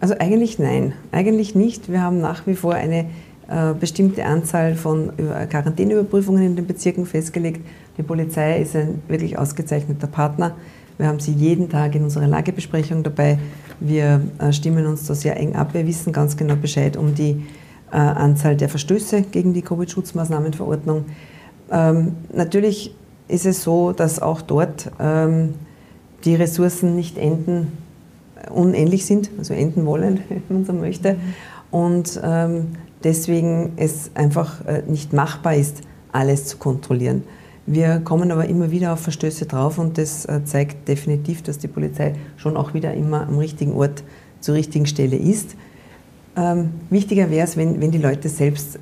Also 0.00 0.14
eigentlich 0.18 0.58
nein, 0.58 0.94
eigentlich 1.10 1.54
nicht. 1.54 1.90
Wir 1.90 2.00
haben 2.00 2.20
nach 2.20 2.46
wie 2.46 2.54
vor 2.54 2.74
eine 2.74 3.06
äh, 3.48 3.74
bestimmte 3.78 4.24
Anzahl 4.24 4.76
von 4.76 5.12
Quarantäneüberprüfungen 5.50 6.44
in 6.44 6.56
den 6.56 6.66
Bezirken 6.66 7.06
festgelegt. 7.06 7.60
Die 7.98 8.04
Polizei 8.04 8.60
ist 8.60 8.76
ein 8.76 9.02
wirklich 9.08 9.36
ausgezeichneter 9.36 10.06
Partner. 10.06 10.54
Wir 10.96 11.08
haben 11.08 11.18
sie 11.18 11.32
jeden 11.32 11.68
Tag 11.68 11.96
in 11.96 12.04
unserer 12.04 12.28
Lagebesprechung 12.28 13.02
dabei. 13.02 13.38
Wir 13.80 14.20
äh, 14.38 14.52
stimmen 14.52 14.86
uns 14.86 15.06
da 15.06 15.14
sehr 15.16 15.36
eng 15.36 15.56
ab. 15.56 15.74
Wir 15.74 15.84
wissen 15.88 16.12
ganz 16.12 16.36
genau 16.36 16.54
Bescheid 16.54 16.96
um 16.96 17.16
die 17.16 17.42
äh, 17.90 17.96
Anzahl 17.96 18.56
der 18.56 18.68
Verstöße 18.68 19.22
gegen 19.22 19.52
die 19.52 19.62
Covid-Schutzmaßnahmenverordnung. 19.62 21.06
Ähm, 21.72 22.12
natürlich 22.32 22.94
ist 23.32 23.46
es 23.46 23.62
so, 23.62 23.92
dass 23.92 24.20
auch 24.20 24.42
dort 24.42 24.90
ähm, 25.00 25.54
die 26.24 26.34
Ressourcen 26.34 26.94
nicht 26.94 27.18
enden, 27.18 27.72
äh, 28.36 28.50
unendlich 28.50 29.06
sind, 29.06 29.30
also 29.38 29.54
enden 29.54 29.86
wollen, 29.86 30.20
wenn 30.28 30.42
man 30.48 30.64
so 30.64 30.72
möchte. 30.72 31.16
Und 31.70 32.20
ähm, 32.22 32.68
deswegen 33.02 33.72
es 33.76 34.10
einfach 34.14 34.64
äh, 34.66 34.82
nicht 34.86 35.12
machbar 35.12 35.56
ist, 35.56 35.80
alles 36.12 36.46
zu 36.46 36.58
kontrollieren. 36.58 37.22
Wir 37.64 38.00
kommen 38.00 38.30
aber 38.30 38.46
immer 38.46 38.70
wieder 38.70 38.92
auf 38.92 39.00
Verstöße 39.00 39.46
drauf 39.46 39.78
und 39.78 39.96
das 39.96 40.26
äh, 40.26 40.44
zeigt 40.44 40.88
definitiv, 40.88 41.42
dass 41.42 41.58
die 41.58 41.68
Polizei 41.68 42.14
schon 42.36 42.56
auch 42.56 42.74
wieder 42.74 42.92
immer 42.92 43.26
am 43.26 43.38
richtigen 43.38 43.72
Ort 43.72 44.02
zur 44.40 44.56
richtigen 44.56 44.86
Stelle 44.86 45.16
ist. 45.16 45.56
Ähm, 46.36 46.70
wichtiger 46.90 47.30
wäre 47.30 47.46
es, 47.46 47.56
wenn, 47.56 47.80
wenn 47.80 47.92
die 47.92 47.98
Leute 47.98 48.28
selbst 48.28 48.78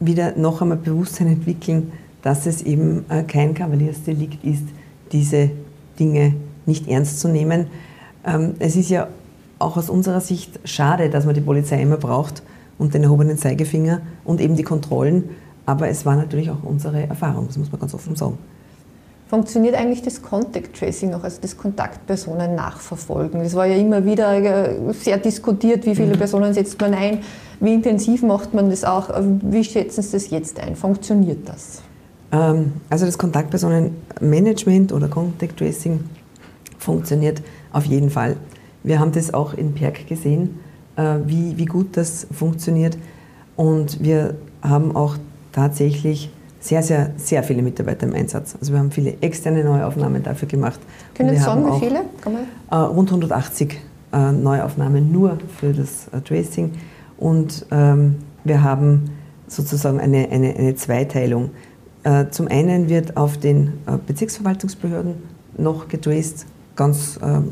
wieder 0.00 0.36
noch 0.36 0.62
einmal 0.62 0.78
Bewusstsein 0.78 1.28
entwickeln, 1.28 1.92
dass 2.22 2.46
es 2.46 2.62
eben 2.62 3.04
äh, 3.08 3.22
kein 3.22 3.54
Kavaliersdelikt 3.54 4.44
ist, 4.44 4.64
diese 5.12 5.50
Dinge 5.98 6.34
nicht 6.66 6.88
ernst 6.88 7.20
zu 7.20 7.28
nehmen. 7.28 7.66
Ähm, 8.24 8.54
es 8.58 8.76
ist 8.76 8.90
ja 8.90 9.08
auch 9.58 9.76
aus 9.76 9.90
unserer 9.90 10.20
Sicht 10.20 10.60
schade, 10.64 11.10
dass 11.10 11.26
man 11.26 11.34
die 11.34 11.40
Polizei 11.40 11.80
immer 11.80 11.96
braucht 11.96 12.42
und 12.78 12.94
den 12.94 13.02
erhobenen 13.02 13.36
Zeigefinger 13.36 14.00
und 14.24 14.40
eben 14.40 14.56
die 14.56 14.62
Kontrollen. 14.62 15.30
Aber 15.66 15.88
es 15.88 16.06
war 16.06 16.16
natürlich 16.16 16.50
auch 16.50 16.62
unsere 16.64 17.06
Erfahrung, 17.06 17.46
das 17.46 17.58
muss 17.58 17.70
man 17.70 17.80
ganz 17.80 17.94
offen 17.94 18.16
sagen. 18.16 18.38
Funktioniert 19.28 19.76
eigentlich 19.76 20.02
das 20.02 20.22
Contact 20.22 20.76
Tracing 20.76 21.10
noch, 21.10 21.22
also 21.22 21.40
das 21.40 21.56
Kontaktpersonen 21.56 22.56
nachverfolgen? 22.56 23.44
Das 23.44 23.54
war 23.54 23.64
ja 23.64 23.76
immer 23.76 24.04
wieder 24.04 24.32
äh, 24.34 24.92
sehr 24.92 25.18
diskutiert, 25.18 25.86
wie 25.86 25.94
viele 25.94 26.14
mhm. 26.14 26.18
Personen 26.18 26.52
setzt 26.52 26.80
man 26.80 26.94
ein, 26.94 27.20
wie 27.60 27.74
intensiv 27.74 28.22
macht 28.22 28.54
man 28.54 28.70
das 28.70 28.82
auch, 28.82 29.08
wie 29.42 29.62
schätzen 29.62 30.02
Sie 30.02 30.12
das 30.12 30.30
jetzt 30.30 30.58
ein? 30.58 30.74
Funktioniert 30.74 31.48
das? 31.48 31.82
Ähm, 32.32 32.72
also 32.88 33.06
das 33.06 33.18
Kontaktpersonenmanagement 33.18 34.92
oder 34.92 35.08
Contact 35.08 35.58
Tracing 35.58 36.00
funktioniert 36.78 37.42
auf 37.72 37.84
jeden 37.84 38.10
Fall. 38.10 38.36
Wir 38.82 38.98
haben 38.98 39.12
das 39.12 39.34
auch 39.34 39.54
in 39.54 39.74
Perk 39.74 40.06
gesehen, 40.06 40.58
äh, 40.96 41.16
wie, 41.26 41.56
wie 41.58 41.66
gut 41.66 41.96
das 41.96 42.26
funktioniert. 42.32 42.96
Und 43.56 44.02
wir 44.02 44.34
haben 44.62 44.96
auch 44.96 45.16
tatsächlich 45.52 46.30
sehr, 46.60 46.82
sehr, 46.82 47.12
sehr 47.16 47.42
viele 47.42 47.62
Mitarbeiter 47.62 48.06
im 48.06 48.14
Einsatz. 48.14 48.54
Also 48.58 48.72
wir 48.72 48.78
haben 48.78 48.90
viele 48.90 49.14
externe 49.20 49.64
Neuaufnahmen 49.64 50.22
dafür 50.22 50.48
gemacht. 50.48 50.78
Können 51.14 51.30
Sie 51.30 51.36
sagen, 51.36 51.66
wie 51.66 51.78
viele? 51.78 52.00
Äh, 52.70 52.76
rund 52.76 53.08
180 53.08 53.78
äh, 54.12 54.32
Neuaufnahmen 54.32 55.10
nur 55.10 55.38
für 55.58 55.72
das 55.72 56.08
Tracing. 56.24 56.72
Und 57.16 57.66
ähm, 57.70 58.16
wir 58.44 58.62
haben 58.62 59.10
sozusagen 59.46 60.00
eine, 60.00 60.28
eine, 60.30 60.54
eine 60.54 60.74
Zweiteilung. 60.74 61.50
Äh, 62.02 62.30
zum 62.30 62.48
einen 62.48 62.88
wird 62.88 63.16
auf 63.16 63.38
den 63.38 63.68
äh, 63.86 63.98
Bezirksverwaltungsbehörden 64.06 65.14
noch 65.58 65.88
getraced, 65.88 66.46
ganz 66.76 67.18
ähm, 67.22 67.50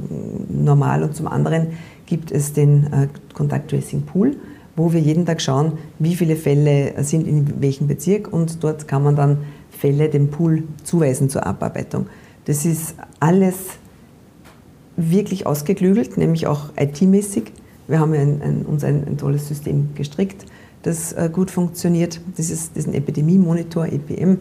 normal. 0.49 1.03
Und 1.03 1.15
zum 1.15 1.29
anderen 1.29 1.69
gibt 2.07 2.31
es 2.31 2.53
den 2.53 2.93
äh, 2.93 3.09
Contact 3.35 3.71
Tracing 3.71 4.03
Pool 4.03 4.37
wo 4.79 4.93
wir 4.93 5.01
jeden 5.01 5.27
Tag 5.27 5.43
schauen, 5.43 5.73
wie 5.99 6.15
viele 6.15 6.37
Fälle 6.37 7.03
sind 7.03 7.27
in 7.27 7.61
welchem 7.61 7.89
Bezirk 7.89 8.33
und 8.33 8.63
dort 8.63 8.87
kann 8.87 9.03
man 9.03 9.17
dann 9.17 9.39
Fälle 9.71 10.09
dem 10.09 10.31
Pool 10.31 10.63
zuweisen 10.85 11.29
zur 11.29 11.45
Abarbeitung. 11.45 12.07
Das 12.45 12.65
ist 12.65 12.95
alles 13.19 13.57
wirklich 14.97 15.47
ausgeklügelt, 15.47 16.17
nämlich 16.17 16.47
auch 16.47 16.71
IT-mäßig. 16.79 17.53
Wir 17.89 17.99
haben 17.99 18.13
ein, 18.15 18.41
ein, 18.41 18.67
uns 18.67 18.85
ein, 18.85 19.05
ein, 19.05 19.19
tolles 19.19 19.49
System 19.49 19.91
gestrickt, 19.95 20.47
das 20.83 21.13
äh, 21.13 21.29
gut 21.33 21.51
funktioniert. 21.51 22.21
Das 22.37 22.51
ist 22.51 22.77
diesen 22.77 22.95
Epidemie-Monitor, 22.95 23.87
EPM. 23.87 24.39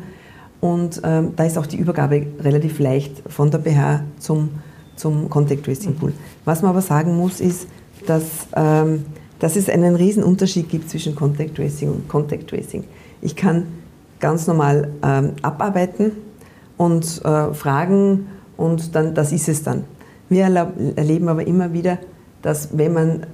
Und 0.59 1.01
ähm, 1.03 1.33
da 1.35 1.43
ist 1.43 1.57
auch 1.57 1.67
die 1.67 1.77
Übergabe 1.77 2.25
relativ 2.39 2.79
leicht 2.79 3.21
von 3.27 3.51
der 3.51 3.59
BH 3.59 4.03
zum, 4.19 4.49
zum 4.95 5.29
Contact 5.29 5.65
Tracing 5.65 5.95
Pool. 5.95 6.13
Was 6.45 6.61
man 6.61 6.71
aber 6.71 6.81
sagen 6.81 7.15
muss, 7.15 7.39
ist, 7.39 7.67
dass 8.05 8.47
ähm, 8.55 9.05
dass 9.39 9.55
es 9.55 9.69
einen 9.69 9.95
riesen 9.95 10.23
Unterschied 10.23 10.69
gibt 10.69 10.89
zwischen 10.89 11.15
Contact 11.15 11.55
Tracing 11.55 11.89
und 11.89 12.07
Contact 12.07 12.49
Tracing. 12.49 12.83
Ich 13.21 13.35
kann 13.35 13.67
ganz 14.19 14.47
normal 14.47 14.89
ähm, 15.03 15.33
abarbeiten 15.41 16.11
und 16.77 17.21
äh, 17.23 17.53
fragen 17.53 18.27
und 18.55 18.95
dann, 18.95 19.13
das 19.13 19.31
ist 19.31 19.47
es 19.47 19.63
dann. 19.63 19.83
Wir 20.29 20.43
erleben 20.95 21.29
aber 21.29 21.45
immer 21.47 21.71
wieder, 21.71 21.99
dass 22.41 22.77
wenn 22.77 22.93
man 22.93 23.25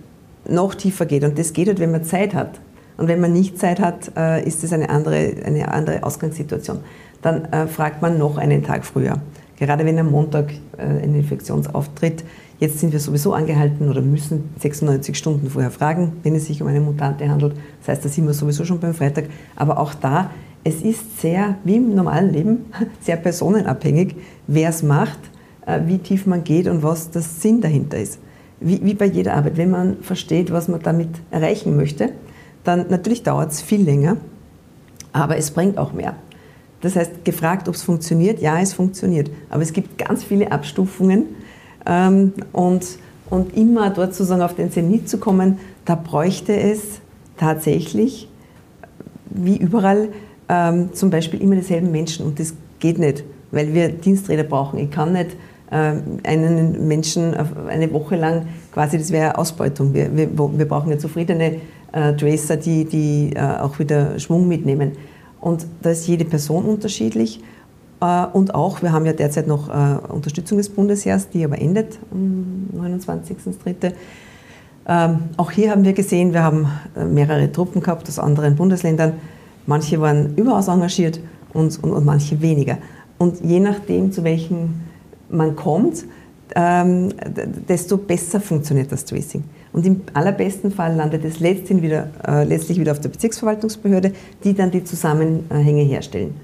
noch 0.47 0.75
tiefer 0.75 1.05
geht, 1.05 1.23
und 1.23 1.39
das 1.39 1.53
geht 1.53 1.67
halt, 1.67 1.79
wenn 1.79 1.91
man 1.91 2.03
Zeit 2.03 2.33
hat, 2.33 2.59
und 2.97 3.07
wenn 3.07 3.19
man 3.19 3.33
nicht 3.33 3.59
Zeit 3.59 3.79
hat, 3.79 4.11
äh, 4.15 4.45
ist 4.45 4.63
es 4.63 4.73
eine 4.73 4.89
andere, 4.89 5.33
eine 5.45 5.71
andere 5.71 6.03
Ausgangssituation. 6.03 6.79
Dann 7.21 7.45
äh, 7.45 7.67
fragt 7.67 8.01
man 8.01 8.17
noch 8.17 8.37
einen 8.37 8.63
Tag 8.63 8.85
früher. 8.85 9.19
Gerade 9.57 9.85
wenn 9.85 9.97
am 9.97 10.11
Montag 10.11 10.51
äh, 10.77 10.83
ein 10.83 11.15
Infektionsauftritt, 11.15 12.23
Jetzt 12.59 12.79
sind 12.79 12.93
wir 12.93 12.99
sowieso 13.01 13.33
angehalten 13.33 13.89
oder 13.89 14.01
müssen 14.01 14.51
96 14.59 15.17
Stunden 15.17 15.49
vorher 15.49 15.69
fragen, 15.69 16.13
wenn 16.23 16.33
es 16.33 16.45
sich 16.45 16.61
um 16.61 16.67
eine 16.69 16.79
Mutante 16.79 17.27
handelt. 17.27 17.55
Das 17.79 17.89
heißt, 17.89 18.05
da 18.05 18.09
sind 18.09 18.25
wir 18.25 18.33
sowieso 18.33 18.63
schon 18.63 18.79
beim 18.79 18.93
Freitag. 18.93 19.25
Aber 19.57 19.79
auch 19.79 19.93
da, 19.93 20.29
es 20.63 20.81
ist 20.81 21.19
sehr, 21.19 21.57
wie 21.65 21.75
im 21.75 21.93
normalen 21.93 22.31
Leben, 22.31 22.65
sehr 23.01 23.17
personenabhängig, 23.17 24.15
wer 24.47 24.69
es 24.69 24.81
macht, 24.81 25.19
wie 25.85 25.97
tief 25.97 26.25
man 26.25 26.45
geht 26.45 26.67
und 26.67 26.83
was 26.83 27.11
der 27.11 27.21
Sinn 27.21 27.59
dahinter 27.59 27.97
ist. 27.97 28.19
Wie, 28.61 28.79
wie 28.81 28.93
bei 28.93 29.07
jeder 29.07 29.33
Arbeit. 29.33 29.57
Wenn 29.57 29.71
man 29.71 29.97
versteht, 29.97 30.49
was 30.53 30.69
man 30.69 30.81
damit 30.81 31.09
erreichen 31.31 31.75
möchte, 31.75 32.11
dann 32.63 32.85
natürlich 32.89 33.23
dauert 33.23 33.51
es 33.51 33.61
viel 33.61 33.83
länger, 33.83 34.17
aber 35.11 35.37
es 35.37 35.51
bringt 35.51 35.77
auch 35.77 35.93
mehr. 35.93 36.15
Das 36.81 36.95
heißt, 36.95 37.23
gefragt, 37.23 37.69
ob 37.69 37.75
es 37.75 37.83
funktioniert, 37.83 38.41
ja, 38.41 38.59
es 38.59 38.73
funktioniert. 38.73 39.31
Aber 39.49 39.61
es 39.61 39.71
gibt 39.71 39.97
ganz 39.97 40.23
viele 40.23 40.51
Abstufungen 40.51 41.27
ähm, 41.85 42.33
und, 42.51 42.85
und 43.29 43.55
immer 43.55 43.89
dort 43.89 44.13
sozusagen 44.13 44.41
auf 44.41 44.55
den 44.55 44.69
Zenit 44.69 45.07
zu 45.07 45.17
kommen, 45.17 45.59
da 45.85 45.95
bräuchte 45.95 46.53
es 46.53 46.99
tatsächlich, 47.37 48.27
wie 49.29 49.57
überall, 49.57 50.09
ähm, 50.49 50.93
zum 50.93 51.09
Beispiel 51.09 51.41
immer 51.41 51.55
dieselben 51.55 51.91
Menschen. 51.91 52.25
Und 52.25 52.39
das 52.39 52.53
geht 52.79 52.99
nicht, 52.99 53.23
weil 53.51 53.73
wir 53.73 53.89
Diensträder 53.89 54.43
brauchen. 54.43 54.77
Ich 54.79 54.91
kann 54.91 55.13
nicht 55.13 55.31
ähm, 55.71 56.19
einen 56.23 56.87
Menschen 56.87 57.33
eine 57.33 57.91
Woche 57.93 58.15
lang 58.17 58.47
quasi, 58.73 58.97
das 58.97 59.11
wäre 59.11 59.37
Ausbeutung. 59.37 59.93
Wir, 59.93 60.15
wir, 60.15 60.29
wir 60.37 60.67
brauchen 60.67 60.91
ja 60.91 60.97
zufriedene 60.97 61.61
äh, 61.93 62.13
Tracer, 62.13 62.57
die, 62.57 62.85
die 62.85 63.31
äh, 63.35 63.39
auch 63.39 63.79
wieder 63.79 64.19
Schwung 64.19 64.47
mitnehmen. 64.47 64.91
Und 65.39 65.65
da 65.81 65.91
ist 65.91 66.07
jede 66.07 66.25
Person 66.25 66.65
unterschiedlich. 66.65 67.41
Äh, 68.01 68.25
und 68.33 68.53
auch, 68.53 68.81
wir 68.81 68.91
haben 68.91 69.05
ja 69.05 69.13
derzeit 69.13 69.47
noch 69.47 69.69
äh, 69.69 69.97
Unterstützung 70.09 70.57
des 70.57 70.69
Bundesheers, 70.69 71.29
die 71.29 71.45
aber 71.45 71.59
endet 71.59 71.97
am 72.11 72.67
29.03. 72.77 73.93
Ähm, 74.85 75.19
auch 75.37 75.51
hier 75.51 75.71
haben 75.71 75.85
wir 75.85 75.93
gesehen, 75.93 76.33
wir 76.33 76.43
haben 76.43 76.67
äh, 76.97 77.05
mehrere 77.05 77.49
Truppen 77.51 77.81
gehabt 77.81 78.09
aus 78.09 78.19
anderen 78.19 78.55
Bundesländern. 78.55 79.13
Manche 79.65 80.01
waren 80.01 80.35
überaus 80.35 80.67
engagiert 80.67 81.21
und, 81.53 81.81
und, 81.81 81.93
und 81.93 82.05
manche 82.05 82.41
weniger. 82.41 82.77
Und 83.17 83.39
je 83.41 83.61
nachdem, 83.61 84.11
zu 84.11 84.25
welchem 84.25 84.81
man 85.29 85.55
kommt, 85.55 86.03
ähm, 86.55 87.13
desto 87.67 87.97
besser 87.97 88.41
funktioniert 88.41 88.91
das 88.91 89.05
Tracing. 89.05 89.43
Und 89.73 89.85
im 89.87 90.01
allerbesten 90.13 90.71
Fall 90.71 90.95
landet 90.95 91.25
es 91.25 91.39
letztlich 91.39 91.81
wieder, 91.81 92.09
äh, 92.25 92.43
letztlich 92.43 92.79
wieder 92.79 92.91
auf 92.91 92.99
der 92.99 93.09
Bezirksverwaltungsbehörde, 93.09 94.13
die 94.43 94.53
dann 94.53 94.69
die 94.69 94.83
Zusammenhänge 94.83 95.81
herstellen. 95.81 96.35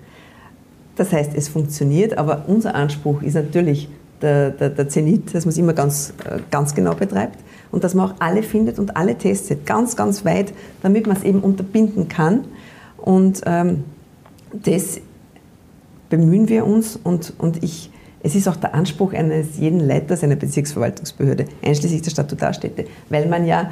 Das 0.95 1.13
heißt, 1.13 1.31
es 1.35 1.47
funktioniert, 1.47 2.17
aber 2.17 2.45
unser 2.47 2.75
Anspruch 2.75 3.21
ist 3.21 3.35
natürlich 3.35 3.87
der, 4.21 4.49
der, 4.49 4.69
der 4.69 4.89
Zenit, 4.89 5.33
dass 5.33 5.45
man 5.45 5.51
es 5.51 5.57
immer 5.57 5.73
ganz, 5.73 6.13
äh, 6.25 6.39
ganz 6.51 6.75
genau 6.75 6.95
betreibt 6.95 7.37
und 7.71 7.83
dass 7.83 7.93
man 7.93 8.09
auch 8.09 8.15
alle 8.19 8.43
findet 8.43 8.79
und 8.79 8.97
alle 8.97 9.15
testet, 9.15 9.65
ganz, 9.65 9.95
ganz 9.95 10.25
weit, 10.25 10.51
damit 10.81 11.07
man 11.07 11.15
es 11.15 11.23
eben 11.23 11.39
unterbinden 11.39 12.09
kann. 12.09 12.45
Und 12.97 13.41
ähm, 13.45 13.83
das 14.51 14.99
bemühen 16.09 16.49
wir 16.49 16.65
uns 16.65 16.99
und, 17.01 17.33
und 17.37 17.63
ich, 17.63 17.91
es 18.21 18.35
ist 18.35 18.47
auch 18.47 18.55
der 18.55 18.73
Anspruch 18.73 19.13
eines 19.13 19.57
jeden 19.57 19.79
Leiters 19.79 20.23
einer 20.23 20.35
Bezirksverwaltungsbehörde, 20.35 21.45
einschließlich 21.63 22.01
der 22.01 22.11
Statutarstädte, 22.11 22.85
weil 23.09 23.27
man 23.27 23.45
ja 23.45 23.71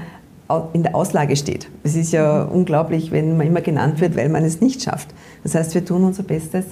in 0.71 0.83
der 0.83 0.95
Auslage 0.95 1.35
steht. 1.35 1.67
Es 1.83 1.95
ist 1.95 2.13
ja 2.13 2.43
unglaublich, 2.43 3.11
wenn 3.11 3.35
man 3.35 3.47
immer 3.47 3.59
genannt 3.59 3.99
wird, 3.99 4.15
weil 4.15 4.29
man 4.29 4.45
es 4.45 4.61
nicht 4.61 4.81
schafft. 4.81 5.09
Das 5.43 5.55
heißt, 5.55 5.75
wir 5.75 5.83
tun 5.83 6.05
unser 6.05 6.23
Bestes, 6.23 6.65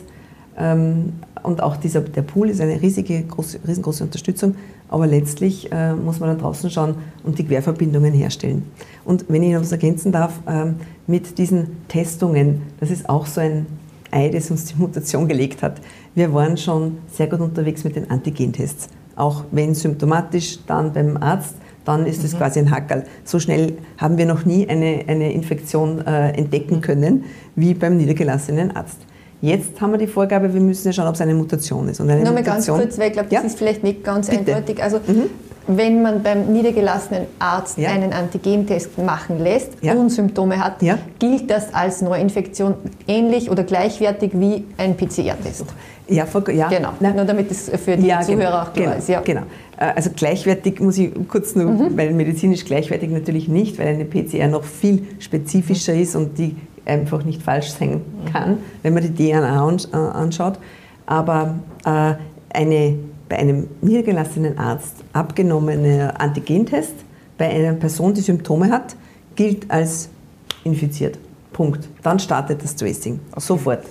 ähm, 0.57 1.13
und 1.43 1.61
auch 1.61 1.77
dieser, 1.77 2.01
der 2.01 2.23
Pool 2.23 2.49
ist 2.49 2.61
eine 2.61 2.81
riesige, 2.81 3.21
große, 3.21 3.59
riesengroße 3.67 4.03
Unterstützung, 4.03 4.55
aber 4.89 5.05
letztlich 5.05 5.71
äh, 5.71 5.93
muss 5.93 6.19
man 6.19 6.29
dann 6.29 6.39
draußen 6.39 6.69
schauen 6.71 6.95
und 7.23 7.37
die 7.37 7.45
Querverbindungen 7.45 8.13
herstellen. 8.13 8.63
Und 9.03 9.25
wenn 9.27 9.43
ich 9.43 9.53
noch 9.53 9.61
was 9.61 9.71
ergänzen 9.71 10.11
darf, 10.11 10.39
ähm, 10.47 10.75
mit 11.07 11.37
diesen 11.37 11.87
Testungen, 11.87 12.63
das 12.79 12.89
ist 12.89 13.09
auch 13.09 13.25
so 13.25 13.41
ein 13.41 13.65
Ei, 14.11 14.29
das 14.29 14.49
uns 14.49 14.65
die 14.65 14.75
Mutation 14.75 15.27
gelegt 15.27 15.61
hat. 15.61 15.81
Wir 16.15 16.33
waren 16.33 16.55
schon 16.55 16.99
sehr 17.11 17.27
gut 17.27 17.41
unterwegs 17.41 17.83
mit 17.83 17.97
den 17.97 18.09
Antigentests. 18.09 18.87
Auch 19.17 19.43
wenn 19.51 19.75
symptomatisch, 19.75 20.59
dann 20.65 20.93
beim 20.93 21.17
Arzt, 21.17 21.55
dann 21.83 22.05
ist 22.05 22.23
es 22.23 22.33
mhm. 22.33 22.37
quasi 22.37 22.59
ein 22.59 22.71
Hackerl. 22.71 23.03
So 23.25 23.37
schnell 23.37 23.73
haben 23.97 24.17
wir 24.17 24.25
noch 24.25 24.45
nie 24.45 24.67
eine, 24.67 25.03
eine 25.07 25.33
Infektion 25.33 26.05
äh, 26.05 26.29
entdecken 26.29 26.79
können 26.79 27.25
wie 27.55 27.73
beim 27.73 27.97
niedergelassenen 27.97 28.75
Arzt. 28.75 28.99
Jetzt 29.41 29.79
haben 29.81 29.91
wir 29.91 29.97
die 29.97 30.07
Vorgabe, 30.07 30.53
wir 30.53 30.61
müssen 30.61 30.87
ja 30.87 30.93
schauen, 30.93 31.07
ob 31.07 31.15
es 31.15 31.21
eine 31.21 31.33
Mutation 31.33 31.89
ist. 31.89 31.99
Und 31.99 32.09
eine 32.09 32.23
Nochmal 32.23 32.43
ganz 32.43 32.65
kurz, 32.65 32.97
weil 32.97 33.07
ich 33.07 33.13
glaube, 33.13 33.27
das 33.29 33.41
ja? 33.41 33.45
ist 33.45 33.57
vielleicht 33.57 33.83
nicht 33.83 34.03
ganz 34.03 34.29
Bitte. 34.29 34.55
eindeutig. 34.55 34.81
Also 34.81 35.01
mhm. 35.05 35.29
Wenn 35.67 36.01
man 36.01 36.21
beim 36.21 36.51
niedergelassenen 36.51 37.23
Arzt 37.39 37.77
ja. 37.77 37.89
einen 37.89 38.13
Antigentest 38.13 38.97
machen 38.97 39.39
lässt 39.39 39.71
ja. 39.81 39.93
und 39.93 40.09
Symptome 40.09 40.63
hat, 40.63 40.79
gilt 41.19 41.49
das 41.49 41.73
als 41.73 42.01
Neuinfektion 42.01 42.75
ähnlich 43.07 43.49
oder 43.49 43.63
gleichwertig 43.63 44.31
wie 44.33 44.65
ein 44.77 44.95
PCR-Test. 44.95 45.65
Ja, 46.07 46.25
ja. 46.53 46.67
Genau, 46.69 46.89
Nein. 46.99 47.15
nur 47.15 47.25
damit 47.25 47.49
es 47.49 47.71
für 47.83 47.97
die 47.97 48.07
ja, 48.07 48.21
Zuhörer 48.21 48.37
genau, 48.37 48.61
auch 48.61 48.73
klar 48.73 48.85
genau, 48.85 48.97
ist. 48.97 49.09
Ja. 49.09 49.21
Genau. 49.21 49.41
Äh, 49.77 49.85
also 49.95 50.11
gleichwertig 50.15 50.79
muss 50.79 50.97
ich 50.97 51.11
kurz 51.27 51.55
nur, 51.55 51.71
mhm. 51.71 51.97
weil 51.97 52.13
medizinisch 52.13 52.63
gleichwertig 52.63 53.09
natürlich 53.09 53.47
nicht, 53.47 53.79
weil 53.79 53.87
eine 53.87 54.05
PCR 54.05 54.47
noch 54.47 54.63
viel 54.63 55.07
spezifischer 55.19 55.93
mhm. 55.93 56.01
ist 56.01 56.15
und 56.15 56.37
die 56.37 56.55
einfach 56.85 57.23
nicht 57.23 57.41
falsch 57.41 57.71
sein 57.71 58.01
kann, 58.31 58.59
wenn 58.83 58.93
man 58.93 59.01
die 59.01 59.31
DNA 59.31 59.77
äh, 59.93 59.95
anschaut. 59.95 60.59
Aber 61.07 61.55
äh, 61.85 62.13
eine, 62.53 62.97
bei 63.27 63.37
einem 63.37 63.67
niedergelassenen 63.81 64.57
Arzt 64.57 64.95
abgenommene 65.13 66.19
Antigentest 66.19 66.93
bei 67.37 67.49
einer 67.49 67.73
Person, 67.73 68.13
die 68.13 68.21
Symptome 68.21 68.69
hat, 68.69 68.95
gilt 69.35 69.69
als 69.69 70.09
infiziert. 70.63 71.17
Punkt. 71.51 71.87
Dann 72.03 72.19
startet 72.19 72.63
das 72.63 72.75
Tracing. 72.75 73.19
Okay. 73.31 73.39
Sofort. 73.39 73.83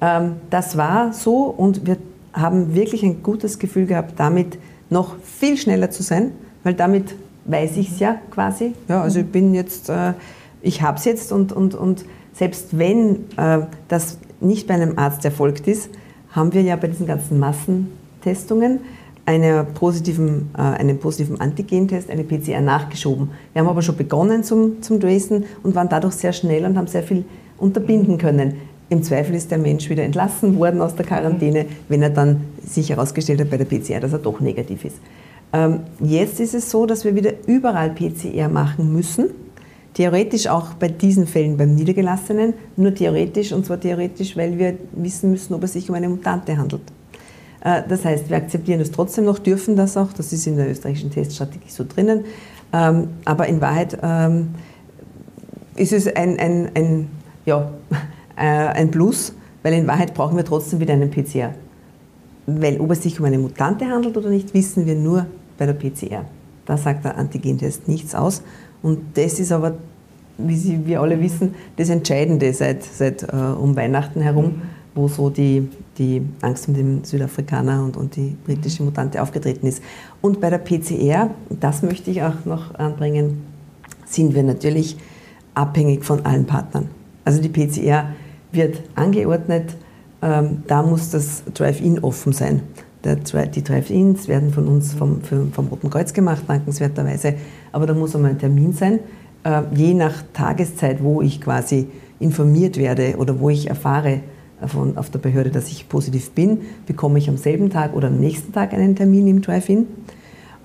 Ähm, 0.00 0.36
das 0.50 0.76
war 0.76 1.12
so 1.12 1.44
und 1.46 1.86
wir 1.86 1.96
haben 2.32 2.74
wirklich 2.74 3.02
ein 3.02 3.22
gutes 3.22 3.58
Gefühl 3.58 3.86
gehabt, 3.86 4.14
damit 4.16 4.58
noch 4.90 5.16
viel 5.22 5.56
schneller 5.56 5.90
zu 5.90 6.02
sein, 6.02 6.32
weil 6.62 6.74
damit 6.74 7.14
weiß 7.46 7.76
ich 7.76 7.90
es 7.90 8.00
ja 8.00 8.16
quasi. 8.30 8.74
Ja, 8.88 9.02
also 9.02 9.20
ich 9.20 9.26
bin 9.26 9.54
jetzt 9.54 9.88
äh, 9.88 10.14
ich 10.64 10.80
habe 10.82 10.96
es 10.96 11.04
jetzt 11.04 11.30
und, 11.30 11.52
und, 11.52 11.74
und 11.74 12.04
selbst 12.32 12.78
wenn 12.78 13.26
äh, 13.36 13.60
das 13.88 14.18
nicht 14.40 14.66
bei 14.66 14.74
einem 14.74 14.98
Arzt 14.98 15.24
erfolgt 15.24 15.68
ist, 15.68 15.90
haben 16.30 16.52
wir 16.52 16.62
ja 16.62 16.74
bei 16.76 16.88
diesen 16.88 17.06
ganzen 17.06 17.38
Massentestungen 18.24 18.80
eine 19.26 19.64
positiven, 19.64 20.50
äh, 20.54 20.60
einen 20.60 20.98
positiven 20.98 21.40
Antigentest, 21.40 22.10
eine 22.10 22.24
PCR 22.24 22.60
nachgeschoben. 22.60 23.30
Wir 23.52 23.62
haben 23.62 23.68
aber 23.68 23.80
schon 23.80 23.96
begonnen 23.96 24.44
zum, 24.44 24.82
zum 24.82 25.00
Tracen 25.00 25.44
und 25.62 25.74
waren 25.74 25.88
dadurch 25.88 26.14
sehr 26.14 26.34
schnell 26.34 26.66
und 26.66 26.76
haben 26.76 26.88
sehr 26.88 27.02
viel 27.02 27.24
unterbinden 27.56 28.18
können. 28.18 28.54
Im 28.90 29.02
Zweifel 29.02 29.34
ist 29.34 29.50
der 29.50 29.56
Mensch 29.56 29.88
wieder 29.88 30.02
entlassen 30.02 30.58
worden 30.58 30.82
aus 30.82 30.94
der 30.94 31.06
Quarantäne, 31.06 31.64
wenn 31.88 32.02
er 32.02 32.10
dann 32.10 32.42
sich 32.66 32.90
herausgestellt 32.90 33.40
hat 33.40 33.50
bei 33.50 33.56
der 33.56 33.64
PCR, 33.64 34.00
dass 34.00 34.12
er 34.12 34.18
doch 34.18 34.40
negativ 34.40 34.84
ist. 34.84 34.96
Ähm, 35.54 35.80
jetzt 36.00 36.38
ist 36.38 36.52
es 36.52 36.70
so, 36.70 36.84
dass 36.84 37.06
wir 37.06 37.14
wieder 37.14 37.32
überall 37.46 37.90
PCR 37.94 38.50
machen 38.50 38.92
müssen. 38.92 39.30
Theoretisch 39.94 40.48
auch 40.48 40.74
bei 40.74 40.88
diesen 40.88 41.26
Fällen 41.26 41.56
beim 41.56 41.74
Niedergelassenen, 41.74 42.52
nur 42.76 42.94
theoretisch, 42.94 43.52
und 43.52 43.64
zwar 43.64 43.80
theoretisch, 43.80 44.36
weil 44.36 44.58
wir 44.58 44.74
wissen 44.92 45.30
müssen, 45.30 45.54
ob 45.54 45.62
es 45.62 45.72
sich 45.72 45.88
um 45.88 45.94
eine 45.94 46.10
Mutante 46.10 46.58
handelt. 46.58 46.82
Äh, 47.64 47.82
das 47.88 48.04
heißt, 48.04 48.30
wir 48.30 48.36
akzeptieren 48.36 48.80
es 48.80 48.92
trotzdem 48.92 49.24
noch, 49.24 49.40
dürfen 49.40 49.74
das 49.74 49.96
auch, 49.96 50.12
das 50.12 50.32
ist 50.32 50.46
in 50.46 50.56
der 50.56 50.70
österreichischen 50.70 51.10
Teststrategie 51.10 51.70
so 51.70 51.84
drinnen. 51.84 52.24
Ähm, 52.72 53.08
aber 53.24 53.46
in 53.48 53.60
Wahrheit 53.60 53.98
ähm, 54.02 54.50
ist 55.74 55.92
es 55.92 56.06
ein, 56.06 56.38
ein, 56.38 56.70
ein, 56.74 57.08
ja, 57.44 57.70
äh, 58.36 58.40
ein 58.40 58.90
Plus, 58.90 59.32
weil 59.62 59.72
in 59.72 59.86
Wahrheit 59.86 60.14
brauchen 60.14 60.36
wir 60.36 60.44
trotzdem 60.44 60.78
wieder 60.78 60.92
einen 60.92 61.10
PCR. 61.10 61.54
Weil 62.46 62.78
ob 62.78 62.90
es 62.90 63.02
sich 63.02 63.18
um 63.18 63.24
eine 63.24 63.38
Mutante 63.38 63.86
handelt 63.86 64.16
oder 64.16 64.28
nicht, 64.28 64.52
wissen 64.52 64.86
wir 64.86 64.94
nur 64.94 65.26
bei 65.56 65.66
der 65.66 65.72
PCR. 65.72 66.26
Da 66.66 66.76
sagt 66.76 67.04
der 67.04 67.16
Antigentest 67.16 67.88
nichts 67.88 68.14
aus. 68.14 68.42
Und 68.82 69.00
das 69.14 69.40
ist 69.40 69.50
aber, 69.50 69.76
wie 70.36 70.56
Sie, 70.56 70.86
wir 70.86 71.00
alle 71.00 71.20
wissen, 71.20 71.54
das 71.76 71.88
Entscheidende 71.88 72.52
seit, 72.52 72.82
seit 72.82 73.22
äh, 73.22 73.36
um 73.36 73.76
Weihnachten 73.76 74.20
herum, 74.20 74.62
wo 74.94 75.08
so 75.08 75.30
die, 75.30 75.68
die 75.98 76.22
Angst 76.40 76.68
um 76.68 76.74
den 76.74 77.04
Südafrikaner 77.04 77.84
und, 77.84 77.96
und 77.96 78.16
die 78.16 78.36
britische 78.44 78.82
Mutante 78.82 79.22
aufgetreten 79.22 79.66
ist. 79.66 79.82
Und 80.20 80.40
bei 80.40 80.50
der 80.50 80.58
PCR, 80.58 81.30
das 81.48 81.82
möchte 81.82 82.10
ich 82.10 82.22
auch 82.22 82.44
noch 82.44 82.74
anbringen, 82.74 83.42
sind 84.06 84.34
wir 84.34 84.42
natürlich 84.42 84.96
abhängig 85.54 86.04
von 86.04 86.24
allen 86.26 86.46
Partnern. 86.46 86.88
Also 87.24 87.40
die 87.40 87.48
PCR 87.48 88.06
wird 88.52 88.82
angeordnet, 88.94 89.76
ähm, 90.22 90.62
da 90.66 90.82
muss 90.82 91.10
das 91.10 91.42
Drive-In 91.52 92.00
offen 92.00 92.32
sein. 92.32 92.62
Der, 93.04 93.16
die 93.16 93.62
Drive-Ins 93.62 94.28
werden 94.28 94.50
von 94.50 94.66
uns 94.66 94.94
vom, 94.94 95.20
vom 95.22 95.66
Roten 95.66 95.90
Kreuz 95.90 96.12
gemacht, 96.14 96.44
dankenswerterweise, 96.48 97.34
aber 97.70 97.86
da 97.86 97.92
muss 97.92 98.16
einmal 98.16 98.30
ein 98.30 98.38
Termin 98.38 98.72
sein. 98.72 99.00
Äh, 99.44 99.62
je 99.74 99.92
nach 99.92 100.22
Tageszeit, 100.32 101.02
wo 101.02 101.20
ich 101.20 101.40
quasi 101.40 101.88
informiert 102.18 102.78
werde 102.78 103.16
oder 103.18 103.38
wo 103.38 103.50
ich 103.50 103.68
erfahre, 103.68 104.20
von, 104.68 104.96
auf 104.96 105.10
der 105.10 105.18
Behörde, 105.18 105.50
dass 105.50 105.68
ich 105.68 105.88
positiv 105.88 106.30
bin, 106.32 106.62
bekomme 106.86 107.18
ich 107.18 107.28
am 107.28 107.36
selben 107.36 107.70
Tag 107.70 107.94
oder 107.94 108.08
am 108.08 108.18
nächsten 108.18 108.52
Tag 108.52 108.72
einen 108.72 108.96
Termin 108.96 109.26
im 109.26 109.42
Drive-In. 109.42 109.86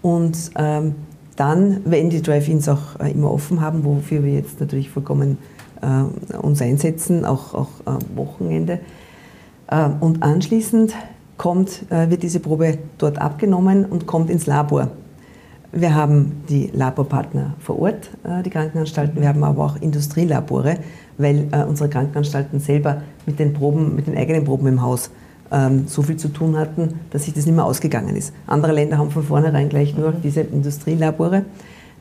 Und 0.02 0.52
ähm, 0.56 0.96
dann, 1.36 1.82
wenn 1.86 2.10
die 2.10 2.22
Drive-Ins 2.22 2.68
auch 2.70 3.00
äh, 3.00 3.12
immer 3.12 3.32
offen 3.32 3.62
haben, 3.62 3.84
wofür 3.84 4.24
wir 4.24 4.34
jetzt 4.34 4.60
natürlich 4.60 4.90
vollkommen 4.90 5.38
äh, 5.82 6.36
uns 6.38 6.62
einsetzen, 6.62 7.26
auch, 7.26 7.54
auch 7.54 7.70
äh, 7.86 8.18
Wochenende. 8.18 8.80
Äh, 9.68 9.90
und 10.00 10.24
anschließend 10.24 10.94
kommt, 11.38 11.84
äh, 11.90 12.10
wird 12.10 12.24
diese 12.24 12.40
Probe 12.40 12.78
dort 12.98 13.20
abgenommen 13.20 13.86
und 13.86 14.06
kommt 14.06 14.30
ins 14.30 14.46
Labor. 14.46 14.92
Wir 15.72 15.94
haben 15.94 16.44
die 16.50 16.72
Laborpartner 16.74 17.54
vor 17.60 17.80
Ort, 17.80 18.10
äh, 18.24 18.42
die 18.42 18.50
Krankenanstalten, 18.50 19.22
wir 19.22 19.28
haben 19.28 19.44
aber 19.44 19.64
auch 19.64 19.76
Industrielabore, 19.80 20.78
weil 21.20 21.48
äh, 21.52 21.64
unsere 21.64 21.90
Krankenanstalten 21.90 22.60
selber 22.60 23.04
mit 23.28 23.38
den 23.38 23.54
Proben, 23.54 23.96
mit 23.96 24.08
den 24.08 24.18
eigenen 24.18 24.46
Proben 24.46 24.66
im 24.66 24.82
Haus 24.82 25.12
ähm, 25.52 25.88
so 25.88 26.02
viel 26.02 26.18
zu 26.18 26.30
tun 26.30 26.58
hatten, 26.58 27.00
dass 27.12 27.26
sich 27.26 27.36
das 27.36 27.46
nicht 27.46 27.56
mehr 27.56 27.66
ausgegangen 27.66 28.16
ist. 28.16 28.34
Andere 28.48 28.72
Länder 28.72 28.98
haben 28.98 29.12
von 29.12 29.24
vornherein 29.24 29.70
gleich 29.70 29.96
nur 29.96 30.12
diese 30.12 30.42
Industrielabore. 30.42 31.46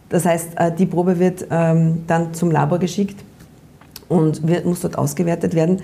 Das 0.09 0.25
heißt, 0.25 0.53
äh, 0.57 0.73
die 0.75 0.87
Probe 0.87 1.19
wird 1.19 1.47
ähm, 1.51 2.05
dann 2.07 2.33
zum 2.33 2.51
Labor 2.51 2.79
geschickt 2.79 3.23
und 4.09 4.43
muss 4.65 4.81
dort 4.81 4.97
ausgewertet 4.97 5.55
werden, 5.55 5.83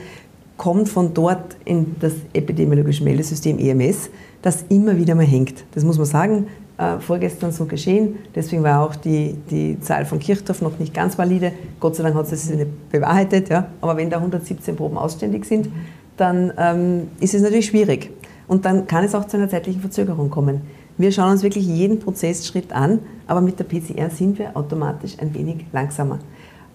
kommt 0.57 0.89
von 0.89 1.13
dort 1.13 1.57
in 1.67 1.97
das 2.01 2.15
epidemiologische 2.33 3.05
Meldesystem 3.05 3.59
EMS, 3.59 4.09
das 4.41 4.65
immer 4.71 4.97
wieder 4.97 5.15
mal 5.15 5.27
hängt. 5.27 5.65
Das 5.75 5.85
muss 5.85 5.99
man 5.99 6.07
sagen 6.07 6.47
äh, 6.77 6.99
vorgestern 6.99 7.53
so 7.53 7.67
geschehen. 7.67 8.17
Deswegen 8.35 8.63
war 8.63 8.83
auch 8.83 8.97
die, 8.97 9.37
die 9.51 9.79
Zahl 9.81 10.05
von 10.05 10.19
Kirchdorf 10.19 10.61
noch 10.61 10.79
nicht 10.79 10.93
ganz 10.93 11.17
valide. 11.17 11.53
Gott 11.81 11.97
sei 11.97 12.03
Dank 12.03 12.15
hat 12.17 12.31
es 12.33 12.47
sich 12.47 12.57
nicht 12.57 12.91
bewahrheitet. 12.91 13.49
Ja. 13.49 13.69
Aber 13.81 13.97
wenn 13.97 14.11
da 14.11 14.17
117 14.17 14.75
Proben 14.75 14.99
ausständig 14.99 15.45
sind, 15.45 15.69
dann 16.17 16.53
ähm, 16.59 17.09
ist 17.21 17.35
es 17.35 17.43
natürlich 17.43 17.67
schwierig. 17.67 18.11
Und 18.47 18.65
dann 18.65 18.87
kann 18.87 19.05
es 19.05 19.15
auch 19.15 19.27
zu 19.27 19.37
einer 19.37 19.49
zeitlichen 19.49 19.81
Verzögerung 19.81 20.31
kommen. 20.31 20.63
Wir 20.97 21.11
schauen 21.11 21.33
uns 21.33 21.43
wirklich 21.43 21.67
jeden 21.67 21.99
Prozessschritt 21.99 22.73
an, 22.73 23.01
aber 23.27 23.41
mit 23.41 23.59
der 23.59 23.65
PCR 23.65 24.11
sind 24.11 24.39
wir 24.39 24.57
automatisch 24.57 25.17
ein 25.19 25.35
wenig 25.35 25.67
langsamer. 25.73 26.21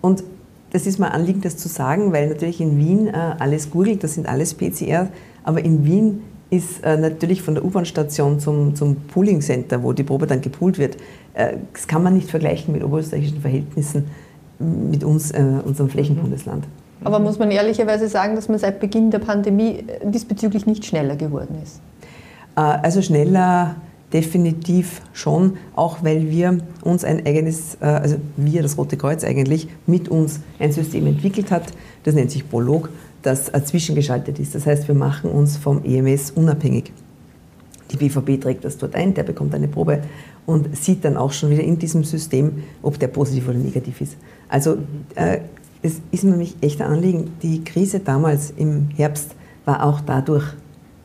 Und 0.02 0.24
das 0.72 0.86
ist 0.86 1.00
mir 1.00 1.12
Anliegen, 1.12 1.42
das 1.42 1.58
zu 1.58 1.68
sagen, 1.68 2.12
weil 2.12 2.28
natürlich 2.30 2.62
in 2.62 2.78
Wien 2.78 3.08
äh, 3.08 3.12
alles 3.40 3.72
googelt, 3.72 4.04
das 4.04 4.16
sind 4.16 4.28
alles 4.28 4.54
PCR, 4.54 5.10
aber 5.44 5.64
in 5.64 5.86
Wien 5.86 6.22
ist 6.50 6.84
äh, 6.84 6.98
natürlich 6.98 7.42
von 7.42 7.56
der 7.56 7.64
U-Bahn-Station 7.64 8.40
zum, 8.40 8.76
zum 8.76 8.96
Pooling-Center, 8.96 9.84
wo 9.84 9.94
die 9.94 10.04
Probe 10.04 10.26
dann 10.26 10.42
gepoolt 10.42 10.78
wird, 10.78 10.98
äh, 11.34 11.58
das 11.74 11.88
kann 11.88 12.04
man 12.04 12.16
nicht 12.16 12.30
vergleichen 12.30 12.74
mit 12.74 12.84
oberösterreichischen 12.84 13.42
Verhältnissen 13.42 14.06
mit 14.60 15.04
uns, 15.04 15.32
äh, 15.32 15.44
unserem 15.64 15.90
Flächenbundesland. 15.90 16.66
Aber 17.04 17.20
muss 17.20 17.40
man 17.40 17.50
ehrlicherweise 17.50 18.08
sagen, 18.08 18.36
dass 18.36 18.50
man 18.50 18.60
seit 18.60 18.80
Beginn 18.80 19.12
der 19.12 19.20
Pandemie 19.20 19.86
äh, 19.88 20.12
diesbezüglich 20.12 20.66
nicht 20.66 20.86
schneller 20.86 21.16
geworden 21.16 21.58
ist? 21.64 21.82
Äh, 22.56 22.62
also 22.62 23.02
schneller 23.02 23.76
definitiv 24.12 25.02
schon, 25.14 25.58
auch 25.76 26.04
weil 26.04 26.30
wir 26.30 26.58
uns 26.84 27.04
ein 27.04 27.26
eigenes, 27.26 27.76
äh, 27.76 27.86
also 27.86 28.16
wir, 28.38 28.64
das 28.64 28.78
Rote 28.78 28.98
Kreuz 28.98 29.24
eigentlich, 29.24 29.70
mit 29.86 30.10
uns 30.10 30.42
ein 30.60 30.72
System 30.72 31.08
entwickelt 31.08 31.52
hat, 31.52 31.64
das 32.04 32.16
nennt 32.16 32.32
sich 32.32 32.50
Prolog 32.50 32.90
das 33.22 33.52
zwischengeschaltet 33.66 34.40
ist. 34.40 34.56
Das 34.56 34.66
heißt, 34.66 34.88
wir 34.88 34.96
machen 34.96 35.30
uns 35.30 35.58
vom 35.58 35.84
EMS 35.84 36.32
unabhängig. 36.32 36.92
Die 37.92 37.98
BVB 37.98 38.40
trägt 38.42 38.66
das 38.66 38.78
dort 38.78 38.96
ein, 38.96 39.14
der 39.14 39.24
bekommt 39.24 39.54
eine 39.56 39.68
Probe 39.68 40.02
und 40.46 40.76
sieht 40.78 41.04
dann 41.04 41.18
auch 41.18 41.32
schon 41.32 41.50
wieder 41.50 41.64
in 41.64 41.80
diesem 41.80 42.04
System, 42.04 42.64
ob 42.82 43.00
der 43.00 43.08
positiv 43.08 43.48
oder 43.48 43.58
negativ 43.58 44.02
ist. 44.02 44.18
Also 44.48 44.78
äh, 45.16 45.40
es 45.82 46.02
ist 46.12 46.24
mir 46.24 46.36
mich 46.36 46.56
echt 46.62 46.82
ein 46.82 46.88
Anliegen. 46.92 47.32
Die 47.42 47.64
Krise 47.64 48.00
damals 48.00 48.52
im 48.52 48.90
Herbst 48.96 49.32
war 49.66 49.84
auch 49.84 50.02
dadurch 50.02 50.46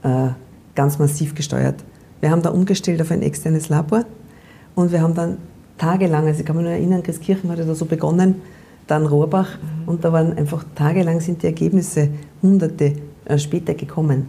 äh, 0.03 0.29
ganz 0.75 0.99
massiv 0.99 1.35
gesteuert. 1.35 1.77
Wir 2.21 2.31
haben 2.31 2.43
da 2.43 2.51
umgestellt 2.51 3.01
auf 3.01 3.11
ein 3.11 3.23
externes 3.23 3.69
Labor 3.69 4.05
und 4.75 4.93
wir 4.93 5.01
haben 5.01 5.15
dann 5.15 5.39
tagelang, 5.79 6.27
also 6.27 6.41
ich 6.41 6.47
kann 6.47 6.57
mich 6.57 6.65
nur 6.65 6.73
erinnern, 6.73 7.03
Christkirchen 7.03 7.51
hat 7.51 7.59
ja 7.59 7.65
da 7.65 7.75
so 7.75 7.85
begonnen, 7.85 8.41
dann 8.87 9.07
Rohrbach 9.07 9.49
mhm. 9.59 9.89
und 9.89 10.05
da 10.05 10.13
waren 10.13 10.37
einfach 10.37 10.65
tagelang 10.75 11.21
sind 11.21 11.43
die 11.43 11.47
Ergebnisse 11.47 12.11
hunderte 12.43 12.93
äh, 13.25 13.39
später 13.39 13.75
gekommen. 13.75 14.29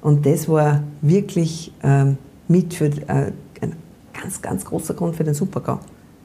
Und 0.00 0.26
das 0.26 0.48
war 0.48 0.82
wirklich 1.00 1.72
ähm, 1.82 2.18
mit 2.46 2.74
für 2.74 2.86
äh, 2.86 3.32
ein 3.60 3.74
ganz, 4.12 4.40
ganz 4.40 4.64
großer 4.64 4.94
Grund 4.94 5.16
für 5.16 5.24
den 5.24 5.34
Supergau. 5.34 5.80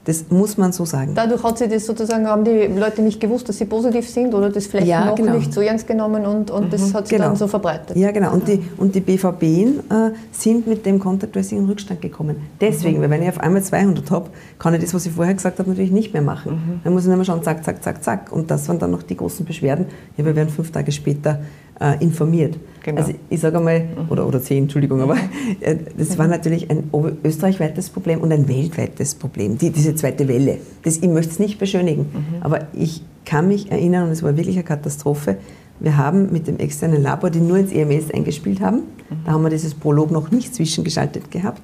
Das 0.06 0.26
muss 0.30 0.58
man 0.58 0.74
so 0.74 0.84
sagen. 0.84 1.14
Dadurch 1.16 1.44
hat 1.44 1.58
sie 1.58 1.70
das 1.70 1.86
sozusagen, 1.86 2.28
haben 2.28 2.44
die 2.44 2.68
Leute 2.68 3.02
nicht 3.02 3.22
gewusst, 3.22 3.48
dass 3.48 3.58
sie 3.58 3.66
positiv 3.66 4.10
sind 4.10 4.34
oder 4.34 4.50
das 4.50 4.68
vielleicht 4.68 4.88
ja, 4.88 5.06
noch 5.06 5.16
genau. 5.16 5.36
nicht 5.36 5.54
so 5.54 5.62
ernst 5.62 5.88
genommen 5.88 6.26
und, 6.26 6.52
und 6.52 6.66
mhm. 6.66 6.70
das 6.72 6.94
hat 6.94 7.08
sich 7.08 7.18
genau. 7.18 7.30
dann 7.30 7.38
so 7.38 7.48
verbreitet. 7.48 7.96
Ja, 7.96 8.12
genau. 8.12 8.34
Und 8.34 8.48
die, 8.48 8.62
und 8.78 8.94
die 8.94 9.00
BVB 9.00 9.44
äh, 9.44 10.12
sind 10.32 10.68
mit 10.68 10.86
dem 10.86 11.00
Contact 11.00 11.34
Tracing 11.34 11.60
in 11.60 11.66
Rückstand 11.66 12.02
gekommen. 12.02 12.36
Deswegen, 12.60 12.98
mhm. 12.98 13.04
weil 13.04 13.10
wenn 13.12 13.24
ich 13.24 13.30
auf 13.30 13.40
einmal 13.40 13.64
200 13.64 14.12
habe, 14.12 14.30
kann 14.60 14.74
ich 14.74 14.82
das, 14.82 14.94
was 14.94 15.06
ich 15.06 15.14
vorher 15.14 15.34
gesagt 15.34 15.60
habe, 15.60 15.70
natürlich 15.70 15.92
nicht 15.92 16.12
mehr 16.12 16.22
machen. 16.22 16.52
Mhm. 16.52 16.82
Dann 16.84 16.94
muss 16.94 17.06
ich 17.06 17.12
immer 17.12 17.24
schauen, 17.24 17.42
zack, 17.42 17.64
zack, 17.64 17.82
zack, 17.82 18.04
zack. 18.04 18.32
Und 18.32 18.52
das 18.52 18.68
waren 18.68 18.80
dann 18.80 18.92
noch 18.92 19.04
die 19.04 19.16
großen 19.16 19.46
Beschwerden. 19.46 19.86
Ja, 20.18 20.26
wir 20.26 20.36
werden 20.36 20.50
fünf 20.50 20.72
Tage 20.72 20.92
später 20.92 21.40
äh, 21.80 22.02
informiert. 22.04 22.58
Genau. 22.84 23.00
Also 23.00 23.14
ich 23.30 23.40
sage 23.40 23.58
einmal, 23.58 23.82
mhm. 23.82 24.10
oder, 24.10 24.28
oder 24.28 24.42
zehn, 24.42 24.64
Entschuldigung, 24.64 25.02
aber 25.02 25.16
äh, 25.62 25.76
das 25.98 26.18
war 26.18 26.28
natürlich 26.28 26.70
ein 26.70 26.90
österreichweites 27.24 27.90
Problem 27.90 28.22
und 28.22 28.32
ein 28.32 28.48
weltweites 28.48 29.16
Problem, 29.16 29.58
die, 29.58 29.70
diese 29.70 29.96
zweite 29.96 30.28
Welle. 30.28 30.58
Das, 30.84 30.98
ich 30.98 31.08
möchte 31.08 31.32
es 31.32 31.40
nicht 31.40 31.60
beschönigen, 31.60 32.08
mhm. 32.14 32.42
aber 32.42 32.68
ich 32.74 33.04
kann 33.26 33.48
mich 33.48 33.72
erinnern, 33.72 34.06
und 34.06 34.12
es 34.12 34.22
war 34.22 34.36
wirklich 34.36 34.58
eine 34.58 34.66
Katastrophe, 34.66 35.38
wir 35.80 35.98
haben 35.98 36.32
mit 36.32 36.48
dem 36.48 36.60
externen 36.60 37.02
Labor, 37.02 37.30
die 37.30 37.40
nur 37.40 37.58
ins 37.58 37.72
EMS 37.72 38.12
eingespielt 38.12 38.62
haben, 38.62 38.78
mhm. 38.78 39.16
da 39.26 39.32
haben 39.32 39.44
wir 39.44 39.50
dieses 39.50 39.74
Prolog 39.74 40.12
noch 40.12 40.32
nicht 40.32 40.54
zwischengeschaltet 40.54 41.32
gehabt, 41.32 41.62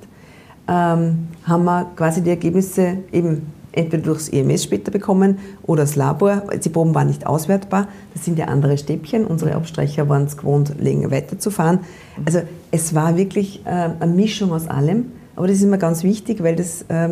ähm, 0.68 1.28
haben 1.44 1.66
wir 1.66 1.92
quasi 1.96 2.22
die 2.22 2.30
Ergebnisse 2.30 2.98
eben 3.12 3.42
entweder 3.72 4.04
durchs 4.04 4.30
EMS 4.30 4.64
später 4.64 4.92
bekommen 4.92 5.40
oder 5.64 5.84
das 5.84 5.96
Labor. 5.96 6.44
Die 6.64 6.70
Proben 6.70 6.96
waren 6.96 7.08
nicht 7.08 7.28
auswertbar. 7.28 7.88
Das 8.14 8.26
sind 8.26 8.38
ja 8.38 8.46
andere 8.46 8.78
Stäbchen. 8.78 9.26
Unsere 9.26 9.56
Abstreicher 9.56 10.10
waren 10.10 10.26
es 10.26 10.38
gewohnt, 10.38 10.74
länger 10.80 11.12
weiterzufahren. 11.12 11.80
Also 12.26 12.42
es 12.72 12.96
war 12.96 13.18
wirklich 13.18 13.66
äh, 13.66 13.90
eine 14.00 14.12
Mischung 14.14 14.52
aus 14.52 14.68
allem. 14.68 15.12
Aber 15.36 15.48
das 15.48 15.58
ist 15.58 15.64
immer 15.64 15.78
ganz 15.78 16.04
wichtig, 16.04 16.44
weil 16.44 16.56
das 16.56 16.84
äh, 16.90 17.10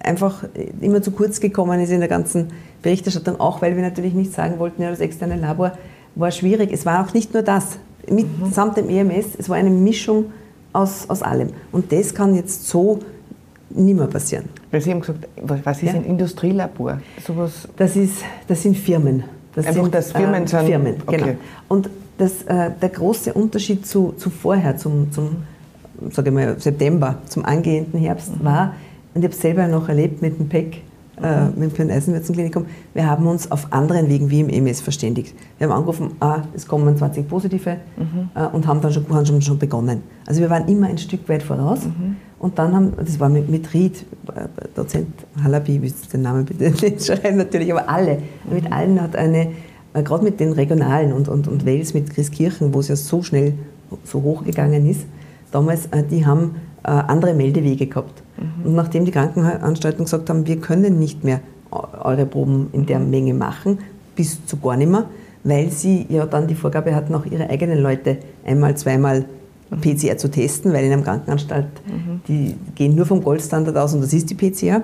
einfach 0.00 0.44
immer 0.80 1.02
zu 1.02 1.10
kurz 1.10 1.40
gekommen 1.40 1.80
ist 1.80 1.90
in 1.90 2.00
der 2.00 2.08
ganzen 2.08 2.48
Berichterstattung. 2.82 3.40
Auch 3.40 3.62
weil 3.62 3.74
wir 3.76 3.82
natürlich 3.82 4.14
nicht 4.14 4.32
sagen 4.32 4.58
wollten, 4.58 4.82
ja, 4.82 4.90
das 4.90 5.00
externe 5.00 5.36
Labor 5.36 5.72
war 6.14 6.30
schwierig. 6.30 6.70
Es 6.72 6.86
war 6.86 7.04
auch 7.04 7.12
nicht 7.14 7.34
nur 7.34 7.42
das. 7.42 7.78
Mit, 8.08 8.26
mhm. 8.26 8.52
Samt 8.52 8.76
dem 8.76 8.88
EMS, 8.88 9.28
es 9.38 9.48
war 9.48 9.56
eine 9.56 9.70
Mischung 9.70 10.26
aus, 10.72 11.08
aus 11.08 11.22
allem. 11.22 11.48
Und 11.72 11.90
das 11.90 12.14
kann 12.14 12.34
jetzt 12.34 12.68
so 12.68 13.00
nicht 13.74 13.96
mehr 13.96 14.06
passieren. 14.06 14.48
Weil 14.70 14.80
Sie 14.80 14.90
haben 14.90 15.00
gesagt, 15.00 15.26
was 15.64 15.82
ist 15.82 15.92
ja. 15.92 15.94
ein 15.94 16.04
Industrielabor? 16.04 17.00
Sowas 17.24 17.68
das, 17.76 17.96
ist, 17.96 18.24
das 18.46 18.62
sind 18.62 18.76
Firmen. 18.76 19.24
Das 19.54 19.66
Einfach, 19.66 19.82
sind, 19.82 19.94
dass 19.94 20.12
Firmen 20.12 20.44
äh, 20.44 20.48
sind? 20.48 20.66
Firmen, 20.66 20.96
genau. 21.06 21.24
Okay. 21.24 21.36
Und 21.68 21.90
das, 22.18 22.42
äh, 22.42 22.70
der 22.80 22.88
große 22.88 23.32
Unterschied 23.32 23.86
zu, 23.86 24.14
zu 24.16 24.30
vorher, 24.30 24.76
zum, 24.76 25.10
zum 25.12 25.36
sage 26.10 26.30
ich 26.30 26.34
mal, 26.34 26.58
September, 26.58 27.18
zum 27.28 27.44
angehenden 27.44 28.00
Herbst 28.00 28.40
mhm. 28.40 28.44
war, 28.44 28.74
und 29.14 29.20
ich 29.20 29.24
habe 29.24 29.34
es 29.34 29.40
selber 29.40 29.68
noch 29.68 29.88
erlebt 29.88 30.22
mit 30.22 30.38
dem 30.38 30.48
PEC, 30.48 30.82
äh, 31.22 31.46
mit 31.56 31.78
dem 31.78 31.90
Eisenwürzenklinikum, 31.90 32.66
wir 32.92 33.06
haben 33.06 33.26
uns 33.26 33.50
auf 33.50 33.72
anderen 33.72 34.08
Wegen 34.08 34.30
wie 34.30 34.40
im 34.40 34.48
EMS 34.48 34.80
verständigt. 34.80 35.34
Wir 35.58 35.68
haben 35.68 35.76
angerufen, 35.76 36.12
ah, 36.20 36.42
es 36.54 36.66
kommen 36.66 36.96
20 36.96 37.28
Positive 37.28 37.76
mhm. 37.96 38.30
äh, 38.34 38.46
und 38.46 38.66
haben 38.66 38.80
dann 38.80 38.92
schon, 38.92 39.08
haben 39.08 39.26
schon, 39.26 39.40
schon 39.42 39.58
begonnen. 39.58 40.02
Also 40.26 40.40
wir 40.40 40.50
waren 40.50 40.66
immer 40.68 40.88
ein 40.88 40.98
Stück 40.98 41.28
weit 41.28 41.42
voraus. 41.42 41.84
Mhm. 41.84 42.16
Und 42.38 42.58
dann 42.58 42.74
haben, 42.74 42.92
das 42.96 43.18
war 43.20 43.28
mit, 43.28 43.48
mit 43.48 43.72
Ried, 43.72 44.04
äh, 44.34 44.48
Dozent 44.74 45.08
Halabi, 45.42 45.80
wie 45.82 45.92
den 46.12 46.22
Namen 46.22 46.44
bitte 46.44 46.64
nicht 46.70 47.04
schreiben 47.04 47.36
natürlich, 47.36 47.72
aber 47.72 47.88
alle, 47.88 48.16
mhm. 48.16 48.54
mit 48.54 48.72
allen 48.72 49.00
hat 49.00 49.16
eine, 49.16 49.52
äh, 49.94 50.02
gerade 50.02 50.24
mit 50.24 50.40
den 50.40 50.52
Regionalen 50.52 51.12
und, 51.12 51.28
und, 51.28 51.48
und 51.48 51.64
Wales 51.64 51.94
mit 51.94 52.10
Christkirchen, 52.10 52.74
wo 52.74 52.80
es 52.80 52.88
ja 52.88 52.96
so 52.96 53.22
schnell 53.22 53.54
so 54.02 54.22
hoch 54.22 54.44
gegangen 54.44 54.86
ist, 54.88 55.06
damals, 55.52 55.86
äh, 55.86 56.02
die 56.02 56.26
haben 56.26 56.56
andere 56.90 57.34
Meldewege 57.34 57.86
gehabt. 57.86 58.22
Mhm. 58.36 58.66
Und 58.66 58.74
nachdem 58.74 59.04
die 59.04 59.10
Krankenanstalten 59.10 60.04
gesagt 60.04 60.30
haben, 60.30 60.46
wir 60.46 60.56
können 60.60 60.98
nicht 60.98 61.24
mehr 61.24 61.40
eure 61.70 62.26
Proben 62.26 62.68
in 62.72 62.86
der 62.86 63.00
mhm. 63.00 63.10
Menge 63.10 63.34
machen, 63.34 63.78
bis 64.14 64.44
zu 64.46 64.58
gar 64.58 64.76
nicht 64.76 64.90
mehr, 64.90 65.06
weil 65.42 65.70
sie 65.70 66.06
ja 66.08 66.26
dann 66.26 66.46
die 66.46 66.54
Vorgabe 66.54 66.94
hatten, 66.94 67.14
auch 67.14 67.26
ihre 67.26 67.48
eigenen 67.50 67.80
Leute 67.80 68.18
einmal, 68.44 68.76
zweimal 68.76 69.24
PCR 69.80 70.16
zu 70.16 70.30
testen, 70.30 70.72
weil 70.72 70.84
in 70.84 70.92
einer 70.92 71.02
Krankenanstalt, 71.02 71.66
mhm. 71.86 72.20
die 72.28 72.56
gehen 72.74 72.94
nur 72.94 73.06
vom 73.06 73.22
Goldstandard 73.22 73.76
aus 73.76 73.94
und 73.94 74.02
das 74.02 74.12
ist 74.12 74.30
die 74.30 74.34
PCR. 74.34 74.82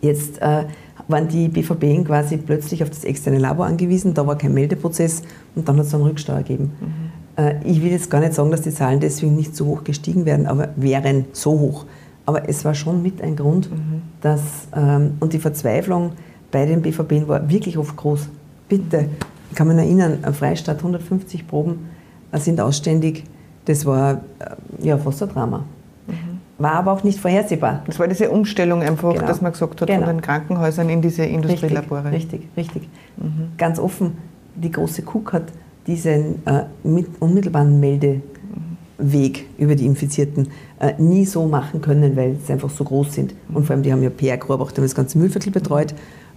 Jetzt 0.00 0.42
äh, 0.42 0.64
waren 1.08 1.28
die 1.28 1.48
BVB 1.48 2.06
quasi 2.06 2.36
plötzlich 2.36 2.82
auf 2.82 2.90
das 2.90 3.04
externe 3.04 3.38
Labor 3.38 3.66
angewiesen, 3.66 4.14
da 4.14 4.26
war 4.26 4.36
kein 4.36 4.52
Meldeprozess 4.52 5.22
und 5.54 5.68
dann 5.68 5.78
hat 5.78 5.86
es 5.86 5.94
einen 5.94 6.04
Rückstau 6.04 6.34
ergeben. 6.34 6.72
Mhm. 6.80 7.03
Äh, 7.36 7.54
ich 7.64 7.82
will 7.82 7.90
jetzt 7.90 8.10
gar 8.10 8.20
nicht 8.20 8.34
sagen, 8.34 8.50
dass 8.50 8.62
die 8.62 8.70
Zahlen 8.70 9.00
deswegen 9.00 9.36
nicht 9.36 9.54
so 9.56 9.66
hoch 9.66 9.84
gestiegen 9.84 10.24
werden, 10.24 10.46
aber 10.46 10.68
wären 10.76 11.26
so 11.32 11.58
hoch. 11.58 11.86
Aber 12.26 12.48
es 12.48 12.64
war 12.64 12.74
schon 12.74 13.02
mit 13.02 13.20
ein 13.20 13.36
Grund, 13.36 13.70
mhm. 13.70 14.02
dass, 14.20 14.40
ähm, 14.74 15.14
und 15.20 15.32
die 15.32 15.38
Verzweiflung 15.38 16.12
bei 16.50 16.64
den 16.66 16.82
BVB 16.82 17.28
war 17.28 17.48
wirklich 17.50 17.76
oft 17.76 17.96
groß. 17.96 18.28
Bitte, 18.68 19.08
ich 19.50 19.56
kann 19.56 19.68
mich 19.68 19.76
erinnern, 19.76 20.18
Freistaat 20.32 20.78
150 20.78 21.46
Proben 21.46 21.90
sind 22.32 22.60
ausständig 22.60 23.24
das 23.64 23.86
war 23.86 24.20
äh, 24.38 24.86
ja 24.86 24.98
fast 24.98 25.22
ein 25.22 25.28
Drama. 25.28 25.64
Mhm. 26.06 26.14
War 26.58 26.72
aber 26.72 26.92
auch 26.92 27.02
nicht 27.02 27.18
vorhersehbar. 27.18 27.82
Das 27.86 27.98
war 27.98 28.06
diese 28.06 28.30
Umstellung 28.30 28.82
einfach, 28.82 29.12
genau. 29.12 29.26
dass 29.26 29.40
man 29.40 29.52
gesagt 29.52 29.80
hat, 29.80 29.88
genau. 29.88 30.06
von 30.06 30.16
den 30.16 30.22
Krankenhäusern 30.22 30.88
in 30.88 31.02
diese 31.02 31.24
Industrielabore. 31.24 32.12
Richtig, 32.12 32.48
richtig. 32.56 32.82
richtig. 32.82 32.88
Mhm. 33.16 33.52
Ganz 33.56 33.78
offen, 33.78 34.12
die 34.54 34.70
große 34.70 35.02
Cook 35.02 35.32
hat 35.32 35.44
diesen 35.86 36.46
äh, 36.46 36.64
mit, 36.82 37.06
unmittelbaren 37.20 37.78
Meldeweg 37.80 39.46
über 39.58 39.74
die 39.74 39.86
Infizierten 39.86 40.48
äh, 40.80 40.94
nie 40.98 41.24
so 41.24 41.46
machen 41.46 41.80
können, 41.80 42.16
weil 42.16 42.36
sie 42.44 42.52
einfach 42.52 42.70
so 42.70 42.84
groß 42.84 43.12
sind. 43.12 43.34
Und 43.52 43.66
vor 43.66 43.74
allem, 43.74 43.82
die 43.82 43.92
haben 43.92 44.02
ja 44.02 44.10
PR 44.10 44.38
Korbach, 44.38 44.72
die 44.72 44.78
haben 44.78 44.84
das 44.84 44.94
ganze 44.94 45.18
Mühlviertel 45.18 45.52
betreut 45.52 45.94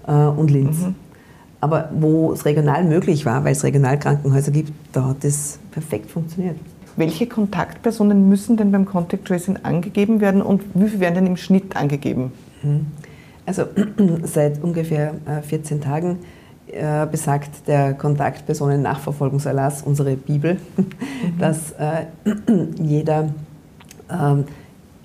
äh, 0.07 0.11
und 0.11 0.51
Linz. 0.51 0.79
Mhm. 0.79 0.95
Aber 1.59 1.89
wo 1.93 2.31
es 2.33 2.45
regional 2.45 2.83
möglich 2.83 3.25
war, 3.25 3.43
weil 3.43 3.53
es 3.53 3.63
Regionalkrankenhäuser 3.63 4.51
gibt, 4.51 4.71
da 4.91 5.05
hat 5.05 5.23
es 5.23 5.59
perfekt 5.71 6.11
funktioniert. 6.11 6.55
Welche 6.97 7.27
Kontaktpersonen 7.27 8.27
müssen 8.27 8.57
denn 8.57 8.71
beim 8.71 8.85
Contact 8.85 9.25
Tracing 9.27 9.57
angegeben 9.63 10.19
werden 10.19 10.41
und 10.41 10.63
wie 10.73 10.87
viel 10.87 10.99
werden 10.99 11.15
denn 11.15 11.27
im 11.27 11.37
Schnitt 11.37 11.75
angegeben? 11.75 12.31
Mhm. 12.63 12.87
Also 13.45 13.63
seit 14.23 14.63
ungefähr 14.63 15.15
14 15.47 15.77
äh, 15.77 15.81
Tagen 15.81 16.17
äh, 16.71 17.05
besagt 17.05 17.67
der 17.67 17.93
Kontaktpersonen-Nachverfolgungserlass, 17.93 19.83
unsere 19.83 20.15
Bibel, 20.15 20.57
mhm. 20.75 20.87
dass 21.39 21.71
äh, 21.73 22.05
jeder 22.81 23.29
ähm, 24.09 24.45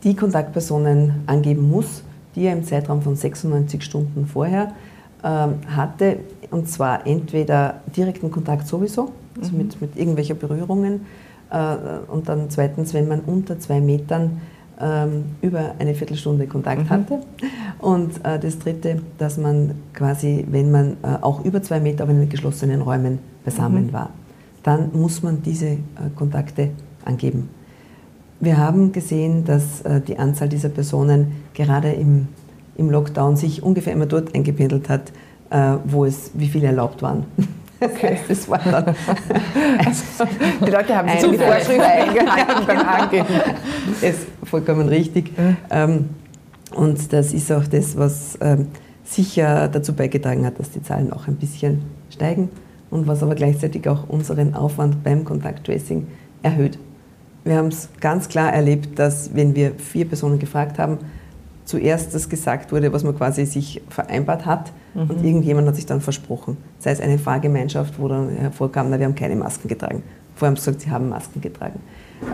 die 0.04 0.16
Kontaktpersonen 0.16 1.22
angeben 1.26 1.70
muss, 1.70 2.02
die 2.34 2.44
er 2.44 2.52
im 2.52 2.64
Zeitraum 2.64 3.02
von 3.02 3.14
96 3.16 3.82
Stunden 3.82 4.26
vorher 4.26 4.72
ähm, 5.22 5.54
hatte, 5.68 6.18
und 6.50 6.68
zwar 6.68 7.06
entweder 7.06 7.80
direkten 7.96 8.30
Kontakt 8.30 8.66
sowieso, 8.66 9.12
also 9.38 9.52
mhm. 9.52 9.58
mit, 9.58 9.80
mit 9.80 9.96
irgendwelchen 9.96 10.38
Berührungen, 10.38 11.06
äh, 11.50 11.76
und 12.08 12.28
dann 12.28 12.50
zweitens, 12.50 12.94
wenn 12.94 13.08
man 13.08 13.20
unter 13.20 13.58
zwei 13.58 13.80
Metern 13.80 14.40
über 15.42 15.74
eine 15.78 15.94
Viertelstunde 15.94 16.46
Kontakt 16.46 16.84
mhm. 16.84 16.90
hatte. 16.90 17.20
Und 17.78 18.24
äh, 18.24 18.38
das 18.38 18.58
Dritte, 18.58 19.00
dass 19.18 19.36
man 19.38 19.76
quasi, 19.94 20.44
wenn 20.50 20.70
man 20.70 20.96
äh, 21.02 21.18
auch 21.20 21.44
über 21.44 21.62
zwei 21.62 21.78
Meter 21.78 22.08
in 22.08 22.28
geschlossenen 22.28 22.82
Räumen 22.82 23.18
beisammen 23.44 23.88
mhm. 23.88 23.92
war, 23.92 24.10
dann 24.62 24.90
muss 24.92 25.22
man 25.22 25.42
diese 25.42 25.78
Kontakte 26.14 26.70
angeben. 27.04 27.48
Wir 28.38 28.58
haben 28.58 28.92
gesehen, 28.92 29.44
dass 29.44 29.82
die 30.06 30.18
Anzahl 30.18 30.48
dieser 30.48 30.68
Personen 30.68 31.32
gerade 31.52 31.90
im, 31.90 32.28
im 32.76 32.88
Lockdown 32.88 33.36
sich 33.36 33.64
ungefähr 33.64 33.92
immer 33.92 34.06
dort 34.06 34.36
eingependelt 34.36 34.88
hat, 34.88 35.12
wo 35.84 36.04
es 36.04 36.30
wie 36.34 36.46
viele 36.46 36.68
erlaubt 36.68 37.02
waren. 37.02 37.24
Okay. 37.82 38.18
Das 38.28 38.48
war 38.48 38.58
dann. 38.58 38.94
Also, 39.84 40.24
die 40.66 40.70
Leute 40.70 40.96
haben 40.96 41.08
sich 41.08 41.30
die 41.30 41.36
Vorschriften 41.36 41.80
eingehalten 41.80 42.66
beim 42.66 42.88
Angehen. 42.88 43.26
Das 44.00 44.10
ist 44.10 44.26
vollkommen 44.44 44.88
richtig. 44.88 45.32
Mhm. 45.36 46.08
Und 46.74 47.12
das 47.12 47.32
ist 47.32 47.52
auch 47.52 47.66
das, 47.66 47.96
was 47.96 48.38
ähm, 48.40 48.68
sicher 49.04 49.68
dazu 49.68 49.94
beigetragen 49.94 50.46
hat, 50.46 50.58
dass 50.58 50.70
die 50.70 50.82
Zahlen 50.82 51.12
auch 51.12 51.26
ein 51.28 51.36
bisschen 51.36 51.82
steigen 52.10 52.48
und 52.90 53.06
was 53.06 53.22
aber 53.22 53.34
gleichzeitig 53.34 53.88
auch 53.88 54.08
unseren 54.08 54.54
Aufwand 54.54 55.02
beim 55.02 55.24
Kontakttracing 55.24 56.06
erhöht. 56.42 56.78
Wir 57.44 57.56
haben 57.56 57.68
es 57.68 57.88
ganz 58.00 58.28
klar 58.28 58.52
erlebt, 58.52 58.98
dass 58.98 59.34
wenn 59.34 59.54
wir 59.54 59.72
vier 59.74 60.06
Personen 60.06 60.38
gefragt 60.38 60.78
haben, 60.78 60.98
zuerst 61.64 62.14
das 62.14 62.28
gesagt 62.28 62.72
wurde, 62.72 62.92
was 62.92 63.04
man 63.04 63.16
quasi 63.16 63.44
sich 63.46 63.82
vereinbart 63.88 64.46
hat 64.46 64.72
mhm. 64.94 65.10
und 65.10 65.24
irgendjemand 65.24 65.68
hat 65.68 65.76
sich 65.76 65.86
dann 65.86 66.00
versprochen. 66.00 66.56
Sei 66.78 66.90
es 66.90 67.00
eine 67.00 67.18
Fahrgemeinschaft, 67.18 67.98
wo 67.98 68.08
dann 68.08 68.28
hervorkam, 68.30 68.90
na, 68.90 68.98
wir 68.98 69.06
haben 69.06 69.14
keine 69.14 69.36
Masken 69.36 69.68
getragen. 69.68 70.02
Vorher 70.34 70.50
haben 70.50 70.56
sie 70.56 70.66
gesagt, 70.66 70.80
sie 70.82 70.90
haben 70.90 71.08
Masken 71.08 71.40
getragen. 71.40 71.80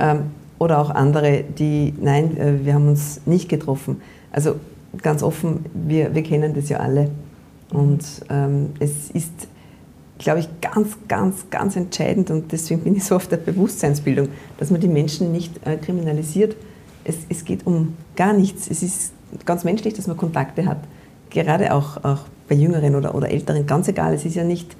Ähm, 0.00 0.22
oder 0.58 0.78
auch 0.78 0.90
andere, 0.90 1.44
die, 1.44 1.94
nein, 2.00 2.36
äh, 2.36 2.64
wir 2.64 2.74
haben 2.74 2.88
uns 2.88 3.20
nicht 3.26 3.48
getroffen. 3.48 4.00
Also 4.32 4.56
ganz 5.02 5.22
offen, 5.22 5.64
wir, 5.74 6.14
wir 6.14 6.22
kennen 6.22 6.54
das 6.54 6.68
ja 6.68 6.78
alle. 6.78 7.10
Und 7.70 8.02
ähm, 8.30 8.70
es 8.78 9.10
ist, 9.10 9.32
glaube 10.18 10.40
ich, 10.40 10.48
ganz, 10.60 10.96
ganz, 11.06 11.46
ganz 11.50 11.76
entscheidend 11.76 12.30
und 12.30 12.50
deswegen 12.50 12.80
bin 12.80 12.96
ich 12.96 13.04
so 13.04 13.16
auf 13.16 13.28
der 13.28 13.36
Bewusstseinsbildung, 13.36 14.28
dass 14.58 14.70
man 14.70 14.80
die 14.80 14.88
Menschen 14.88 15.32
nicht 15.32 15.66
äh, 15.66 15.76
kriminalisiert. 15.76 16.56
Es, 17.04 17.16
es 17.28 17.44
geht 17.44 17.66
um 17.66 17.94
gar 18.16 18.32
nichts. 18.32 18.68
Es 18.70 18.82
ist 18.82 19.12
ganz 19.44 19.64
menschlich, 19.64 19.94
dass 19.94 20.06
man 20.06 20.16
Kontakte 20.16 20.66
hat. 20.66 20.78
Gerade 21.30 21.74
auch, 21.74 22.02
auch 22.04 22.20
bei 22.48 22.54
Jüngeren 22.54 22.94
oder, 22.94 23.14
oder 23.14 23.30
Älteren, 23.30 23.66
ganz 23.66 23.88
egal. 23.88 24.14
Es 24.14 24.24
ist 24.24 24.34
ja 24.34 24.44
nicht, 24.44 24.76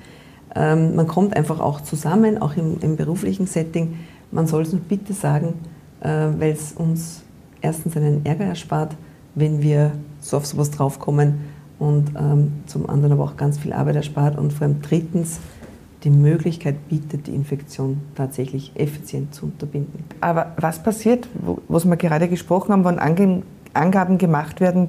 ähm, 0.55 0.97
man 0.97 1.07
kommt 1.07 1.37
einfach 1.37 1.61
auch 1.61 1.81
zusammen, 1.81 2.41
auch 2.41 2.57
im, 2.57 2.79
im 2.81 2.97
beruflichen 2.97 3.47
Setting. 3.47 3.99
Man 4.31 4.47
soll 4.47 4.63
es 4.63 4.73
nur 4.73 4.81
bitte 4.81 5.13
sagen, 5.13 5.55
äh, 6.01 6.09
weil 6.09 6.53
es 6.53 6.73
uns 6.73 7.23
erstens 7.61 7.97
einen 7.97 8.25
Ärger 8.25 8.45
erspart, 8.45 8.97
wenn 9.35 9.63
wir 9.63 9.93
so 10.21 10.37
auf 10.37 10.47
sowas 10.47 10.71
draufkommen 10.71 11.41
und 11.79 12.13
ähm, 12.19 12.53
zum 12.67 12.89
anderen 12.89 13.13
aber 13.13 13.25
auch 13.25 13.37
ganz 13.37 13.59
viel 13.59 13.73
Arbeit 13.73 13.97
erspart 13.97 14.37
und 14.39 14.53
vor 14.53 14.67
allem 14.67 14.83
drittens 14.83 15.39
die 16.05 16.11
Möglichkeit 16.11 16.89
bietet, 16.89 17.27
die 17.27 17.35
Infektion 17.35 18.01
tatsächlich 18.15 18.73
effizient 18.77 19.35
zu 19.35 19.47
unterbinden. 19.47 20.05
Aber 20.21 20.53
was 20.57 20.83
passiert, 20.83 21.29
was 21.69 21.85
wir 21.85 21.97
gerade 21.97 22.29
gesprochen 22.29 22.73
haben, 22.73 22.85
wenn 22.85 23.43
Angaben 23.75 24.19
gemacht 24.19 24.61
werden, 24.61 24.89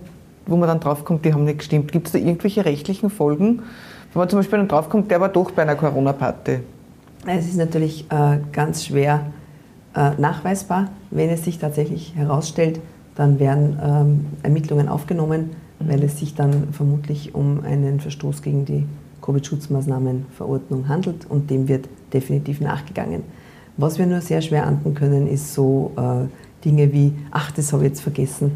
wo 0.49 0.57
man 0.57 0.67
dann 0.67 0.79
draufkommt, 0.79 1.23
die 1.25 1.33
haben 1.33 1.43
nicht 1.43 1.59
gestimmt. 1.59 1.91
Gibt 1.91 2.07
es 2.07 2.13
da 2.13 2.19
irgendwelche 2.19 2.65
rechtlichen 2.65 3.09
Folgen? 3.09 3.61
Wenn 4.13 4.19
man 4.19 4.29
zum 4.29 4.39
Beispiel 4.39 4.59
dann 4.59 4.67
draufkommt, 4.67 5.11
der 5.11 5.21
war 5.21 5.29
doch 5.29 5.51
bei 5.51 5.61
einer 5.61 5.75
Corona-Party. 5.75 6.59
Es 7.27 7.45
ist 7.45 7.57
natürlich 7.57 8.05
äh, 8.09 8.39
ganz 8.51 8.85
schwer 8.85 9.27
äh, 9.95 10.11
nachweisbar. 10.17 10.89
Wenn 11.11 11.29
es 11.29 11.43
sich 11.43 11.59
tatsächlich 11.59 12.15
herausstellt, 12.15 12.79
dann 13.15 13.39
werden 13.39 13.79
ähm, 13.83 14.25
Ermittlungen 14.41 14.87
aufgenommen, 14.87 15.51
mhm. 15.79 15.89
weil 15.89 16.03
es 16.03 16.17
sich 16.17 16.33
dann 16.33 16.69
vermutlich 16.71 17.35
um 17.35 17.63
einen 17.63 17.99
Verstoß 17.99 18.41
gegen 18.41 18.65
die 18.65 18.85
Covid-Schutzmaßnahmenverordnung 19.21 20.87
handelt 20.87 21.29
und 21.29 21.51
dem 21.51 21.67
wird 21.67 21.87
definitiv 22.13 22.61
nachgegangen. 22.61 23.23
Was 23.77 23.99
wir 23.99 24.07
nur 24.07 24.21
sehr 24.21 24.41
schwer 24.41 24.65
ahnden 24.65 24.95
können, 24.95 25.27
ist 25.27 25.53
so 25.53 25.91
äh, 25.97 26.63
Dinge 26.65 26.91
wie, 26.91 27.13
ach, 27.31 27.51
das 27.51 27.71
habe 27.71 27.83
ich 27.83 27.89
jetzt 27.89 28.01
vergessen 28.01 28.53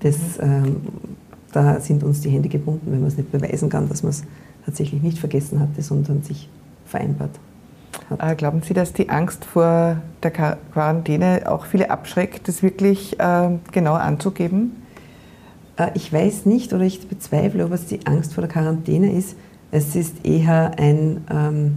das, 0.00 0.38
ähm, 0.40 0.76
da 1.52 1.80
sind 1.80 2.02
uns 2.02 2.20
die 2.20 2.30
Hände 2.30 2.48
gebunden, 2.48 2.92
wenn 2.92 3.00
man 3.00 3.08
es 3.08 3.16
nicht 3.16 3.32
beweisen 3.32 3.68
kann, 3.68 3.88
dass 3.88 4.02
man 4.02 4.10
es 4.10 4.24
tatsächlich 4.64 5.02
nicht 5.02 5.18
vergessen 5.18 5.60
hatte, 5.60 5.82
sondern 5.82 6.22
sich 6.22 6.48
vereinbart. 6.84 7.30
hat. 8.08 8.32
Äh, 8.32 8.34
glauben 8.36 8.62
Sie, 8.62 8.74
dass 8.74 8.92
die 8.92 9.08
Angst 9.08 9.44
vor 9.44 9.96
der 10.22 10.30
Quarantäne 10.30 11.42
auch 11.46 11.66
viele 11.66 11.90
abschreckt, 11.90 12.48
das 12.48 12.62
wirklich 12.62 13.18
äh, 13.18 13.50
genau 13.72 13.94
anzugeben? 13.94 14.76
Äh, 15.76 15.90
ich 15.94 16.12
weiß 16.12 16.46
nicht 16.46 16.72
oder 16.72 16.84
ich 16.84 17.08
bezweifle, 17.08 17.64
ob 17.64 17.72
es 17.72 17.86
die 17.86 18.06
Angst 18.06 18.34
vor 18.34 18.42
der 18.42 18.50
Quarantäne 18.50 19.12
ist. 19.12 19.36
Es 19.70 19.94
ist 19.94 20.24
eher 20.24 20.78
ein, 20.78 21.24
ähm, 21.30 21.76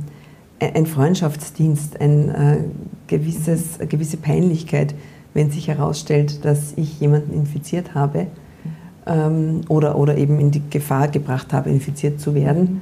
ein 0.60 0.86
Freundschaftsdienst, 0.86 2.00
ein, 2.02 2.30
äh, 2.30 2.58
gewisses, 3.08 3.80
eine 3.80 3.88
gewisse 3.88 4.18
Peinlichkeit, 4.18 4.96
wenn 5.34 5.52
sich 5.52 5.68
herausstellt, 5.68 6.46
dass 6.46 6.74
ich 6.76 7.00
jemanden 7.00 7.34
infiziert 7.34 7.96
habe 7.96 8.28
ähm, 9.06 9.62
oder, 9.68 9.97
oder 9.97 10.18
eben 10.18 10.39
in 10.39 10.51
die 10.51 10.62
Gefahr 10.70 11.08
gebracht 11.08 11.54
habe, 11.54 11.70
infiziert 11.70 12.20
zu 12.20 12.36
werden. 12.36 12.82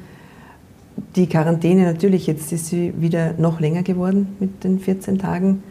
Die 1.16 1.28
Quarantäne 1.28 1.84
natürlich, 1.84 2.28
jetzt 2.28 2.52
ist 2.52 2.68
sie 2.68 2.94
wieder 2.98 3.34
noch 3.38 3.60
länger 3.60 3.84
geworden 3.84 4.36
mit 4.40 4.64
den 4.64 4.80
14 4.80 5.18
Tagen. 5.18 5.64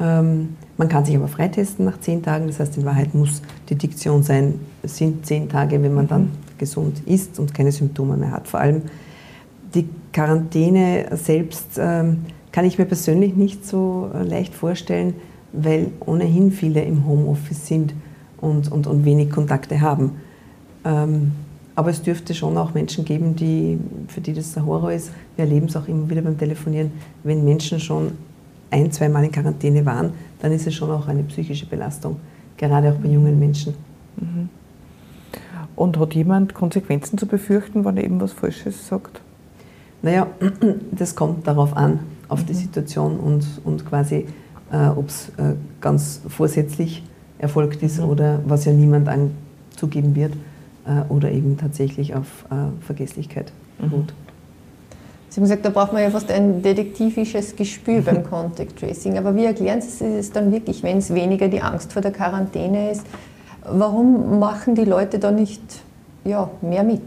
Ähm, 0.00 0.56
man 0.76 0.88
kann 0.88 1.04
sich 1.04 1.14
aber 1.16 1.28
freitesten 1.28 1.84
nach 1.84 2.00
10 2.00 2.22
Tagen, 2.22 2.46
das 2.46 2.58
heißt 2.58 2.76
in 2.78 2.84
Wahrheit 2.84 3.14
muss 3.14 3.42
die 3.68 3.74
Diktion 3.74 4.22
sein, 4.22 4.54
es 4.82 4.96
sind 4.96 5.26
10 5.26 5.48
Tage, 5.48 5.82
wenn 5.82 5.94
man 5.94 6.08
dann 6.08 6.30
gesund 6.58 7.02
ist 7.06 7.38
und 7.38 7.52
keine 7.54 7.72
Symptome 7.72 8.16
mehr 8.16 8.30
hat. 8.30 8.48
Vor 8.48 8.60
allem 8.60 8.82
die 9.74 9.88
Quarantäne 10.12 11.06
selbst 11.16 11.78
ähm, 11.78 12.24
kann 12.52 12.64
ich 12.64 12.78
mir 12.78 12.84
persönlich 12.84 13.34
nicht 13.34 13.66
so 13.66 14.10
äh, 14.14 14.22
leicht 14.22 14.54
vorstellen, 14.54 15.14
weil 15.52 15.88
ohnehin 16.00 16.50
viele 16.50 16.82
im 16.82 17.06
Homeoffice 17.06 17.66
sind 17.66 17.94
und, 18.42 18.70
und, 18.70 18.86
und 18.86 19.06
wenig 19.06 19.30
Kontakte 19.30 19.80
haben. 19.80 20.16
Ähm, 20.84 21.32
aber 21.74 21.88
es 21.88 22.02
dürfte 22.02 22.34
schon 22.34 22.58
auch 22.58 22.74
Menschen 22.74 23.06
geben, 23.06 23.34
die, 23.34 23.78
für 24.08 24.20
die 24.20 24.34
das 24.34 24.52
der 24.52 24.66
Horror 24.66 24.92
ist. 24.92 25.10
Wir 25.36 25.46
erleben 25.46 25.66
es 25.66 25.76
auch 25.76 25.88
immer 25.88 26.10
wieder 26.10 26.20
beim 26.20 26.36
Telefonieren, 26.36 26.92
wenn 27.22 27.44
Menschen 27.44 27.80
schon 27.80 28.12
ein, 28.70 28.90
zwei 28.90 29.08
Mal 29.08 29.24
in 29.24 29.32
Quarantäne 29.32 29.86
waren, 29.86 30.12
dann 30.40 30.52
ist 30.52 30.66
es 30.66 30.74
schon 30.74 30.90
auch 30.90 31.06
eine 31.06 31.22
psychische 31.22 31.66
Belastung, 31.66 32.16
gerade 32.56 32.90
auch 32.90 32.96
bei 32.96 33.08
jungen 33.08 33.38
Menschen. 33.38 33.74
Mhm. 34.16 34.48
Und 35.76 35.98
hat 35.98 36.14
jemand 36.14 36.52
Konsequenzen 36.52 37.16
zu 37.16 37.26
befürchten, 37.26 37.84
wenn 37.84 37.96
er 37.96 38.04
eben 38.04 38.20
was 38.20 38.32
Falsches 38.32 38.86
sagt? 38.86 39.20
Naja, 40.02 40.26
das 40.90 41.14
kommt 41.14 41.46
darauf 41.46 41.76
an, 41.76 42.00
auf 42.28 42.44
die 42.44 42.52
mhm. 42.52 42.58
Situation 42.58 43.18
und, 43.18 43.46
und 43.64 43.86
quasi, 43.86 44.26
äh, 44.70 44.88
ob 44.88 45.08
es 45.08 45.28
äh, 45.30 45.54
ganz 45.80 46.20
vorsätzlich 46.28 47.02
erfolgt 47.42 47.82
ist 47.82 47.98
mhm. 47.98 48.08
oder 48.08 48.40
was 48.46 48.64
ja 48.64 48.72
niemand 48.72 49.08
anzugeben 49.08 50.14
wird 50.14 50.32
äh, 50.86 51.12
oder 51.12 51.30
eben 51.30 51.58
tatsächlich 51.58 52.14
auf 52.14 52.46
äh, 52.50 52.84
Vergesslichkeit 52.84 53.52
beruht. 53.78 54.06
Mhm. 54.06 54.22
Sie 55.28 55.36
haben 55.40 55.44
gesagt, 55.44 55.64
da 55.64 55.70
braucht 55.70 55.92
man 55.92 56.02
ja 56.02 56.10
fast 56.10 56.30
ein 56.30 56.62
detektivisches 56.62 57.56
Gespür 57.56 58.00
beim 58.04 58.22
Contact 58.22 58.78
Tracing. 58.78 59.18
Aber 59.18 59.34
wie 59.34 59.44
erklären 59.44 59.80
Sie 59.80 60.04
es 60.04 60.30
dann 60.30 60.52
wirklich, 60.52 60.82
wenn 60.82 60.98
es 60.98 61.12
weniger 61.12 61.48
die 61.48 61.60
Angst 61.60 61.92
vor 61.92 62.02
der 62.02 62.12
Quarantäne 62.12 62.90
ist? 62.90 63.04
Warum 63.64 64.38
machen 64.38 64.74
die 64.74 64.84
Leute 64.84 65.18
da 65.18 65.30
nicht 65.30 65.62
ja, 66.24 66.50
mehr 66.60 66.84
mit? 66.84 67.02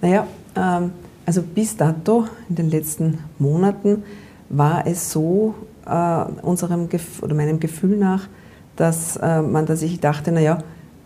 Naja, 0.00 0.26
ähm, 0.54 0.92
also 1.24 1.42
bis 1.42 1.76
dato, 1.76 2.26
in 2.48 2.56
den 2.56 2.70
letzten 2.70 3.18
Monaten, 3.38 4.04
war 4.48 4.86
es 4.86 5.10
so, 5.10 5.54
äh, 5.86 6.24
unserem 6.42 6.88
Gef 6.88 7.22
oder 7.22 7.34
meinem 7.34 7.58
Gefühl 7.58 7.96
nach, 7.96 8.28
dass 8.76 9.16
äh, 9.16 9.42
man 9.42 9.66
dass 9.66 9.82
ich 9.82 10.00
dachte, 10.00 10.32
naja, 10.32 10.58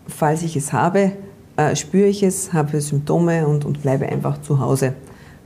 falls 0.07 0.43
ich 0.43 0.55
es 0.55 0.73
habe, 0.73 1.13
äh, 1.57 1.75
spüre 1.75 2.07
ich 2.07 2.23
es, 2.23 2.53
habe 2.53 2.79
Symptome 2.81 3.47
und, 3.47 3.65
und 3.65 3.81
bleibe 3.81 4.07
einfach 4.07 4.41
zu 4.41 4.59
Hause. 4.59 4.93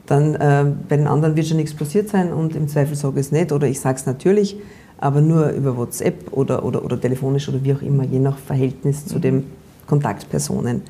Dann 0.06 0.36
äh, 0.36 0.66
bei 0.88 0.98
den 0.98 1.08
anderen 1.08 1.36
wird 1.36 1.48
schon 1.48 1.58
nichts 1.58 1.74
passiert 1.74 2.10
sein 2.10 2.32
und 2.32 2.56
im 2.56 2.68
Zweifel 2.68 2.96
sage 2.96 3.20
ich 3.20 3.28
es 3.28 3.32
nicht 3.32 3.52
oder 3.52 3.68
ich 3.68 3.80
sage 3.80 3.98
es 3.98 4.06
natürlich, 4.06 4.58
aber 4.98 5.22
nur 5.22 5.50
über 5.50 5.78
WhatsApp 5.78 6.32
oder, 6.32 6.64
oder, 6.64 6.84
oder 6.84 7.00
telefonisch 7.00 7.50
oder 7.50 7.64
wie 7.64 7.74
auch 7.74 7.82
immer, 7.82 8.04
je 8.04 8.20
nach 8.20 8.38
Verhältnis 8.38 9.06
zu 9.06 9.20
den 9.20 9.46
Kontaktpersonen. 9.88 10.84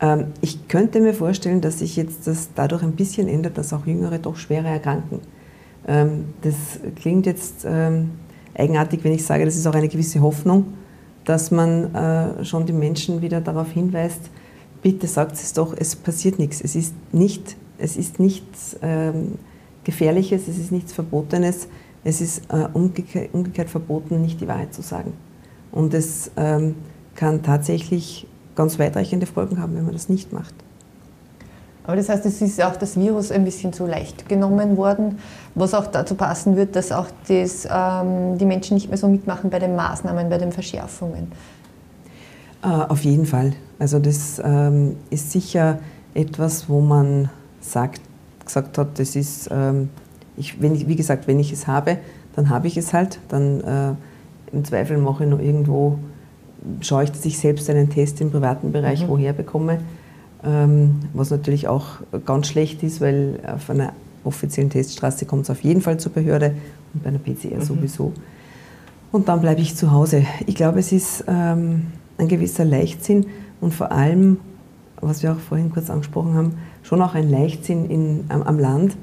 Ähm, 0.00 0.26
ich 0.40 0.68
könnte 0.68 1.00
mir 1.00 1.14
vorstellen, 1.14 1.60
dass 1.60 1.80
sich 1.80 1.96
jetzt 1.96 2.26
das 2.26 2.50
dadurch 2.54 2.82
ein 2.82 2.92
bisschen 2.92 3.28
ändert, 3.28 3.58
dass 3.58 3.72
auch 3.72 3.86
Jüngere 3.86 4.18
doch 4.18 4.36
schwerer 4.36 4.68
erkranken. 4.68 5.20
Ähm, 5.86 6.26
das 6.42 6.54
klingt 6.96 7.26
jetzt 7.26 7.66
ähm, 7.68 8.10
eigenartig, 8.54 9.02
wenn 9.04 9.12
ich 9.12 9.24
sage, 9.24 9.44
das 9.44 9.56
ist 9.56 9.66
auch 9.66 9.74
eine 9.74 9.88
gewisse 9.88 10.20
Hoffnung, 10.20 10.74
dass 11.24 11.50
man 11.50 11.94
äh, 11.94 12.44
schon 12.44 12.66
die 12.66 12.72
Menschen 12.72 13.22
wieder 13.22 13.40
darauf 13.40 13.70
hinweist, 13.70 14.30
bitte 14.82 15.06
sagt 15.06 15.34
es 15.34 15.52
doch, 15.52 15.74
es 15.76 15.96
passiert 15.96 16.38
nichts. 16.38 16.60
Es 16.60 16.76
ist, 16.76 16.94
nicht, 17.12 17.56
es 17.78 17.96
ist 17.96 18.20
nichts 18.20 18.76
Gefährliches, 19.82 20.46
es 20.46 20.58
ist 20.58 20.72
nichts 20.72 20.92
Verbotenes 20.92 21.68
es 22.04 22.20
ist 22.20 22.42
äh, 22.50 22.68
umgekehrt, 22.72 23.30
umgekehrt, 23.32 23.70
verboten, 23.70 24.20
nicht 24.20 24.40
die 24.40 24.46
Wahrheit 24.46 24.74
zu 24.74 24.82
sagen. 24.82 25.14
Und 25.72 25.94
es 25.94 26.30
ähm, 26.36 26.76
kann 27.14 27.42
tatsächlich 27.42 28.26
ganz 28.54 28.78
weitreichende 28.78 29.26
Folgen 29.26 29.58
haben, 29.58 29.74
wenn 29.74 29.84
man 29.84 29.94
das 29.94 30.08
nicht 30.08 30.32
macht. 30.32 30.54
Aber 31.84 31.96
das 31.96 32.08
heißt, 32.08 32.24
es 32.26 32.40
ist 32.40 32.62
auch 32.62 32.76
das 32.76 32.98
Virus 32.98 33.30
ein 33.30 33.44
bisschen 33.44 33.72
zu 33.72 33.86
leicht 33.86 34.28
genommen 34.28 34.76
worden, 34.76 35.18
was 35.54 35.74
auch 35.74 35.86
dazu 35.86 36.14
passen 36.14 36.56
wird, 36.56 36.76
dass 36.76 36.92
auch 36.92 37.06
das, 37.28 37.68
ähm, 37.70 38.38
die 38.38 38.46
Menschen 38.46 38.74
nicht 38.74 38.88
mehr 38.88 38.98
so 38.98 39.06
mitmachen 39.06 39.50
bei 39.50 39.58
den 39.58 39.76
Maßnahmen, 39.76 40.30
bei 40.30 40.38
den 40.38 40.50
Verschärfungen. 40.50 41.30
Äh, 42.62 42.68
auf 42.68 43.04
jeden 43.04 43.26
Fall. 43.26 43.52
Also 43.78 43.98
das 43.98 44.40
ähm, 44.42 44.96
ist 45.10 45.30
sicher 45.30 45.78
etwas, 46.14 46.68
wo 46.68 46.80
man 46.80 47.28
sagt, 47.60 48.00
gesagt 48.44 48.78
hat, 48.78 48.98
das 48.98 49.14
ist 49.14 49.50
ähm, 49.50 49.90
ich, 50.36 50.60
wenn 50.60 50.74
ich, 50.74 50.88
wie 50.88 50.96
gesagt, 50.96 51.26
wenn 51.26 51.38
ich 51.38 51.52
es 51.52 51.66
habe, 51.66 51.98
dann 52.36 52.50
habe 52.50 52.66
ich 52.66 52.76
es 52.76 52.92
halt. 52.92 53.18
Dann 53.28 53.60
äh, 53.60 53.94
im 54.52 54.64
Zweifel 54.64 54.98
mache 54.98 55.24
ich 55.24 55.30
noch 55.30 55.38
irgendwo, 55.38 55.98
schaue 56.80 57.04
ich, 57.04 57.12
dass 57.12 57.24
ich 57.24 57.38
selbst 57.38 57.68
einen 57.70 57.90
Test 57.90 58.20
im 58.20 58.30
privaten 58.30 58.72
Bereich 58.72 59.04
mhm. 59.04 59.08
woher 59.08 59.32
bekomme. 59.32 59.78
Ähm, 60.44 61.00
was 61.12 61.30
natürlich 61.30 61.68
auch 61.68 61.86
ganz 62.26 62.48
schlecht 62.48 62.82
ist, 62.82 63.00
weil 63.00 63.40
auf 63.46 63.70
einer 63.70 63.92
offiziellen 64.24 64.70
Teststraße 64.70 65.26
kommt 65.26 65.44
es 65.44 65.50
auf 65.50 65.62
jeden 65.62 65.80
Fall 65.80 65.98
zur 65.98 66.12
Behörde 66.12 66.54
und 66.92 67.02
bei 67.02 67.08
einer 67.08 67.18
PCR 67.18 67.56
mhm. 67.56 67.62
sowieso. 67.62 68.12
Und 69.12 69.28
dann 69.28 69.40
bleibe 69.40 69.60
ich 69.60 69.76
zu 69.76 69.92
Hause. 69.92 70.24
Ich 70.46 70.54
glaube, 70.54 70.80
es 70.80 70.92
ist 70.92 71.24
ähm, 71.28 71.86
ein 72.18 72.28
gewisser 72.28 72.64
Leichtsinn 72.64 73.26
und 73.60 73.72
vor 73.72 73.92
allem, 73.92 74.38
was 75.00 75.22
wir 75.22 75.32
auch 75.32 75.38
vorhin 75.38 75.70
kurz 75.70 75.88
angesprochen 75.88 76.34
haben, 76.34 76.54
schon 76.82 77.00
auch 77.00 77.14
ein 77.14 77.30
Leichtsinn 77.30 77.88
in, 77.88 78.24
am, 78.28 78.42
am 78.42 78.58
Land 78.58 78.96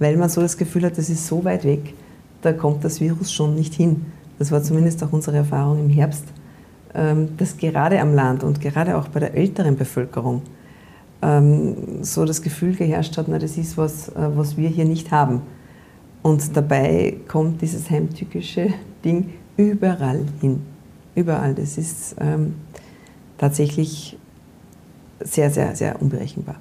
weil 0.00 0.16
man 0.16 0.28
so 0.28 0.40
das 0.40 0.56
Gefühl 0.56 0.84
hat, 0.84 0.98
das 0.98 1.08
ist 1.08 1.28
so 1.28 1.44
weit 1.44 1.64
weg, 1.64 1.94
da 2.42 2.52
kommt 2.52 2.82
das 2.84 3.00
Virus 3.00 3.32
schon 3.32 3.54
nicht 3.54 3.74
hin. 3.74 4.06
Das 4.40 4.50
war 4.50 4.62
zumindest 4.62 5.04
auch 5.04 5.12
unsere 5.12 5.36
Erfahrung 5.36 5.78
im 5.78 5.90
Herbst, 5.90 6.24
ähm, 6.94 7.36
dass 7.36 7.56
gerade 7.58 8.00
am 8.00 8.14
Land 8.14 8.42
und 8.42 8.60
gerade 8.60 8.96
auch 8.96 9.08
bei 9.08 9.20
der 9.20 9.34
älteren 9.34 9.76
Bevölkerung 9.76 10.42
so 11.22 12.24
das 12.24 12.40
Gefühl 12.40 12.74
geherrscht 12.74 13.18
hat, 13.18 13.28
na, 13.28 13.38
das 13.38 13.58
ist 13.58 13.76
was, 13.76 14.08
äh, 14.08 14.12
was 14.34 14.56
wir 14.56 14.68
hier 14.68 14.86
nicht 14.86 15.10
haben. 15.10 15.42
Und 16.22 16.56
dabei 16.56 17.16
kommt 17.28 17.60
dieses 17.62 17.90
heimtückische 17.90 18.68
Ding 19.04 19.30
überall 19.56 20.24
hin. 20.40 20.62
Überall. 21.14 21.54
Das 21.54 21.76
ist 21.76 22.16
ähm, 22.20 22.54
tatsächlich 23.36 24.16
sehr, 25.20 25.50
sehr, 25.50 25.76
sehr 25.76 26.00
unberechenbar. 26.00 26.56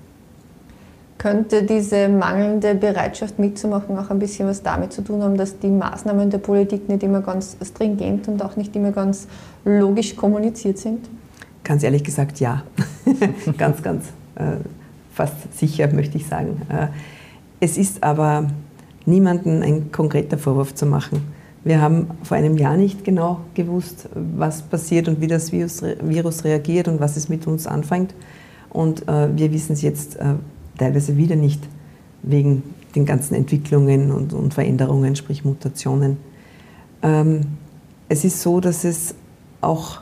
Könnte 1.17 1.63
diese 1.63 2.07
mangelnde 2.07 2.75
Bereitschaft 2.75 3.39
mitzumachen 3.39 3.97
auch 3.97 4.09
ein 4.09 4.19
bisschen 4.19 4.47
was 4.47 4.63
damit 4.63 4.93
zu 4.93 5.01
tun 5.01 5.21
haben, 5.21 5.35
dass 5.35 5.59
die 5.59 5.67
Maßnahmen 5.67 6.29
der 6.29 6.37
Politik 6.37 6.87
nicht 6.87 7.03
immer 7.03 7.21
ganz 7.21 7.57
stringent 7.61 8.27
und 8.29 8.41
auch 8.41 8.55
nicht 8.55 8.73
immer 8.75 8.91
ganz 8.91 9.27
logisch 9.65 10.15
kommuniziert 10.15 10.77
sind? 10.77 11.09
Ganz 11.63 11.83
ehrlich 11.83 12.05
gesagt, 12.05 12.39
ja. 12.39 12.63
ganz, 13.57 13.83
ganz 13.83 14.05
fast 15.13 15.57
sicher, 15.57 15.91
möchte 15.93 16.17
ich 16.17 16.27
sagen. 16.27 16.61
Äh, 16.69 16.87
es 17.59 17.77
ist 17.77 18.03
aber 18.03 18.49
niemandem 19.05 19.61
ein 19.61 19.91
konkreter 19.91 20.37
Vorwurf 20.37 20.75
zu 20.75 20.85
machen. 20.85 21.21
Wir 21.65 21.81
haben 21.81 22.07
vor 22.23 22.37
einem 22.37 22.57
Jahr 22.57 22.77
nicht 22.77 23.03
genau 23.03 23.41
gewusst, 23.53 24.07
was 24.13 24.61
passiert 24.61 25.09
und 25.09 25.19
wie 25.19 25.27
das 25.27 25.51
Virus, 25.51 25.81
Virus 26.01 26.45
reagiert 26.45 26.87
und 26.87 27.01
was 27.01 27.17
es 27.17 27.27
mit 27.27 27.47
uns 27.47 27.67
anfängt. 27.67 28.13
Und 28.69 29.07
äh, 29.09 29.35
wir 29.35 29.51
wissen 29.51 29.73
es 29.73 29.81
jetzt 29.81 30.15
äh, 30.15 30.35
teilweise 30.77 31.17
wieder 31.17 31.35
nicht 31.35 31.61
wegen 32.23 32.63
den 32.95 33.05
ganzen 33.05 33.35
Entwicklungen 33.35 34.11
und, 34.11 34.31
und 34.31 34.53
Veränderungen, 34.53 35.15
sprich 35.15 35.43
Mutationen. 35.43 36.17
Ähm, 37.03 37.41
es 38.07 38.23
ist 38.23 38.41
so, 38.41 38.61
dass 38.61 38.85
es 38.85 39.15
auch 39.61 40.01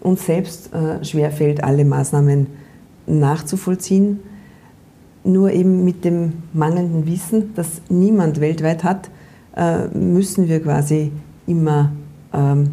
uns 0.00 0.26
selbst 0.26 0.72
äh, 0.74 1.02
schwerfällt, 1.04 1.64
alle 1.64 1.84
Maßnahmen 1.84 2.46
nachzuvollziehen. 3.18 4.20
Nur 5.24 5.50
eben 5.50 5.84
mit 5.84 6.04
dem 6.04 6.34
mangelnden 6.52 7.06
Wissen, 7.06 7.52
das 7.54 7.82
niemand 7.88 8.40
weltweit 8.40 8.84
hat, 8.84 9.10
äh, 9.56 9.88
müssen 9.88 10.48
wir 10.48 10.60
quasi 10.62 11.12
immer, 11.46 11.92
ähm, 12.32 12.70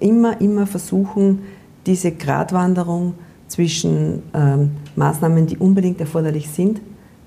immer, 0.00 0.40
immer 0.40 0.66
versuchen, 0.66 1.40
diese 1.84 2.12
Gratwanderung 2.12 3.14
zwischen 3.48 4.22
ähm, 4.34 4.70
Maßnahmen, 4.96 5.46
die 5.46 5.58
unbedingt 5.58 6.00
erforderlich 6.00 6.48
sind, 6.48 6.80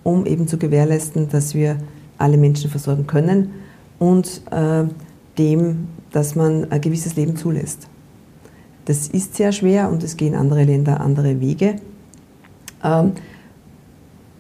um 0.03 0.25
eben 0.25 0.47
zu 0.47 0.57
gewährleisten, 0.57 1.29
dass 1.29 1.53
wir 1.53 1.77
alle 2.17 2.37
Menschen 2.37 2.69
versorgen 2.69 3.07
können 3.07 3.51
und 3.99 4.41
äh, 4.51 4.85
dem, 5.37 5.87
dass 6.11 6.35
man 6.35 6.71
ein 6.71 6.81
gewisses 6.81 7.15
Leben 7.15 7.35
zulässt. 7.35 7.87
Das 8.89 9.07
ist 9.07 9.35
sehr 9.35 9.51
schwer 9.51 9.91
und 9.91 10.01
es 10.01 10.17
gehen 10.17 10.33
andere 10.33 10.63
Länder 10.63 10.99
andere 10.99 11.39
Wege. 11.39 11.75
Ähm, 12.83 13.11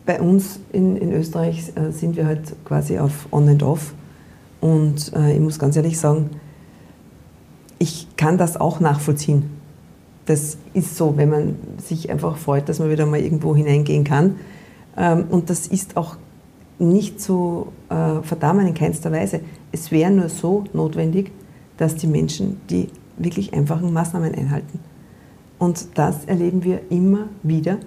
bei 0.07 0.19
uns 0.19 0.59
in, 0.73 0.97
in 0.97 1.11
Österreich 1.13 1.71
äh, 1.75 1.91
sind 1.91 2.15
wir 2.15 2.25
halt 2.25 2.55
quasi 2.65 2.97
auf 2.97 3.27
On 3.31 3.47
and 3.47 3.61
Off. 3.61 3.93
Und 4.59 5.13
äh, 5.13 5.33
ich 5.35 5.39
muss 5.39 5.59
ganz 5.59 5.75
ehrlich 5.75 5.99
sagen, 5.99 6.31
ich 7.77 8.07
kann 8.17 8.39
das 8.39 8.59
auch 8.59 8.79
nachvollziehen. 8.79 9.51
Das 10.25 10.57
ist 10.73 10.97
so, 10.97 11.15
wenn 11.15 11.29
man 11.29 11.55
sich 11.77 12.09
einfach 12.09 12.35
freut, 12.35 12.69
dass 12.69 12.79
man 12.79 12.89
wieder 12.89 13.05
mal 13.05 13.19
irgendwo 13.19 13.55
hineingehen 13.55 14.03
kann. 14.03 14.37
Ähm, 14.97 15.25
und 15.29 15.51
das 15.51 15.67
ist 15.67 15.95
auch 15.95 16.17
nicht 16.79 17.21
zu 17.21 17.67
äh, 17.89 18.23
verdammen 18.23 18.65
in 18.65 18.73
keinster 18.73 19.11
Weise. 19.11 19.41
Es 19.71 19.91
wäre 19.91 20.09
nur 20.09 20.29
so 20.29 20.63
notwendig, 20.73 21.31
dass 21.77 21.97
die 21.97 22.07
Menschen 22.07 22.59
die 22.71 22.89
wirklich 23.19 23.53
einfachen 23.53 23.93
Maßnahmen 23.93 24.33
einhalten. 24.33 24.79
Und 25.59 25.87
das 25.95 26.25
erleben 26.25 26.63
wir 26.63 26.79
immer 26.89 27.27
wieder. 27.43 27.77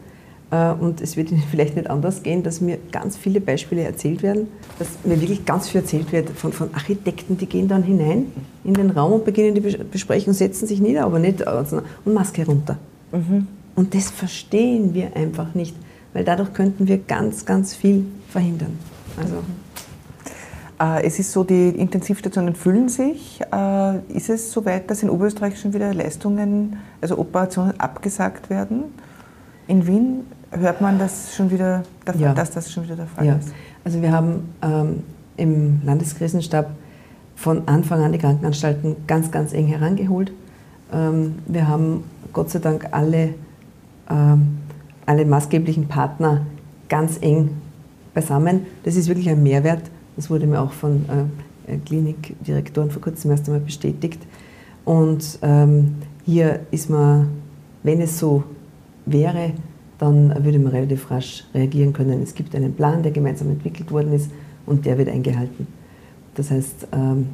Äh, 0.50 0.72
und 0.72 1.00
es 1.00 1.16
wird 1.16 1.32
Ihnen 1.32 1.42
vielleicht 1.50 1.74
nicht 1.74 1.90
anders 1.90 2.22
gehen, 2.22 2.42
dass 2.42 2.60
mir 2.60 2.78
ganz 2.92 3.16
viele 3.16 3.40
Beispiele 3.40 3.82
erzählt 3.82 4.22
werden, 4.22 4.48
dass 4.78 4.88
mir 5.04 5.20
wirklich 5.20 5.44
ganz 5.44 5.68
viel 5.68 5.80
erzählt 5.80 6.12
wird 6.12 6.30
von, 6.30 6.52
von 6.52 6.72
Architekten, 6.74 7.38
die 7.38 7.46
gehen 7.46 7.66
dann 7.66 7.82
hinein 7.82 8.26
in 8.62 8.74
den 8.74 8.90
Raum 8.90 9.12
und 9.12 9.24
beginnen 9.24 9.54
die 9.54 9.60
Besprechung, 9.60 10.34
setzen 10.34 10.68
sich 10.68 10.80
nieder, 10.80 11.04
aber 11.04 11.18
nicht 11.18 11.42
und 11.46 12.14
Maske 12.14 12.46
runter. 12.46 12.78
Mhm. 13.10 13.48
Und 13.74 13.94
das 13.94 14.10
verstehen 14.10 14.94
wir 14.94 15.16
einfach 15.16 15.54
nicht, 15.54 15.74
weil 16.12 16.24
dadurch 16.24 16.52
könnten 16.52 16.86
wir 16.86 16.98
ganz, 16.98 17.46
ganz 17.46 17.74
viel 17.74 18.04
verhindern. 18.28 18.78
Also. 19.16 19.36
Äh, 19.36 19.61
es 21.02 21.18
ist 21.18 21.32
so, 21.32 21.44
die 21.44 21.68
Intensivstationen 21.68 22.54
füllen 22.54 22.88
sich. 22.88 23.40
Äh, 23.52 23.98
ist 24.08 24.30
es 24.30 24.50
soweit, 24.50 24.90
dass 24.90 25.02
in 25.02 25.10
Oberösterreich 25.10 25.60
schon 25.60 25.72
wieder 25.72 25.94
Leistungen, 25.94 26.76
also 27.00 27.18
Operationen 27.18 27.78
abgesagt 27.78 28.50
werden? 28.50 28.84
In 29.68 29.86
Wien 29.86 30.26
hört 30.50 30.80
man 30.80 30.98
das 30.98 31.34
schon 31.36 31.50
wieder, 31.50 31.84
ja. 32.18 32.34
dass 32.34 32.50
das 32.50 32.72
schon 32.72 32.84
wieder 32.84 32.96
der 32.96 33.06
Fall 33.06 33.26
ja. 33.26 33.36
ist. 33.36 33.52
Also 33.84 34.02
wir 34.02 34.12
haben 34.12 34.54
ähm, 34.62 35.02
im 35.36 35.80
Landeskrisenstab 35.84 36.70
von 37.36 37.66
Anfang 37.66 38.02
an 38.02 38.12
die 38.12 38.18
Krankenanstalten 38.18 38.96
ganz, 39.06 39.30
ganz 39.30 39.52
eng 39.52 39.66
herangeholt. 39.66 40.32
Ähm, 40.92 41.36
wir 41.46 41.68
haben 41.68 42.04
Gott 42.32 42.50
sei 42.50 42.58
Dank 42.58 42.88
alle, 42.90 43.34
ähm, 44.10 44.58
alle 45.06 45.24
maßgeblichen 45.24 45.88
Partner 45.88 46.42
ganz 46.88 47.18
eng 47.20 47.50
beisammen. 48.14 48.66
Das 48.84 48.96
ist 48.96 49.08
wirklich 49.08 49.28
ein 49.30 49.42
Mehrwert. 49.42 49.82
Das 50.16 50.30
wurde 50.30 50.46
mir 50.46 50.60
auch 50.60 50.72
von 50.72 51.04
äh, 51.66 51.76
Klinikdirektoren 51.84 52.90
vor 52.90 53.02
kurzem 53.02 53.30
erst 53.30 53.46
einmal 53.46 53.60
bestätigt. 53.60 54.20
Und 54.84 55.38
ähm, 55.42 55.96
hier 56.24 56.60
ist 56.70 56.90
man, 56.90 57.28
wenn 57.82 58.00
es 58.00 58.18
so 58.18 58.44
wäre, 59.06 59.52
dann 59.98 60.44
würde 60.44 60.58
man 60.58 60.72
relativ 60.72 61.10
rasch 61.10 61.44
reagieren 61.54 61.92
können. 61.92 62.22
Es 62.22 62.34
gibt 62.34 62.54
einen 62.56 62.74
Plan, 62.74 63.02
der 63.02 63.12
gemeinsam 63.12 63.48
entwickelt 63.48 63.90
worden 63.92 64.12
ist 64.12 64.30
und 64.66 64.84
der 64.84 64.98
wird 64.98 65.08
eingehalten. 65.08 65.66
Das 66.34 66.50
heißt, 66.50 66.88
ähm, 66.92 67.28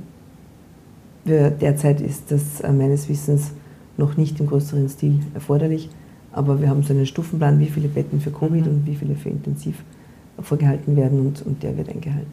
derzeit 1.24 2.00
ist 2.00 2.30
das 2.30 2.60
äh, 2.60 2.72
meines 2.72 3.08
Wissens 3.08 3.52
noch 3.96 4.16
nicht 4.16 4.38
im 4.40 4.46
größeren 4.46 4.88
Stil 4.88 5.20
erforderlich, 5.34 5.88
aber 6.32 6.60
wir 6.60 6.68
haben 6.68 6.82
so 6.82 6.92
einen 6.92 7.06
Stufenplan, 7.06 7.58
wie 7.58 7.66
viele 7.66 7.88
Betten 7.88 8.20
für 8.20 8.30
Covid 8.30 8.66
mhm. 8.66 8.70
und 8.70 8.86
wie 8.86 8.94
viele 8.94 9.14
für 9.14 9.28
Intensiv 9.30 9.82
vorgehalten 10.40 10.96
werden 10.96 11.20
und, 11.20 11.44
und 11.44 11.62
der 11.62 11.76
wird 11.76 11.88
eingehalten. 11.88 12.30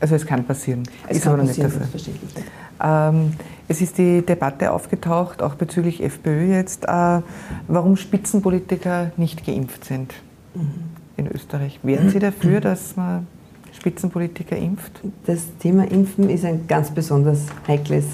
Also 0.00 0.14
es 0.14 0.26
kann 0.26 0.44
passieren. 0.44 0.82
Es 1.08 1.18
ist 1.18 1.24
kann 1.24 1.34
aber 1.34 1.44
passieren, 1.44 1.68
nicht 1.68 1.78
selbstverständlich. 1.78 2.44
Ähm, 2.82 3.32
es 3.68 3.80
ist 3.80 3.96
die 3.98 4.22
Debatte 4.22 4.72
aufgetaucht, 4.72 5.42
auch 5.42 5.54
bezüglich 5.54 6.02
FPÖ 6.02 6.52
jetzt, 6.52 6.84
äh, 6.84 7.20
warum 7.68 7.96
Spitzenpolitiker 7.96 9.12
nicht 9.16 9.46
geimpft 9.46 9.84
sind 9.84 10.12
mhm. 10.54 10.70
in 11.16 11.30
Österreich. 11.32 11.80
Wären 11.82 12.10
Sie 12.10 12.18
dafür, 12.18 12.60
dass 12.60 12.96
man 12.96 13.26
Spitzenpolitiker 13.72 14.56
impft? 14.56 15.00
Das 15.26 15.44
Thema 15.58 15.90
Impfen 15.90 16.28
ist 16.28 16.44
ein 16.44 16.66
ganz 16.66 16.90
besonders 16.90 17.46
heikles. 17.66 18.04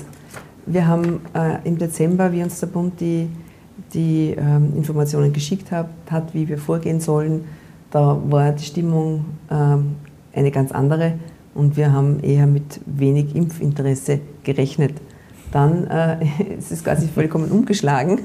Wir 0.66 0.87
haben 0.87 1.20
äh, 1.35 1.66
im 1.66 1.78
Dezember, 1.78 2.31
wie 2.33 2.43
uns 2.43 2.61
der 2.61 2.68
Bund 2.68 3.01
die, 3.01 3.28
die 3.93 4.37
ähm, 4.39 4.74
Informationen 4.76 5.33
geschickt 5.33 5.72
hat, 5.72 5.89
hat, 6.11 6.33
wie 6.35 6.49
wir 6.49 6.59
vorgehen 6.59 7.01
sollen, 7.01 7.45
da 7.91 8.16
war 8.28 8.53
die 8.53 8.62
Stimmung 8.62 9.24
ähm, 9.51 9.97
eine 10.33 10.51
ganz 10.53 10.70
andere 10.70 11.14
und 11.55 11.76
wir 11.76 11.92
haben 11.92 12.20
eher 12.20 12.46
mit 12.46 12.80
wenig 12.86 13.34
Impfinteresse 13.34 14.20
gerechnet. 14.44 14.94
Dann 15.53 15.86
äh, 15.86 16.18
ist 16.59 16.70
es 16.70 16.84
quasi 16.84 17.09
vollkommen 17.09 17.51
umgeschlagen 17.51 18.20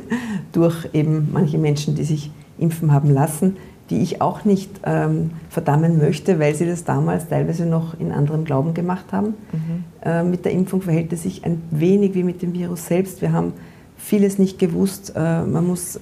durch 0.51 0.89
eben 0.93 1.29
manche 1.31 1.57
Menschen, 1.57 1.95
die 1.95 2.03
sich 2.03 2.31
impfen 2.57 2.91
haben 2.91 3.09
lassen, 3.09 3.57
die 3.89 4.01
ich 4.01 4.21
auch 4.21 4.45
nicht 4.45 4.71
ähm, 4.83 5.31
verdammen 5.49 5.97
möchte, 5.97 6.39
weil 6.39 6.55
sie 6.55 6.65
das 6.65 6.85
damals 6.85 7.27
teilweise 7.27 7.65
noch 7.65 7.99
in 7.99 8.11
anderem 8.11 8.45
Glauben 8.45 8.73
gemacht 8.73 9.05
haben. 9.11 9.35
Mhm. 9.51 9.83
Äh, 10.01 10.23
mit 10.23 10.45
der 10.45 10.53
Impfung 10.53 10.81
verhält 10.81 11.13
es 11.13 11.23
sich 11.23 11.45
ein 11.45 11.61
wenig 11.71 12.15
wie 12.15 12.23
mit 12.23 12.41
dem 12.41 12.53
Virus 12.53 12.87
selbst. 12.87 13.21
Wir 13.21 13.31
haben 13.31 13.53
vieles 13.97 14.39
nicht 14.39 14.57
gewusst. 14.57 15.13
Äh, 15.15 15.43
man 15.43 15.67
muss 15.67 15.99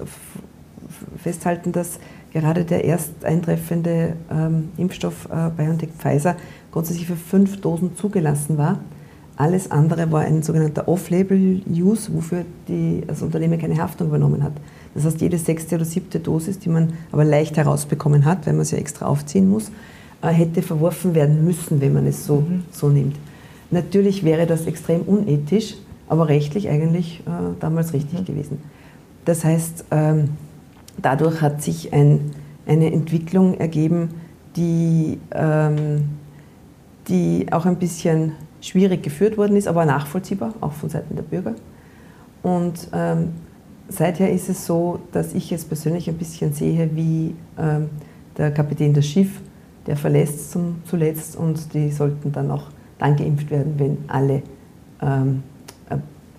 festhalten, 1.21 1.71
dass 1.71 1.99
gerade 2.31 2.63
der 2.63 2.83
erst 2.85 3.25
eintreffende 3.25 4.15
ähm, 4.31 4.69
Impfstoff 4.77 5.27
äh, 5.31 5.49
BioNTech 5.55 5.89
Pfizer 5.97 6.35
grundsätzlich 6.73 7.05
für 7.05 7.15
fünf 7.15 7.61
Dosen 7.61 7.95
zugelassen 7.95 8.57
war. 8.57 8.79
Alles 9.35 9.71
andere 9.71 10.11
war 10.11 10.21
ein 10.21 10.41
sogenannter 10.43 10.87
Off-Label-Use, 10.87 12.13
wofür 12.13 12.45
die, 12.67 13.03
das 13.07 13.21
Unternehmen 13.21 13.59
keine 13.59 13.77
Haftung 13.77 14.07
übernommen 14.07 14.43
hat. 14.43 14.53
Das 14.93 15.05
heißt, 15.05 15.21
jede 15.21 15.37
sechste 15.37 15.75
oder 15.75 15.85
siebte 15.85 16.19
Dosis, 16.19 16.59
die 16.59 16.69
man 16.69 16.93
aber 17.11 17.23
leicht 17.23 17.57
herausbekommen 17.57 18.25
hat, 18.25 18.45
weil 18.45 18.53
man 18.53 18.65
sie 18.65 18.75
ja 18.75 18.81
extra 18.81 19.05
aufziehen 19.05 19.49
muss, 19.49 19.71
äh, 20.21 20.29
hätte 20.29 20.61
verworfen 20.61 21.15
werden 21.15 21.45
müssen, 21.45 21.79
wenn 21.79 21.93
man 21.93 22.07
es 22.07 22.25
so, 22.25 22.41
mhm. 22.41 22.63
so 22.71 22.89
nimmt. 22.89 23.15
Natürlich 23.71 24.23
wäre 24.23 24.45
das 24.45 24.65
extrem 24.65 25.01
unethisch, 25.01 25.75
aber 26.07 26.27
rechtlich 26.27 26.69
eigentlich 26.69 27.21
äh, 27.21 27.55
damals 27.59 27.93
richtig 27.93 28.21
mhm. 28.21 28.25
gewesen. 28.25 28.57
Das 29.25 29.43
heißt, 29.45 29.85
ähm, 29.91 30.29
dadurch 31.01 31.41
hat 31.41 31.61
sich 31.61 31.93
ein, 31.93 32.31
eine 32.67 32.91
Entwicklung 32.91 33.55
ergeben, 33.55 34.09
die, 34.55 35.19
ähm, 35.31 36.05
die 37.07 37.47
auch 37.51 37.65
ein 37.65 37.77
bisschen 37.77 38.33
schwierig 38.61 39.03
geführt 39.03 39.37
worden 39.37 39.57
ist, 39.57 39.67
aber 39.67 39.85
nachvollziehbar, 39.85 40.53
auch 40.61 40.71
von 40.71 40.89
Seiten 40.89 41.15
der 41.15 41.23
Bürger. 41.23 41.53
Und 42.41 42.87
ähm, 42.93 43.29
seither 43.89 44.31
ist 44.31 44.49
es 44.49 44.65
so, 44.65 44.99
dass 45.11 45.33
ich 45.33 45.51
es 45.51 45.65
persönlich 45.65 46.09
ein 46.09 46.17
bisschen 46.17 46.53
sehe, 46.53 46.89
wie 46.93 47.35
ähm, 47.57 47.89
der 48.37 48.51
Kapitän 48.51 48.93
das 48.93 49.05
Schiff, 49.05 49.41
der 49.85 49.97
verlässt 49.97 50.51
zum, 50.51 50.81
zuletzt 50.85 51.35
und 51.35 51.73
die 51.73 51.91
sollten 51.91 52.31
dann 52.31 52.51
auch 52.51 52.67
dann 52.99 53.15
geimpft 53.17 53.51
werden, 53.51 53.73
wenn 53.77 53.97
alle 54.07 54.41
ähm, 55.01 55.43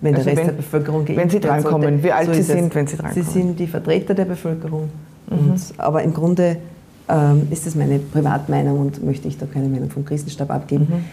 wenn 0.01 0.15
also 0.15 0.25
der 0.25 0.33
Rest 0.33 0.37
wenn, 0.37 0.55
der 0.55 0.61
Bevölkerung 0.61 1.05
geimpft 1.05 1.21
Wenn 1.21 1.29
Sie 1.29 1.39
drankommen, 1.39 2.03
wie 2.03 2.11
alt 2.11 2.27
so 2.27 2.33
Sie 2.33 2.41
sind, 2.41 2.75
wenn 2.75 2.87
Sie 2.87 2.97
drankommen. 2.97 3.25
Sie 3.25 3.31
sind 3.31 3.59
die 3.59 3.67
Vertreter 3.67 4.13
der 4.13 4.25
Bevölkerung. 4.25 4.89
Mhm. 5.29 5.51
Und, 5.51 5.61
aber 5.77 6.03
im 6.03 6.13
Grunde 6.13 6.57
ähm, 7.09 7.47
ist 7.51 7.65
das 7.65 7.75
meine 7.75 7.99
Privatmeinung 7.99 8.79
und 8.79 9.03
möchte 9.03 9.27
ich 9.27 9.37
da 9.37 9.45
keine 9.45 9.67
Meinung 9.67 9.89
vom 9.89 10.05
Krisenstab 10.05 10.51
abgeben. 10.51 10.87
Mhm. 10.89 11.05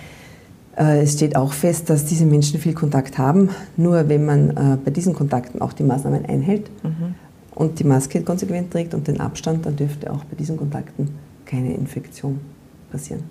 Äh, 0.77 1.03
es 1.03 1.15
steht 1.15 1.37
auch 1.37 1.53
fest, 1.53 1.91
dass 1.91 2.05
diese 2.05 2.25
Menschen 2.25 2.59
viel 2.59 2.75
Kontakt 2.75 3.19
haben. 3.19 3.51
Nur 3.77 4.09
wenn 4.09 4.25
man 4.25 4.51
äh, 4.51 4.79
bei 4.83 4.91
diesen 4.91 5.15
Kontakten 5.15 5.61
auch 5.61 5.73
die 5.73 5.83
Maßnahmen 5.83 6.25
einhält 6.27 6.71
mhm. 6.83 7.15
und 7.55 7.79
die 7.79 7.85
Maske 7.85 8.23
konsequent 8.23 8.71
trägt 8.71 8.95
und 8.95 9.07
den 9.09 9.21
Abstand, 9.21 9.67
dann 9.67 9.77
dürfte 9.77 10.11
auch 10.11 10.25
bei 10.25 10.37
diesen 10.37 10.57
Kontakten 10.57 11.11
keine 11.45 11.75
Infektion 11.75 12.41
passieren 12.91 13.23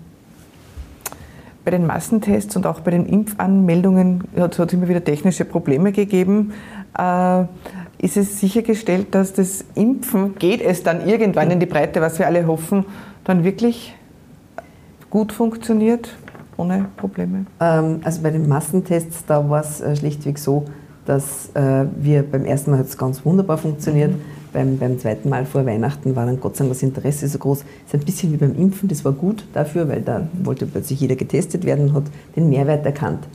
bei 1.64 1.70
den 1.70 1.86
Massentests 1.86 2.56
und 2.56 2.66
auch 2.66 2.80
bei 2.80 2.90
den 2.90 3.06
Impfanmeldungen 3.06 4.24
hat 4.36 4.58
es 4.58 4.72
immer 4.72 4.88
wieder 4.88 5.04
technische 5.04 5.44
Probleme 5.44 5.92
gegeben. 5.92 6.52
Äh, 6.98 7.44
ist 8.02 8.18
es 8.18 8.38
sichergestellt, 8.38 9.14
dass 9.14 9.32
das 9.32 9.64
Impfen, 9.74 10.34
geht 10.36 10.60
es 10.60 10.82
dann 10.82 11.08
irgendwann 11.08 11.50
in 11.50 11.60
die 11.60 11.66
Breite, 11.66 12.02
was 12.02 12.18
wir 12.18 12.26
alle 12.26 12.46
hoffen, 12.46 12.84
dann 13.24 13.44
wirklich 13.44 13.94
gut 15.08 15.32
funktioniert, 15.32 16.10
ohne 16.58 16.86
Probleme? 16.98 17.46
Ähm, 17.60 18.00
also 18.04 18.20
bei 18.20 18.30
den 18.30 18.46
Massentests, 18.46 19.24
da 19.24 19.48
war 19.48 19.62
es 19.62 19.80
äh, 19.80 19.96
schlichtweg 19.96 20.38
so, 20.38 20.66
dass 21.06 21.48
äh, 21.54 21.86
wir 21.96 22.22
beim 22.22 22.44
ersten 22.44 22.72
Mal 22.72 22.78
hat 22.80 22.86
es 22.86 22.98
ganz 22.98 23.24
wunderbar 23.24 23.56
funktioniert. 23.56 24.10
Mhm 24.10 24.42
beim, 24.52 24.78
beim 24.78 24.98
zweiten 24.98 25.28
Mal 25.28 25.46
vor 25.46 25.66
Weihnachten 25.66 26.14
war 26.14 26.26
dann 26.26 26.40
Gott 26.40 26.56
sei 26.56 26.64
Dank 26.64 26.74
das 26.74 26.82
Interesse 26.82 27.26
so 27.28 27.38
groß. 27.38 27.58
Es 27.58 27.94
ist 27.94 27.94
ein 27.94 28.04
bisschen 28.04 28.32
wie 28.32 28.36
beim 28.36 28.54
Impfen, 28.54 28.88
das 28.88 29.04
war 29.04 29.12
gut 29.12 29.44
dafür, 29.52 29.88
weil 29.88 30.02
da 30.02 30.28
wollte 30.42 30.66
plötzlich 30.66 31.00
jeder 31.00 31.16
getestet 31.16 31.64
werden 31.64 31.88
und 31.88 31.94
hat 31.94 32.04
den 32.36 32.50
Mehrwert 32.50 32.84
erkannt. 32.84 33.26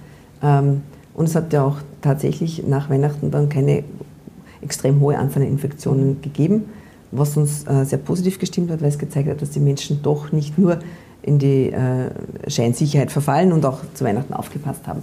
Ähm, 0.41 0.81
und 1.13 1.25
es 1.25 1.35
hat 1.35 1.51
ja 1.51 1.63
auch 1.63 1.77
tatsächlich 2.01 2.67
nach 2.67 2.89
Weihnachten 2.89 3.31
dann 3.31 3.49
keine 3.49 3.83
extrem 4.67 4.99
hohe 4.99 5.17
Anzahl 5.17 5.43
an 5.43 5.47
Infektionen 5.47 6.21
gegeben, 6.21 6.65
was 7.11 7.37
uns 7.37 7.65
äh, 7.67 7.85
sehr 7.85 7.99
positiv 7.99 8.37
gestimmt 8.37 8.69
hat, 8.69 8.81
weil 8.81 8.89
es 8.89 8.99
gezeigt 8.99 9.29
hat, 9.29 9.41
dass 9.41 9.51
die 9.51 9.61
Menschen 9.61 10.01
doch 10.03 10.33
nicht 10.33 10.57
nur 10.57 10.79
in 11.21 11.39
die 11.39 11.71
äh, 11.71 12.09
Scheinsicherheit 12.49 13.11
verfallen 13.11 13.53
und 13.53 13.65
auch 13.65 13.79
zu 13.93 14.03
Weihnachten 14.03 14.33
aufgepasst 14.33 14.87
haben. 14.87 15.01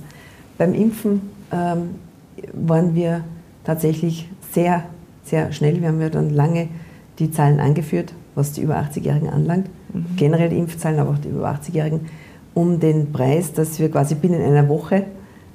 Beim 0.58 0.74
Impfen 0.74 1.22
ähm, 1.50 1.96
waren 2.52 2.94
wir 2.94 3.24
tatsächlich 3.64 4.28
sehr, 4.52 4.84
sehr 5.24 5.52
schnell. 5.52 5.80
Wir 5.80 5.88
haben 5.88 6.00
ja 6.00 6.10
dann 6.10 6.30
lange 6.30 6.68
die 7.18 7.30
Zahlen 7.30 7.58
angeführt, 7.58 8.12
was 8.34 8.52
die 8.52 8.60
über 8.60 8.76
80-Jährigen 8.76 9.30
anlangt. 9.30 9.68
Mhm. 9.92 10.04
Generell 10.16 10.50
die 10.50 10.58
Impfzahlen, 10.58 10.98
aber 10.98 11.10
auch 11.10 11.18
die 11.18 11.28
über 11.28 11.48
80-Jährigen, 11.48 12.00
um 12.52 12.80
den 12.80 13.12
Preis, 13.12 13.52
dass 13.52 13.78
wir 13.78 13.90
quasi 13.90 14.14
binnen 14.14 14.42
einer 14.42 14.68
Woche 14.68 15.06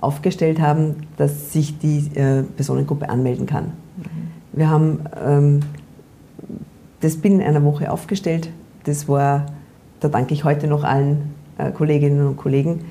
aufgestellt 0.02 0.60
haben, 0.60 0.96
dass 1.18 1.54
sich 1.54 1.78
die 1.78 2.10
äh, 2.16 2.44
Personengruppe 2.44 3.10
anmelden 3.10 3.46
kann. 3.46 3.74
Wir 4.52 4.70
haben 4.70 5.02
ähm, 5.24 5.60
das 7.02 7.18
binnen 7.18 7.42
einer 7.42 7.64
Woche 7.64 7.92
aufgestellt. 7.92 8.50
Das 8.84 9.08
war, 9.08 9.46
da 10.00 10.10
danke 10.10 10.34
ich 10.34 10.44
heute 10.44 10.68
noch 10.68 10.84
allen 10.84 11.34
äh, 11.58 11.72
Kolleginnen 11.72 12.26
und 12.26 12.38
Kollegen. 12.38 12.86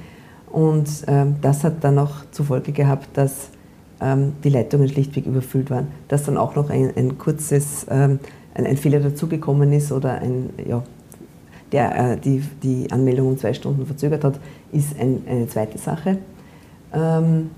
Und 0.50 0.88
ähm, 1.06 1.36
das 1.40 1.64
hat 1.64 1.84
dann 1.84 1.98
auch 1.98 2.24
zur 2.30 2.46
Folge 2.46 2.72
gehabt, 2.72 3.08
dass 3.14 3.50
ähm, 4.00 4.32
die 4.44 4.50
Leitungen 4.50 4.88
schlichtweg 4.88 5.26
überfüllt 5.26 5.70
waren. 5.70 5.88
Dass 6.08 6.24
dann 6.24 6.36
auch 6.36 6.54
noch 6.54 6.70
ein, 6.70 6.92
ein 6.96 7.18
kurzes, 7.18 7.86
ähm, 7.90 8.18
ein, 8.54 8.66
ein, 8.66 8.76
Fehler 8.76 9.00
dazugekommen 9.00 9.72
ist 9.72 9.92
oder 9.92 10.20
ein, 10.20 10.50
ja, 10.66 10.82
der 11.72 12.12
äh, 12.12 12.16
die, 12.16 12.42
die 12.62 12.90
Anmeldung 12.90 13.28
um 13.28 13.38
zwei 13.38 13.52
Stunden 13.52 13.84
verzögert 13.84 14.24
hat, 14.24 14.40
ist 14.72 14.98
ein, 14.98 15.22
eine 15.28 15.48
zweite 15.48 15.78
Sache. 15.78 16.18
Ähm, 16.94 17.50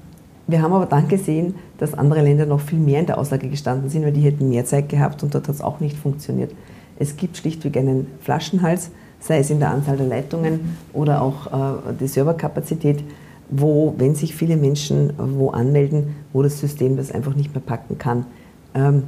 wir 0.47 0.63
haben 0.63 0.73
aber 0.73 0.87
dann 0.87 1.07
gesehen, 1.07 1.55
dass 1.81 1.95
andere 1.95 2.23
Länder 2.23 2.47
noch 2.47 2.61
viel 2.61 2.79
mehr 2.79 3.01
in 3.01 3.07
der 3.07 3.19
Auslage 3.19 3.49
gestanden 3.49 3.91
sind, 3.91 4.05
weil 4.05 4.13
die 4.13 4.21
hätten 4.21 4.49
mehr 4.49 4.65
Zeit 4.65 4.89
gehabt 4.89 5.23
und 5.25 5.35
dort 5.35 5.49
hat 5.49 5.55
es 5.55 5.61
auch 5.61 5.81
nicht 5.81 5.97
funktioniert. 5.97 6.53
Es 6.99 7.17
gibt 7.17 7.37
schlichtweg 7.37 7.77
einen 7.77 8.07
Flaschenhals, 8.21 8.91
sei 9.19 9.39
es 9.39 9.51
in 9.51 9.59
der 9.59 9.71
Anzahl 9.71 9.97
der 9.97 10.07
Leitungen 10.07 10.77
oder 10.93 11.23
auch 11.23 11.47
äh, 11.47 11.93
die 11.99 12.07
Serverkapazität 12.07 13.03
wo, 13.51 13.95
wenn 13.99 14.15
sich 14.15 14.35
viele 14.35 14.57
Menschen 14.57 15.13
wo 15.19 15.51
anmelden, 15.51 16.15
wo 16.33 16.43
das 16.43 16.61
System 16.61 16.97
das 16.97 17.11
einfach 17.11 17.35
nicht 17.35 17.53
mehr 17.53 17.63
packen 17.65 17.99
kann. 17.99 18.27
Ähm, 18.75 19.03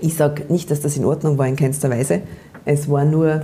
ich 0.00 0.14
sage 0.14 0.44
nicht, 0.48 0.70
dass 0.70 0.80
das 0.80 0.96
in 0.96 1.04
Ordnung 1.04 1.38
war 1.38 1.46
in 1.46 1.56
keinster 1.56 1.90
Weise. 1.90 2.20
Es 2.64 2.88
war 2.88 3.04
nur 3.04 3.42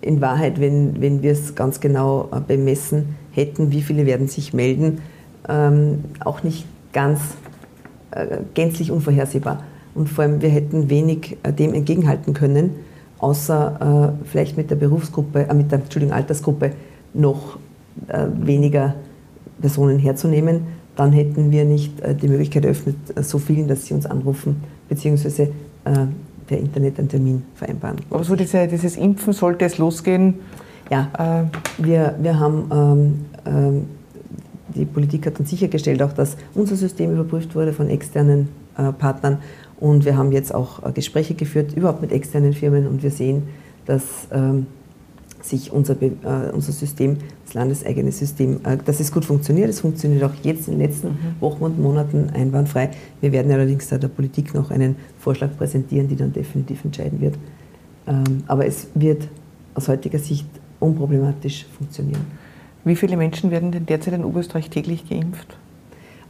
in 0.00 0.20
Wahrheit, 0.20 0.60
wenn, 0.60 1.00
wenn 1.00 1.22
wir 1.22 1.32
es 1.32 1.54
ganz 1.54 1.80
genau 1.80 2.28
äh, 2.32 2.40
bemessen 2.40 3.16
hätten, 3.32 3.72
wie 3.72 3.82
viele 3.82 4.06
werden 4.06 4.28
sich 4.28 4.54
melden, 4.54 5.00
ähm, 5.48 6.04
auch 6.20 6.42
nicht 6.42 6.64
ganz 6.92 7.20
gänzlich 8.54 8.90
unvorhersehbar. 8.90 9.62
Und 9.94 10.08
vor 10.08 10.24
allem, 10.24 10.42
wir 10.42 10.50
hätten 10.50 10.90
wenig 10.90 11.38
äh, 11.42 11.52
dem 11.52 11.72
entgegenhalten 11.72 12.34
können, 12.34 12.70
außer 13.18 14.14
äh, 14.22 14.26
vielleicht 14.26 14.56
mit 14.56 14.70
der 14.70 14.76
Berufsgruppe, 14.76 15.48
äh, 15.48 15.54
mit 15.54 15.72
der 15.72 15.80
Entschuldigung, 15.80 16.14
Altersgruppe 16.14 16.72
noch 17.14 17.58
äh, 18.08 18.26
weniger 18.40 18.94
Personen 19.60 19.98
herzunehmen, 19.98 20.66
dann 20.96 21.12
hätten 21.12 21.50
wir 21.50 21.64
nicht 21.64 22.00
äh, 22.00 22.14
die 22.14 22.28
Möglichkeit 22.28 22.64
eröffnet, 22.64 22.96
äh, 23.14 23.22
so 23.22 23.38
vielen, 23.38 23.68
dass 23.68 23.86
sie 23.86 23.94
uns 23.94 24.04
anrufen, 24.04 24.62
beziehungsweise 24.88 25.44
äh, 25.84 26.06
per 26.46 26.58
Internet 26.58 26.98
einen 26.98 27.08
Termin 27.08 27.42
vereinbaren. 27.54 27.96
Aber 28.10 28.22
so 28.22 28.36
diese, 28.36 28.66
dieses 28.68 28.96
Impfen, 28.96 29.32
sollte 29.32 29.64
es 29.64 29.78
losgehen? 29.78 30.34
Ja, 30.90 31.08
äh, 31.18 31.82
wir, 31.82 32.14
wir 32.20 32.38
haben, 32.38 32.70
ähm, 32.70 33.24
ähm, 33.46 33.84
die 34.76 34.84
Politik 34.84 35.26
hat 35.26 35.38
dann 35.38 35.46
sichergestellt, 35.46 36.02
auch 36.02 36.12
dass 36.12 36.36
unser 36.54 36.76
System 36.76 37.12
überprüft 37.12 37.54
wurde 37.54 37.72
von 37.72 37.88
externen 37.88 38.48
äh, 38.76 38.92
Partnern 38.92 39.38
und 39.78 40.04
wir 40.04 40.16
haben 40.16 40.32
jetzt 40.32 40.54
auch 40.54 40.84
äh, 40.84 40.92
Gespräche 40.92 41.34
geführt, 41.34 41.74
überhaupt 41.76 42.00
mit 42.00 42.12
externen 42.12 42.52
Firmen 42.52 42.86
und 42.86 43.02
wir 43.02 43.10
sehen, 43.10 43.44
dass 43.84 44.02
ähm, 44.32 44.66
sich 45.42 45.72
unser, 45.72 46.00
äh, 46.02 46.50
unser 46.52 46.72
System, 46.72 47.18
das 47.44 47.54
landeseigene 47.54 48.10
System, 48.10 48.60
äh, 48.64 48.76
dass 48.84 49.00
es 49.00 49.12
gut 49.12 49.24
funktioniert. 49.24 49.68
Es 49.68 49.80
funktioniert 49.80 50.24
auch 50.24 50.34
jetzt 50.42 50.68
in 50.68 50.78
den 50.78 50.88
letzten 50.88 51.08
mhm. 51.08 51.40
Wochen 51.40 51.64
und 51.64 51.80
Monaten 51.80 52.30
einwandfrei. 52.30 52.90
Wir 53.20 53.32
werden 53.32 53.52
allerdings 53.52 53.88
da 53.88 53.98
der 53.98 54.08
Politik 54.08 54.54
noch 54.54 54.70
einen 54.70 54.96
Vorschlag 55.18 55.56
präsentieren, 55.56 56.08
die 56.08 56.16
dann 56.16 56.32
definitiv 56.32 56.84
entscheiden 56.84 57.20
wird. 57.20 57.34
Ähm, 58.06 58.44
aber 58.46 58.66
es 58.66 58.88
wird 58.94 59.28
aus 59.74 59.88
heutiger 59.88 60.18
Sicht 60.18 60.46
unproblematisch 60.80 61.66
funktionieren. 61.76 62.45
Wie 62.86 62.94
viele 62.94 63.16
Menschen 63.16 63.50
werden 63.50 63.72
denn 63.72 63.84
derzeit 63.84 64.14
in 64.14 64.24
Oberösterreich 64.24 64.70
täglich 64.70 65.08
geimpft? 65.08 65.58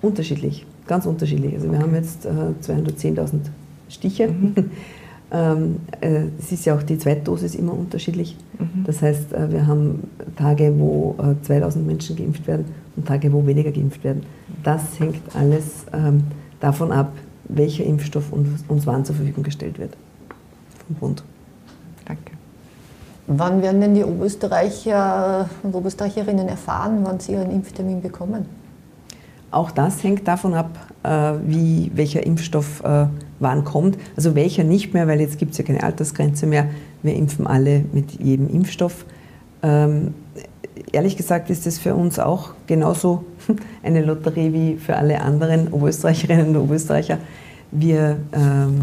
Unterschiedlich, 0.01 0.65
ganz 0.87 1.05
unterschiedlich. 1.05 1.55
Also 1.55 1.71
wir 1.71 1.79
haben 1.79 1.95
jetzt 1.95 2.25
äh, 2.25 2.31
210.000 2.63 3.41
Stiche. 3.89 4.29
Mhm. 4.29 4.55
Ähm, 5.29 5.81
äh, 6.03 6.27
es 6.39 6.53
ist 6.53 6.67
ja 6.67 6.77
auch 6.77 6.85
die 6.85 6.99
Zweitdosis 6.99 7.57
immer 7.57 7.73
unterschiedlich. 7.73 8.37
Mhm. 8.61 8.85
Das 8.85 9.03
heißt, 9.03 9.33
äh, 9.33 9.51
wir 9.51 9.67
haben 9.67 10.05
Tage, 10.37 10.73
wo 10.79 11.17
2000 11.43 11.83
äh, 11.85 11.87
Menschen 11.89 12.15
geimpft 12.15 12.47
werden 12.47 12.67
und 12.95 13.09
Tage, 13.09 13.33
wo 13.33 13.45
weniger 13.45 13.73
geimpft 13.73 14.05
werden. 14.05 14.23
Das 14.63 15.01
hängt 15.01 15.21
alles 15.35 15.85
ähm, 15.93 16.23
davon 16.61 16.93
ab, 16.93 17.13
welcher 17.49 17.83
Impfstoff 17.83 18.33
uns 18.33 18.87
wann 18.87 19.05
zur 19.05 19.17
Verfügung 19.17 19.43
gestellt 19.43 19.81
wird 19.81 19.97
vom 20.87 20.95
Bund. 20.95 21.25
Danke. 22.05 22.36
Wann 23.27 23.63
werden 23.63 23.81
denn 23.81 23.95
die 23.95 24.05
Oberösterreicher 24.05 25.49
und 25.63 25.75
Oberösterreicherinnen 25.75 26.49
erfahren, 26.49 27.01
wann 27.03 27.19
sie 27.19 27.33
ihren 27.33 27.51
Impftermin 27.51 28.01
bekommen? 28.01 28.47
Auch 29.51 29.71
das 29.71 30.03
hängt 30.03 30.29
davon 30.29 30.55
ab, 30.55 30.71
wie 31.45 31.91
welcher 31.95 32.25
Impfstoff 32.25 32.83
wann 33.41 33.65
kommt. 33.65 33.99
Also 34.17 34.35
welcher 34.35 34.65
nicht 34.65 34.95
mehr, 34.95 35.09
weil 35.09 35.21
jetzt 35.21 35.39
gibt 35.39 35.53
es 35.53 35.59
ja 35.59 35.65
keine 35.65 35.83
Altersgrenze 35.83 36.47
mehr. 36.47 36.69
Wir 37.03 37.15
impfen 37.15 37.47
alle 37.47 37.85
mit 37.93 38.21
jedem 38.21 38.49
Impfstoff. 38.49 39.05
Ähm, 39.63 40.15
ehrlich 40.93 41.17
gesagt 41.17 41.51
ist 41.51 41.67
das 41.67 41.79
für 41.79 41.95
uns 41.95 42.19
auch 42.19 42.51
genauso 42.67 43.25
eine 43.83 44.03
Lotterie 44.03 44.53
wie 44.53 44.77
für 44.77 44.97
alle 44.97 45.21
anderen 45.21 45.69
Oberösterreicherinnen 45.69 46.49
und 46.49 46.57
Oberösterreicher. 46.57 47.19
Wir 47.71 48.19
ähm, 48.33 48.81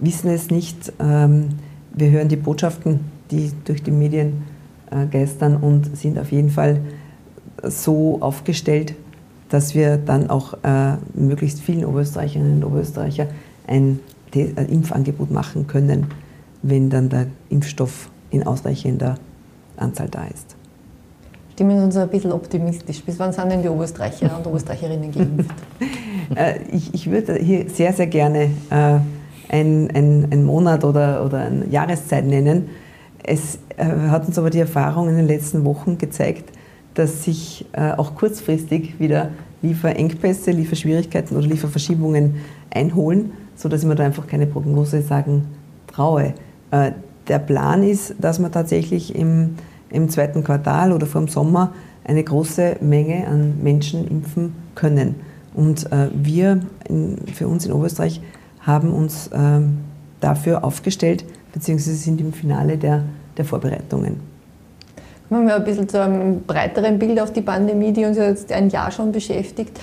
wissen 0.00 0.30
es 0.30 0.50
nicht. 0.50 0.92
Ähm, 1.00 1.50
wir 1.98 2.10
hören 2.10 2.28
die 2.28 2.36
Botschaften, 2.36 3.00
die 3.30 3.50
durch 3.64 3.82
die 3.82 3.90
Medien 3.90 4.44
äh, 4.90 5.06
geistern 5.06 5.56
und 5.56 5.96
sind 5.96 6.18
auf 6.18 6.32
jeden 6.32 6.50
Fall 6.50 6.80
so 7.62 8.18
aufgestellt, 8.20 8.94
dass 9.48 9.74
wir 9.74 9.96
dann 9.96 10.30
auch 10.30 10.54
äh, 10.62 10.96
möglichst 11.14 11.60
vielen 11.60 11.84
Oberösterreicherinnen 11.84 12.56
und 12.56 12.64
Oberösterreicher 12.64 13.28
ein, 13.66 14.00
ein 14.34 14.68
Impfangebot 14.68 15.30
machen 15.30 15.66
können, 15.66 16.06
wenn 16.62 16.90
dann 16.90 17.08
der 17.08 17.26
Impfstoff 17.48 18.10
in 18.30 18.46
ausreichender 18.46 19.16
Anzahl 19.76 20.08
da 20.08 20.26
ist. 20.26 20.56
Stimmen 21.52 21.82
uns 21.82 21.96
ein 21.96 22.08
bisschen 22.08 22.32
optimistisch. 22.32 23.02
Bis 23.02 23.18
wann 23.18 23.32
sind 23.32 23.50
denn 23.50 23.62
die 23.62 23.68
Oberösterreicher 23.68 24.36
und 24.36 24.46
Oberösterreicherinnen 24.46 25.12
geimpft? 25.12 25.54
Äh, 26.34 26.58
ich, 26.70 26.92
ich, 26.92 27.10
würde 27.10 27.36
hier 27.36 27.70
sehr, 27.70 27.90
sehr 27.94 28.06
gerne 28.06 28.50
äh, 28.68 28.98
einen 29.48 30.44
Monat 30.44 30.84
oder, 30.84 31.24
oder 31.24 31.40
eine 31.40 31.66
Jahreszeit 31.66 32.26
nennen. 32.26 32.68
Es 33.22 33.58
äh, 33.76 33.84
hat 33.84 34.26
uns 34.26 34.38
aber 34.38 34.50
die 34.50 34.60
Erfahrung 34.60 35.08
in 35.08 35.16
den 35.16 35.26
letzten 35.26 35.64
Wochen 35.64 35.98
gezeigt, 35.98 36.50
dass 36.94 37.24
sich 37.24 37.66
äh, 37.72 37.92
auch 37.92 38.14
kurzfristig 38.14 38.98
wieder 38.98 39.30
Lieferengpässe, 39.62 40.50
Lieferschwierigkeiten 40.50 41.36
oder 41.36 41.46
Lieferverschiebungen 41.46 42.36
einholen 42.70 43.32
sodass 43.58 43.82
ich 43.82 43.88
mir 43.88 43.96
da 43.96 44.04
einfach 44.04 44.26
keine 44.26 44.46
Prognose 44.46 45.02
sagen 45.02 45.48
traue. 45.88 46.32
Äh, 46.70 46.92
der 47.26 47.40
Plan 47.40 47.82
ist, 47.82 48.14
dass 48.18 48.38
wir 48.38 48.50
tatsächlich 48.50 49.14
im, 49.14 49.56
im 49.90 50.08
zweiten 50.08 50.44
Quartal 50.44 50.92
oder 50.92 51.06
vor 51.06 51.20
dem 51.20 51.28
Sommer 51.28 51.72
eine 52.04 52.24
große 52.24 52.76
Menge 52.80 53.26
an 53.26 53.62
Menschen 53.62 54.08
impfen 54.08 54.54
können. 54.74 55.16
Und 55.54 55.90
äh, 55.92 56.08
wir 56.14 56.60
in, 56.88 57.18
für 57.34 57.48
uns 57.48 57.66
in 57.66 57.72
Oberösterreich 57.72 58.22
haben 58.60 58.92
uns 58.92 59.28
äh, 59.28 59.60
dafür 60.20 60.64
aufgestellt, 60.64 61.24
beziehungsweise 61.52 61.96
sind 61.96 62.20
im 62.20 62.32
Finale 62.32 62.76
der, 62.76 63.02
der 63.36 63.44
Vorbereitungen. 63.44 64.20
Kommen 65.28 65.46
wir 65.46 65.56
ein 65.56 65.64
bisschen 65.64 65.88
zu 65.88 66.00
einem 66.02 66.42
breiteren 66.42 66.98
Bild 66.98 67.20
auf 67.20 67.32
die 67.32 67.42
Pandemie, 67.42 67.92
die 67.92 68.04
uns 68.06 68.16
jetzt 68.16 68.50
ein 68.50 68.70
Jahr 68.70 68.90
schon 68.90 69.12
beschäftigt. 69.12 69.78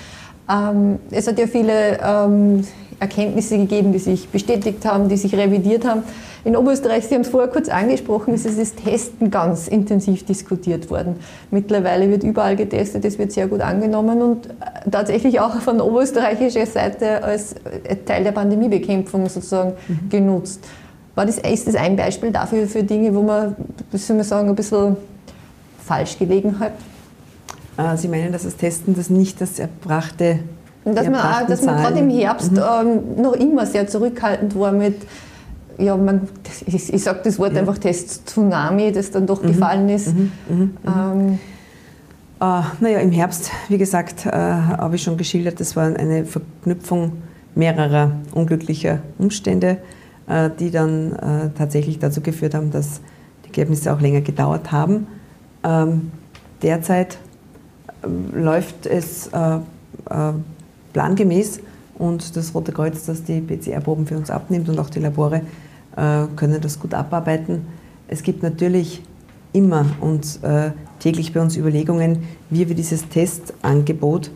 Ähm, 0.49 0.99
es 1.11 1.27
hat 1.27 1.37
ja 1.37 1.45
viele 1.45 1.99
ähm, 2.03 2.65
Erkenntnisse 2.99 3.57
gegeben, 3.57 3.91
die 3.91 3.99
sich 3.99 4.27
bestätigt 4.29 4.85
haben, 4.85 5.07
die 5.07 5.17
sich 5.17 5.35
revidiert 5.35 5.85
haben. 5.85 6.03
In 6.45 6.55
Oberösterreich, 6.55 7.07
Sie 7.07 7.15
haben 7.15 7.23
es 7.23 7.29
vorher 7.29 7.49
kurz 7.49 7.69
angesprochen, 7.69 8.35
ist 8.35 8.45
das 8.45 8.75
Testen 8.75 9.31
ganz 9.31 9.67
intensiv 9.67 10.25
diskutiert 10.25 10.91
worden. 10.91 11.15
Mittlerweile 11.49 12.07
wird 12.11 12.23
überall 12.23 12.55
getestet, 12.55 13.03
es 13.03 13.17
wird 13.17 13.31
sehr 13.31 13.47
gut 13.47 13.61
angenommen 13.61 14.21
und 14.21 14.45
äh, 14.45 14.89
tatsächlich 14.91 15.39
auch 15.39 15.55
von 15.55 15.81
oberösterreichischer 15.81 16.67
Seite 16.67 17.23
als 17.23 17.53
äh, 17.53 17.95
Teil 18.05 18.23
der 18.23 18.31
Pandemiebekämpfung 18.31 19.27
sozusagen 19.27 19.73
mhm. 19.87 20.09
genutzt. 20.09 20.63
War 21.15 21.25
das, 21.25 21.39
ist 21.39 21.67
das 21.67 21.73
ein 21.73 21.95
Beispiel 21.95 22.31
dafür, 22.31 22.67
für 22.67 22.83
Dinge, 22.83 23.15
wo 23.15 23.23
man, 23.23 23.55
soll 23.91 24.17
man 24.17 24.25
sagen, 24.25 24.47
ein 24.47 24.55
bisschen 24.55 24.97
falsch 25.83 26.19
gelegen 26.19 26.59
hat? 26.59 26.73
Äh, 27.75 27.97
Sie 27.97 28.07
meinen, 28.07 28.31
dass 28.31 28.43
das 28.43 28.55
Testen 28.55 28.95
das 28.95 29.09
nicht 29.09 29.41
das 29.41 29.57
erbrachte 29.57 30.41
dass 30.85 31.09
man, 31.09 31.47
dass 31.47 31.63
man 31.63 31.77
gerade 31.77 31.97
im 31.97 32.11
Herbst 32.11 32.51
mhm. 32.51 32.59
ähm, 32.59 33.21
noch 33.21 33.33
immer 33.33 33.65
sehr 33.65 33.87
zurückhaltend 33.87 34.57
war 34.59 34.71
mit 34.71 35.01
ja, 35.77 35.97
man, 35.97 36.27
ich, 36.65 36.93
ich 36.93 37.03
sage 37.03 37.21
das 37.23 37.39
Wort 37.39 37.53
ja. 37.53 37.59
einfach 37.59 37.77
Test-Tsunami, 37.77 38.91
das 38.91 39.11
dann 39.11 39.27
doch 39.27 39.43
mhm. 39.43 39.47
gefallen 39.47 39.89
ist. 39.89 40.13
Mhm. 40.15 40.31
Mhm. 40.49 40.57
mhm. 40.57 40.71
Ähm, 40.85 41.39
äh, 42.39 42.61
naja, 42.79 42.99
im 42.99 43.11
Herbst, 43.11 43.51
wie 43.69 43.77
gesagt, 43.77 44.25
äh, 44.25 44.31
habe 44.31 44.95
ich 44.95 45.03
schon 45.03 45.17
geschildert, 45.17 45.59
das 45.59 45.75
war 45.75 45.85
eine 45.85 46.25
Verknüpfung 46.25 47.13
mehrerer 47.55 48.11
unglücklicher 48.33 48.99
Umstände, 49.17 49.77
äh, 50.27 50.49
die 50.59 50.71
dann 50.71 51.13
äh, 51.13 51.49
tatsächlich 51.57 51.99
dazu 51.99 52.21
geführt 52.21 52.53
haben, 52.53 52.71
dass 52.71 52.99
die 53.43 53.47
Ergebnisse 53.47 53.93
auch 53.93 54.01
länger 54.01 54.21
gedauert 54.21 54.71
haben. 54.71 55.07
Ähm, 55.63 56.11
derzeit 56.61 57.17
äh, 58.03 58.37
läuft 58.37 58.85
es 58.85 59.27
äh, 59.27 59.59
plangemäß 60.93 61.61
und 61.97 62.35
das 62.35 62.53
Rote 62.53 62.73
Kreuz, 62.73 63.05
das 63.05 63.23
die 63.23 63.39
PCR-Proben 63.39 64.05
für 64.05 64.17
uns 64.17 64.29
abnimmt 64.29 64.67
und 64.69 64.77
auch 64.79 64.89
die 64.89 64.99
Labore, 64.99 65.41
können 65.95 66.59
das 66.61 66.79
gut 66.79 66.93
abarbeiten. 66.93 67.67
Es 68.07 68.21
gibt 68.21 68.43
natürlich 68.43 69.01
immer 69.53 69.85
und 70.01 70.39
äh, 70.43 70.71
täglich 70.99 71.33
bei 71.33 71.41
uns 71.41 71.55
Überlegungen, 71.55 72.23
wie 72.49 72.67
wir 72.67 72.75
dieses 72.75 73.07
Testangebot 73.07 74.29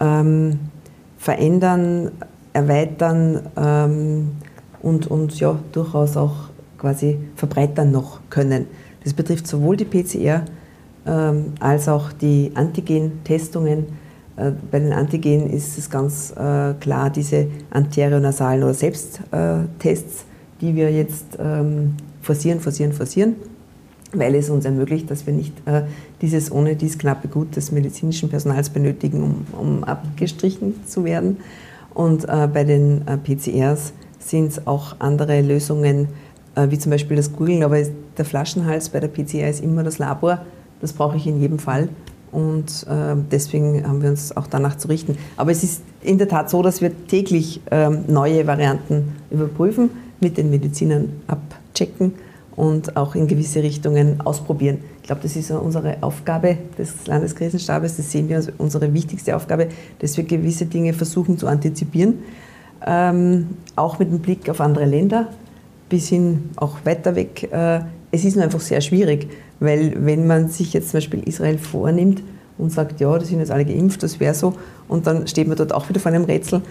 ähm, 0.00 0.58
verändern, 1.18 2.10
erweitern 2.52 3.42
ähm, 3.56 4.32
und, 4.82 5.06
und 5.06 5.38
ja, 5.38 5.58
durchaus 5.72 6.16
auch 6.16 6.50
quasi 6.78 7.18
verbreitern 7.36 7.90
noch 7.90 8.20
können. 8.30 8.66
Das 9.02 9.12
betrifft 9.12 9.46
sowohl 9.46 9.76
die 9.76 9.84
PCR 9.84 10.42
ähm, 11.06 11.52
als 11.60 11.88
auch 11.88 12.12
die 12.12 12.52
Antigen-Testungen. 12.54 13.86
Äh, 14.36 14.52
bei 14.70 14.78
den 14.78 14.92
Antigen 14.92 15.50
ist 15.50 15.78
es 15.78 15.90
ganz 15.90 16.32
äh, 16.32 16.74
klar 16.74 17.10
diese 17.10 17.48
anterionasalen 17.70 18.62
oder 18.62 18.74
Selbsttests, 18.74 20.24
die 20.64 20.74
wir 20.74 20.90
jetzt 20.90 21.38
ähm, 21.38 21.94
forcieren, 22.22 22.60
forcieren, 22.60 22.92
forcieren 22.92 23.36
weil 24.16 24.34
es 24.34 24.50
uns 24.50 24.64
ermöglicht, 24.64 25.10
dass 25.10 25.26
wir 25.26 25.34
nicht 25.34 25.52
äh, 25.66 25.82
dieses 26.22 26.50
ohne 26.50 26.76
dies 26.76 26.98
knappe 26.98 27.28
Gut 27.28 27.56
des 27.56 27.72
medizinischen 27.72 28.28
Personals 28.28 28.70
benötigen, 28.70 29.22
um, 29.22 29.46
um 29.58 29.84
abgestrichen 29.84 30.74
zu 30.86 31.04
werden. 31.04 31.38
Und 31.92 32.28
äh, 32.28 32.48
bei 32.52 32.64
den 32.64 33.06
äh, 33.06 33.16
PCRs 33.16 33.92
sind 34.18 34.52
es 34.52 34.66
auch 34.66 34.96
andere 34.98 35.40
Lösungen, 35.40 36.08
äh, 36.54 36.70
wie 36.70 36.78
zum 36.78 36.90
Beispiel 36.90 37.16
das 37.16 37.32
Googeln, 37.32 37.62
aber 37.62 37.78
der 38.16 38.24
Flaschenhals 38.24 38.88
bei 38.88 39.00
der 39.00 39.08
PCR 39.08 39.48
ist 39.48 39.62
immer 39.62 39.82
das 39.82 39.98
Labor. 39.98 40.44
Das 40.80 40.92
brauche 40.92 41.16
ich 41.16 41.26
in 41.26 41.40
jedem 41.40 41.58
Fall. 41.58 41.88
Und 42.32 42.84
äh, 42.88 43.14
deswegen 43.30 43.86
haben 43.86 44.02
wir 44.02 44.10
uns 44.10 44.36
auch 44.36 44.48
danach 44.48 44.76
zu 44.76 44.88
richten. 44.88 45.16
Aber 45.36 45.52
es 45.52 45.62
ist 45.62 45.82
in 46.02 46.18
der 46.18 46.28
Tat 46.28 46.50
so, 46.50 46.62
dass 46.62 46.80
wir 46.80 46.90
täglich 47.06 47.60
ähm, 47.70 48.04
neue 48.08 48.44
Varianten 48.46 49.12
überprüfen, 49.30 49.90
mit 50.24 50.36
den 50.36 50.50
Medizinern 50.50 51.10
abchecken 51.28 52.14
und 52.56 52.96
auch 52.96 53.14
in 53.14 53.26
gewisse 53.26 53.62
Richtungen 53.62 54.20
ausprobieren. 54.20 54.78
Ich 55.00 55.06
glaube, 55.06 55.22
das 55.22 55.36
ist 55.36 55.50
unsere 55.50 55.98
Aufgabe 56.00 56.56
des 56.78 57.06
Landeskrisenstabes, 57.06 57.96
das 57.96 58.10
sehen 58.10 58.28
wir 58.28 58.36
als 58.36 58.50
unsere 58.58 58.92
wichtigste 58.92 59.36
Aufgabe, 59.36 59.68
dass 59.98 60.16
wir 60.16 60.24
gewisse 60.24 60.66
Dinge 60.66 60.92
versuchen 60.92 61.36
zu 61.36 61.46
antizipieren, 61.46 62.20
ähm, 62.86 63.48
auch 63.76 63.98
mit 63.98 64.10
dem 64.10 64.20
Blick 64.20 64.48
auf 64.48 64.60
andere 64.60 64.86
Länder, 64.86 65.28
bis 65.88 66.08
hin 66.08 66.50
auch 66.56 66.78
weiter 66.84 67.14
weg. 67.14 67.48
Äh, 67.52 67.80
es 68.10 68.24
ist 68.24 68.36
nur 68.36 68.44
einfach 68.44 68.60
sehr 68.60 68.80
schwierig, 68.80 69.28
weil 69.60 69.94
wenn 69.98 70.26
man 70.26 70.48
sich 70.48 70.72
jetzt 70.72 70.90
zum 70.90 70.98
Beispiel 70.98 71.22
Israel 71.28 71.58
vornimmt 71.58 72.22
und 72.56 72.70
sagt, 72.70 73.00
ja, 73.00 73.18
die 73.18 73.24
sind 73.24 73.40
jetzt 73.40 73.50
alle 73.50 73.64
geimpft, 73.64 74.02
das 74.02 74.20
wäre 74.20 74.34
so, 74.34 74.54
und 74.88 75.06
dann 75.06 75.26
steht 75.26 75.48
man 75.48 75.56
dort 75.56 75.72
auch 75.72 75.88
wieder 75.88 76.00
vor 76.00 76.12
einem 76.12 76.24
Rätsel, 76.24 76.62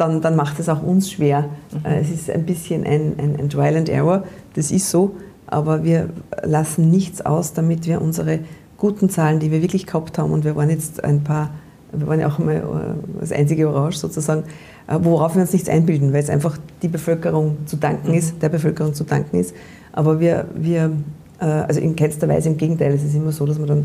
dann, 0.00 0.20
dann 0.20 0.36
macht 0.36 0.58
es 0.58 0.68
auch 0.68 0.82
uns 0.82 1.10
schwer. 1.10 1.42
Mhm. 1.72 1.84
Äh, 1.84 2.00
es 2.00 2.10
ist 2.10 2.30
ein 2.30 2.44
bisschen 2.46 2.84
ein, 2.84 3.14
ein, 3.18 3.36
ein 3.38 3.48
Trial 3.48 3.76
and 3.76 3.88
Error, 3.88 4.24
das 4.54 4.70
ist 4.70 4.90
so, 4.90 5.16
aber 5.46 5.84
wir 5.84 6.08
lassen 6.42 6.90
nichts 6.90 7.24
aus, 7.24 7.52
damit 7.52 7.86
wir 7.86 8.00
unsere 8.00 8.40
guten 8.78 9.10
Zahlen, 9.10 9.40
die 9.40 9.50
wir 9.50 9.62
wirklich 9.62 9.86
gehabt 9.86 10.18
haben, 10.18 10.32
und 10.32 10.44
wir 10.44 10.56
waren 10.56 10.70
jetzt 10.70 11.04
ein 11.04 11.22
paar, 11.22 11.50
wir 11.92 12.06
waren 12.06 12.20
ja 12.20 12.28
auch 12.28 12.38
mal 12.38 12.56
äh, 12.56 13.20
das 13.20 13.32
einzige 13.32 13.68
Orange 13.68 13.98
sozusagen, 13.98 14.44
äh, 14.86 14.98
worauf 15.02 15.34
wir 15.34 15.42
uns 15.42 15.52
nichts 15.52 15.68
einbilden, 15.68 16.12
weil 16.12 16.22
es 16.22 16.30
einfach 16.30 16.56
die 16.82 16.88
Bevölkerung 16.88 17.58
zu 17.66 17.76
danken 17.76 18.14
ist, 18.14 18.40
der 18.42 18.48
Bevölkerung 18.48 18.94
zu 18.94 19.04
danken 19.04 19.38
ist. 19.38 19.54
Aber 19.92 20.20
wir, 20.20 20.46
wir 20.54 20.92
also 21.42 21.80
in 21.80 21.96
keinster 21.96 22.28
Weise 22.28 22.50
im 22.50 22.58
Gegenteil, 22.58 22.92
es 22.92 23.02
ist 23.02 23.14
immer 23.14 23.32
so, 23.32 23.46
dass 23.46 23.58
man 23.58 23.66
dann 23.66 23.84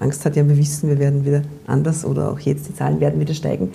Angst 0.00 0.24
hat, 0.24 0.34
ja, 0.34 0.48
wir 0.48 0.56
wissen, 0.56 0.88
wir 0.88 0.98
werden 0.98 1.24
wieder 1.24 1.42
anders 1.66 2.04
oder 2.04 2.32
auch 2.32 2.40
jetzt, 2.40 2.68
die 2.68 2.74
Zahlen 2.74 2.98
werden 2.98 3.20
wieder 3.20 3.34
steigen. 3.34 3.70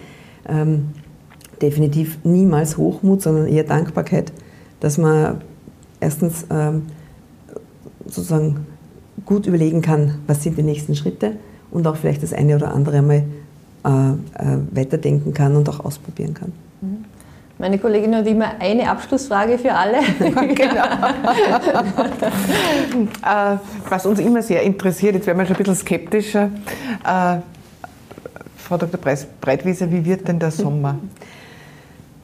Definitiv 1.64 2.20
niemals 2.26 2.76
Hochmut, 2.76 3.22
sondern 3.22 3.48
eher 3.48 3.64
Dankbarkeit, 3.64 4.34
dass 4.82 4.98
man 4.98 5.40
erstens 6.02 6.46
ähm, 6.52 6.88
sozusagen 8.06 8.68
gut 9.26 9.48
überlegen 9.48 9.82
kann, 9.82 10.16
was 10.28 10.44
sind 10.44 10.58
die 10.58 10.64
nächsten 10.64 10.94
Schritte 10.94 11.38
und 11.72 11.88
auch 11.88 11.96
vielleicht 11.96 12.22
das 12.22 12.34
eine 12.34 12.58
oder 12.58 12.74
andere 12.74 13.02
mal 13.02 13.16
äh, 13.16 13.24
äh, 13.88 13.94
weiterdenken 14.72 15.34
kann 15.34 15.56
und 15.56 15.70
auch 15.70 15.86
ausprobieren 15.86 16.34
kann. 16.34 16.52
Mhm. 16.82 17.06
Meine 17.60 17.80
Kollegin 17.80 18.14
hat 18.14 18.28
immer 18.28 18.60
eine 18.60 18.90
Abschlussfrage 18.90 19.58
für 19.58 19.74
alle. 19.74 20.00
genau. 20.20 20.84
äh, 23.24 23.58
was 23.88 24.06
uns 24.06 24.20
immer 24.20 24.42
sehr 24.42 24.64
interessiert, 24.64 25.16
jetzt 25.16 25.28
werden 25.28 25.38
wir 25.38 25.46
schon 25.46 25.56
ein 25.56 25.60
bisschen 25.60 25.76
skeptischer. 25.76 26.50
Äh, 27.06 27.38
Frau 28.58 28.76
Dr. 28.76 29.00
Breitwieser, 29.40 29.90
wie 29.90 30.04
wird 30.04 30.28
denn 30.28 30.40
der 30.40 30.52
Sommer? 30.52 30.98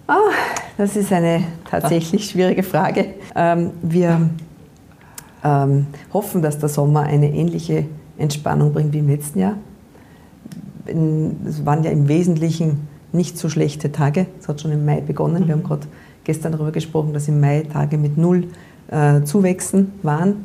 Oh, 0.10 0.32
das 0.76 0.96
ist 0.96 1.14
eine 1.14 1.44
tatsächlich 1.70 2.32
schwierige 2.32 2.64
Frage. 2.64 3.14
Ähm, 3.36 3.70
wir 3.84 4.28
ähm, 5.44 5.86
hoffen, 6.12 6.42
dass 6.42 6.58
der 6.58 6.68
Sommer 6.68 7.04
eine 7.04 7.32
ähnliche 7.32 7.86
Entspannung 8.18 8.74
bringt 8.74 8.92
wie 8.92 9.00
im 9.00 9.08
letzten 9.08 9.38
Jahr. 9.38 9.54
Es 10.88 11.64
waren 11.64 11.84
ja 11.84 11.92
im 11.92 12.08
Wesentlichen 12.08 12.88
nicht 13.12 13.38
so 13.38 13.50
schlechte 13.50 13.92
Tage. 13.92 14.26
Es 14.40 14.48
hat 14.48 14.62
schon 14.62 14.72
im 14.72 14.84
Mai 14.84 15.02
begonnen. 15.02 15.46
Wir 15.46 15.54
haben 15.54 15.64
gerade 15.64 15.86
gestern 16.24 16.54
darüber 16.54 16.72
gesprochen, 16.72 17.14
dass 17.14 17.28
im 17.28 17.40
Mai 17.40 17.68
Tage 17.72 18.00
mit 18.00 18.18
null 18.18 18.48
äh, 18.88 19.22
Zuwächsen 19.22 19.94
waren. 20.02 20.44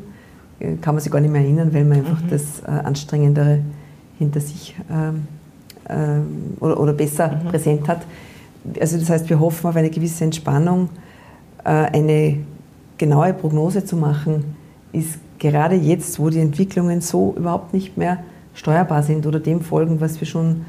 Äh, 0.60 0.74
kann 0.76 0.94
man 0.94 1.02
sich 1.02 1.10
gar 1.10 1.20
nicht 1.20 1.32
mehr 1.32 1.40
erinnern, 1.40 1.72
weil 1.72 1.86
man 1.86 2.00
einfach 2.00 2.22
mhm. 2.22 2.28
das 2.28 2.60
äh, 2.60 2.66
Anstrengendere 2.66 3.60
hinter 4.18 4.40
sich 4.40 4.76
ähm, 4.90 5.26
äh, 5.88 6.62
oder, 6.62 6.78
oder, 6.78 6.92
besser 6.92 7.28
mhm. 7.42 7.48
präsent 7.48 7.88
hat 7.88 8.02
also 8.80 8.98
das 8.98 9.10
heißt, 9.10 9.28
wir 9.28 9.40
hoffen 9.40 9.66
auf 9.66 9.76
eine 9.76 9.90
gewisse 9.90 10.24
Entspannung. 10.24 10.88
Äh, 11.64 11.68
eine 11.68 12.38
genaue 12.98 13.34
Prognose 13.34 13.84
zu 13.84 13.96
machen, 13.96 14.56
ist 14.92 15.18
gerade 15.38 15.74
jetzt, 15.74 16.18
wo 16.18 16.30
die 16.30 16.38
Entwicklungen 16.38 17.00
so 17.00 17.34
überhaupt 17.36 17.74
nicht 17.74 17.96
mehr 17.96 18.18
steuerbar 18.54 19.02
sind 19.02 19.26
oder 19.26 19.40
dem 19.40 19.60
folgen, 19.60 20.00
was 20.00 20.20
wir 20.20 20.26
schon 20.26 20.64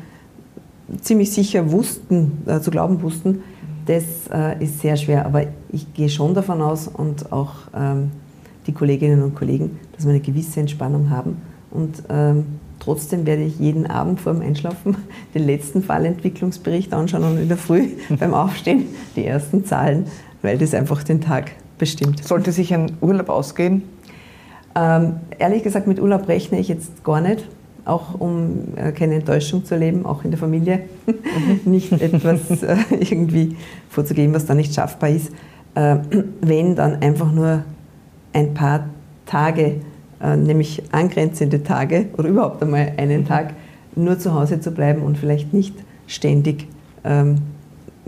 ziemlich 1.01 1.31
sicher 1.31 1.71
wussten, 1.71 2.43
äh, 2.45 2.59
zu 2.59 2.71
glauben 2.71 3.01
wussten, 3.01 3.43
das 3.85 4.03
äh, 4.33 4.63
ist 4.63 4.81
sehr 4.81 4.97
schwer. 4.97 5.25
Aber 5.25 5.43
ich 5.71 5.93
gehe 5.93 6.09
schon 6.09 6.33
davon 6.33 6.61
aus 6.61 6.87
und 6.87 7.31
auch 7.31 7.53
ähm, 7.75 8.11
die 8.65 8.71
Kolleginnen 8.71 9.21
und 9.21 9.35
Kollegen, 9.35 9.79
dass 9.93 10.05
wir 10.05 10.11
eine 10.11 10.21
gewisse 10.21 10.59
Entspannung 10.59 11.09
haben 11.09 11.37
und 11.71 12.03
ähm, 12.09 12.45
Trotzdem 12.86 13.25
werde 13.25 13.41
ich 13.41 13.57
jeden 13.57 13.88
Abend 13.88 14.21
vor 14.21 14.33
dem 14.33 14.43
Einschlafen 14.43 14.95
den 15.33 15.47
letzten 15.47 15.81
Fallentwicklungsbericht 15.81 16.93
anschauen 16.93 17.23
und 17.23 17.38
in 17.39 17.47
der 17.47 17.57
Früh 17.57 17.89
beim 18.19 18.36
Aufstehen 18.36 18.86
die 19.15 19.25
ersten 19.25 19.65
Zahlen, 19.65 20.05
weil 20.43 20.59
das 20.59 20.75
einfach 20.75 21.01
den 21.03 21.19
Tag 21.19 21.51
bestimmt. 21.79 22.23
Sollte 22.23 22.51
sich 22.51 22.73
ein 22.75 22.91
Urlaub 23.01 23.29
ausgehen? 23.29 23.81
Ähm, 24.75 25.15
ehrlich 25.39 25.63
gesagt, 25.63 25.88
mit 25.88 25.99
Urlaub 25.99 26.27
rechne 26.27 26.59
ich 26.59 26.67
jetzt 26.67 27.03
gar 27.03 27.21
nicht, 27.21 27.47
auch 27.86 28.19
um 28.19 28.75
äh, 28.75 28.91
keine 28.91 29.15
Enttäuschung 29.15 29.65
zu 29.65 29.73
erleben, 29.73 30.05
auch 30.05 30.23
in 30.23 30.29
der 30.29 30.39
Familie. 30.39 30.81
Mhm. 31.07 31.59
nicht 31.71 31.91
etwas 31.91 32.61
äh, 32.61 32.77
irgendwie 32.99 33.55
vorzugeben, 33.89 34.36
was 34.36 34.45
dann 34.45 34.57
nicht 34.57 34.75
schaffbar 34.75 35.09
ist. 35.09 35.31
Äh, 35.73 35.97
wenn, 36.41 36.75
dann 36.75 37.01
einfach 37.01 37.31
nur 37.31 37.63
ein 38.31 38.53
paar 38.53 38.89
Tage 39.25 39.81
nämlich 40.36 40.84
angrenzende 40.91 41.63
Tage 41.63 42.07
oder 42.17 42.30
überhaupt 42.30 42.63
einmal 42.63 42.93
einen. 42.97 43.26
Tag 43.26 43.53
nur 43.95 44.19
zu 44.19 44.34
Hause 44.34 44.59
zu 44.59 44.71
bleiben 44.71 45.01
und 45.01 45.17
vielleicht 45.17 45.53
nicht 45.53 45.76
ständig 46.07 46.67
ähm, 47.03 47.38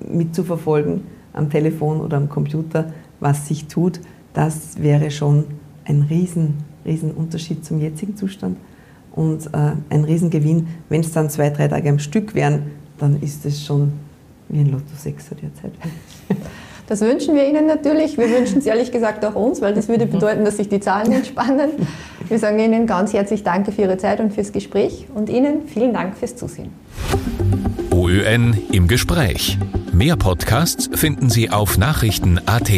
mitzuverfolgen 0.09 1.01
am 1.34 1.49
Telefon 1.49 2.01
oder 2.01 2.18
am 2.18 2.30
Computer, 2.30 2.91
was 3.20 3.47
sich 3.47 3.68
tut, 3.68 3.99
das 4.34 4.82
wäre 4.82 5.11
schon 5.11 5.45
ein 5.86 6.03
riesen, 6.03 6.55
riesen 6.86 7.11
Unterschied 7.11 7.65
zum 7.65 7.80
jetzigen 7.80 8.15
Zustand 8.15 8.57
und 9.11 9.47
äh, 9.47 9.72
ein 9.89 10.03
Riesengewinn. 10.03 10.68
Wenn 10.89 11.01
es 11.01 11.11
dann 11.11 11.30
zwei, 11.30 11.49
drei 11.49 11.68
Tage 11.68 11.89
am 11.89 11.99
Stück 11.99 12.36
wären, 12.36 12.72
dann 12.97 13.22
ist 13.22 13.45
es 13.45 13.65
schon 13.65 13.93
wie 14.49 14.59
ein 14.59 14.72
Lotto 14.72 14.93
6 14.95 15.30
derzeit. 15.41 15.74
Das 16.88 17.01
wünschen 17.01 17.35
wir 17.35 17.47
Ihnen 17.47 17.67
natürlich. 17.67 18.17
Wir 18.17 18.29
wünschen 18.29 18.59
es 18.59 18.65
ehrlich 18.65 18.91
gesagt 18.91 19.23
auch 19.25 19.35
uns, 19.35 19.61
weil 19.61 19.73
das 19.73 19.89
würde 19.89 20.05
bedeuten, 20.05 20.45
dass 20.45 20.57
sich 20.57 20.69
die 20.69 20.79
Zahlen 20.79 21.11
entspannen. 21.11 21.71
Wir 22.29 22.39
sagen 22.39 22.59
Ihnen 22.59 22.88
ganz 22.88 23.13
herzlich 23.13 23.43
Danke 23.43 23.71
für 23.71 23.83
Ihre 23.83 23.97
Zeit 23.97 24.19
und 24.19 24.33
fürs 24.33 24.53
Gespräch 24.53 25.05
und 25.13 25.29
Ihnen 25.29 25.67
vielen 25.67 25.93
Dank 25.93 26.17
fürs 26.17 26.35
Zusehen. 26.35 26.71
OÖN 27.91 28.57
im 28.71 28.88
Gespräch. 28.88 29.57
Mehr 29.91 30.15
Podcasts 30.15 30.89
finden 30.93 31.29
Sie 31.29 31.49
auf 31.49 31.77
Nachrichten.at. 31.77 32.71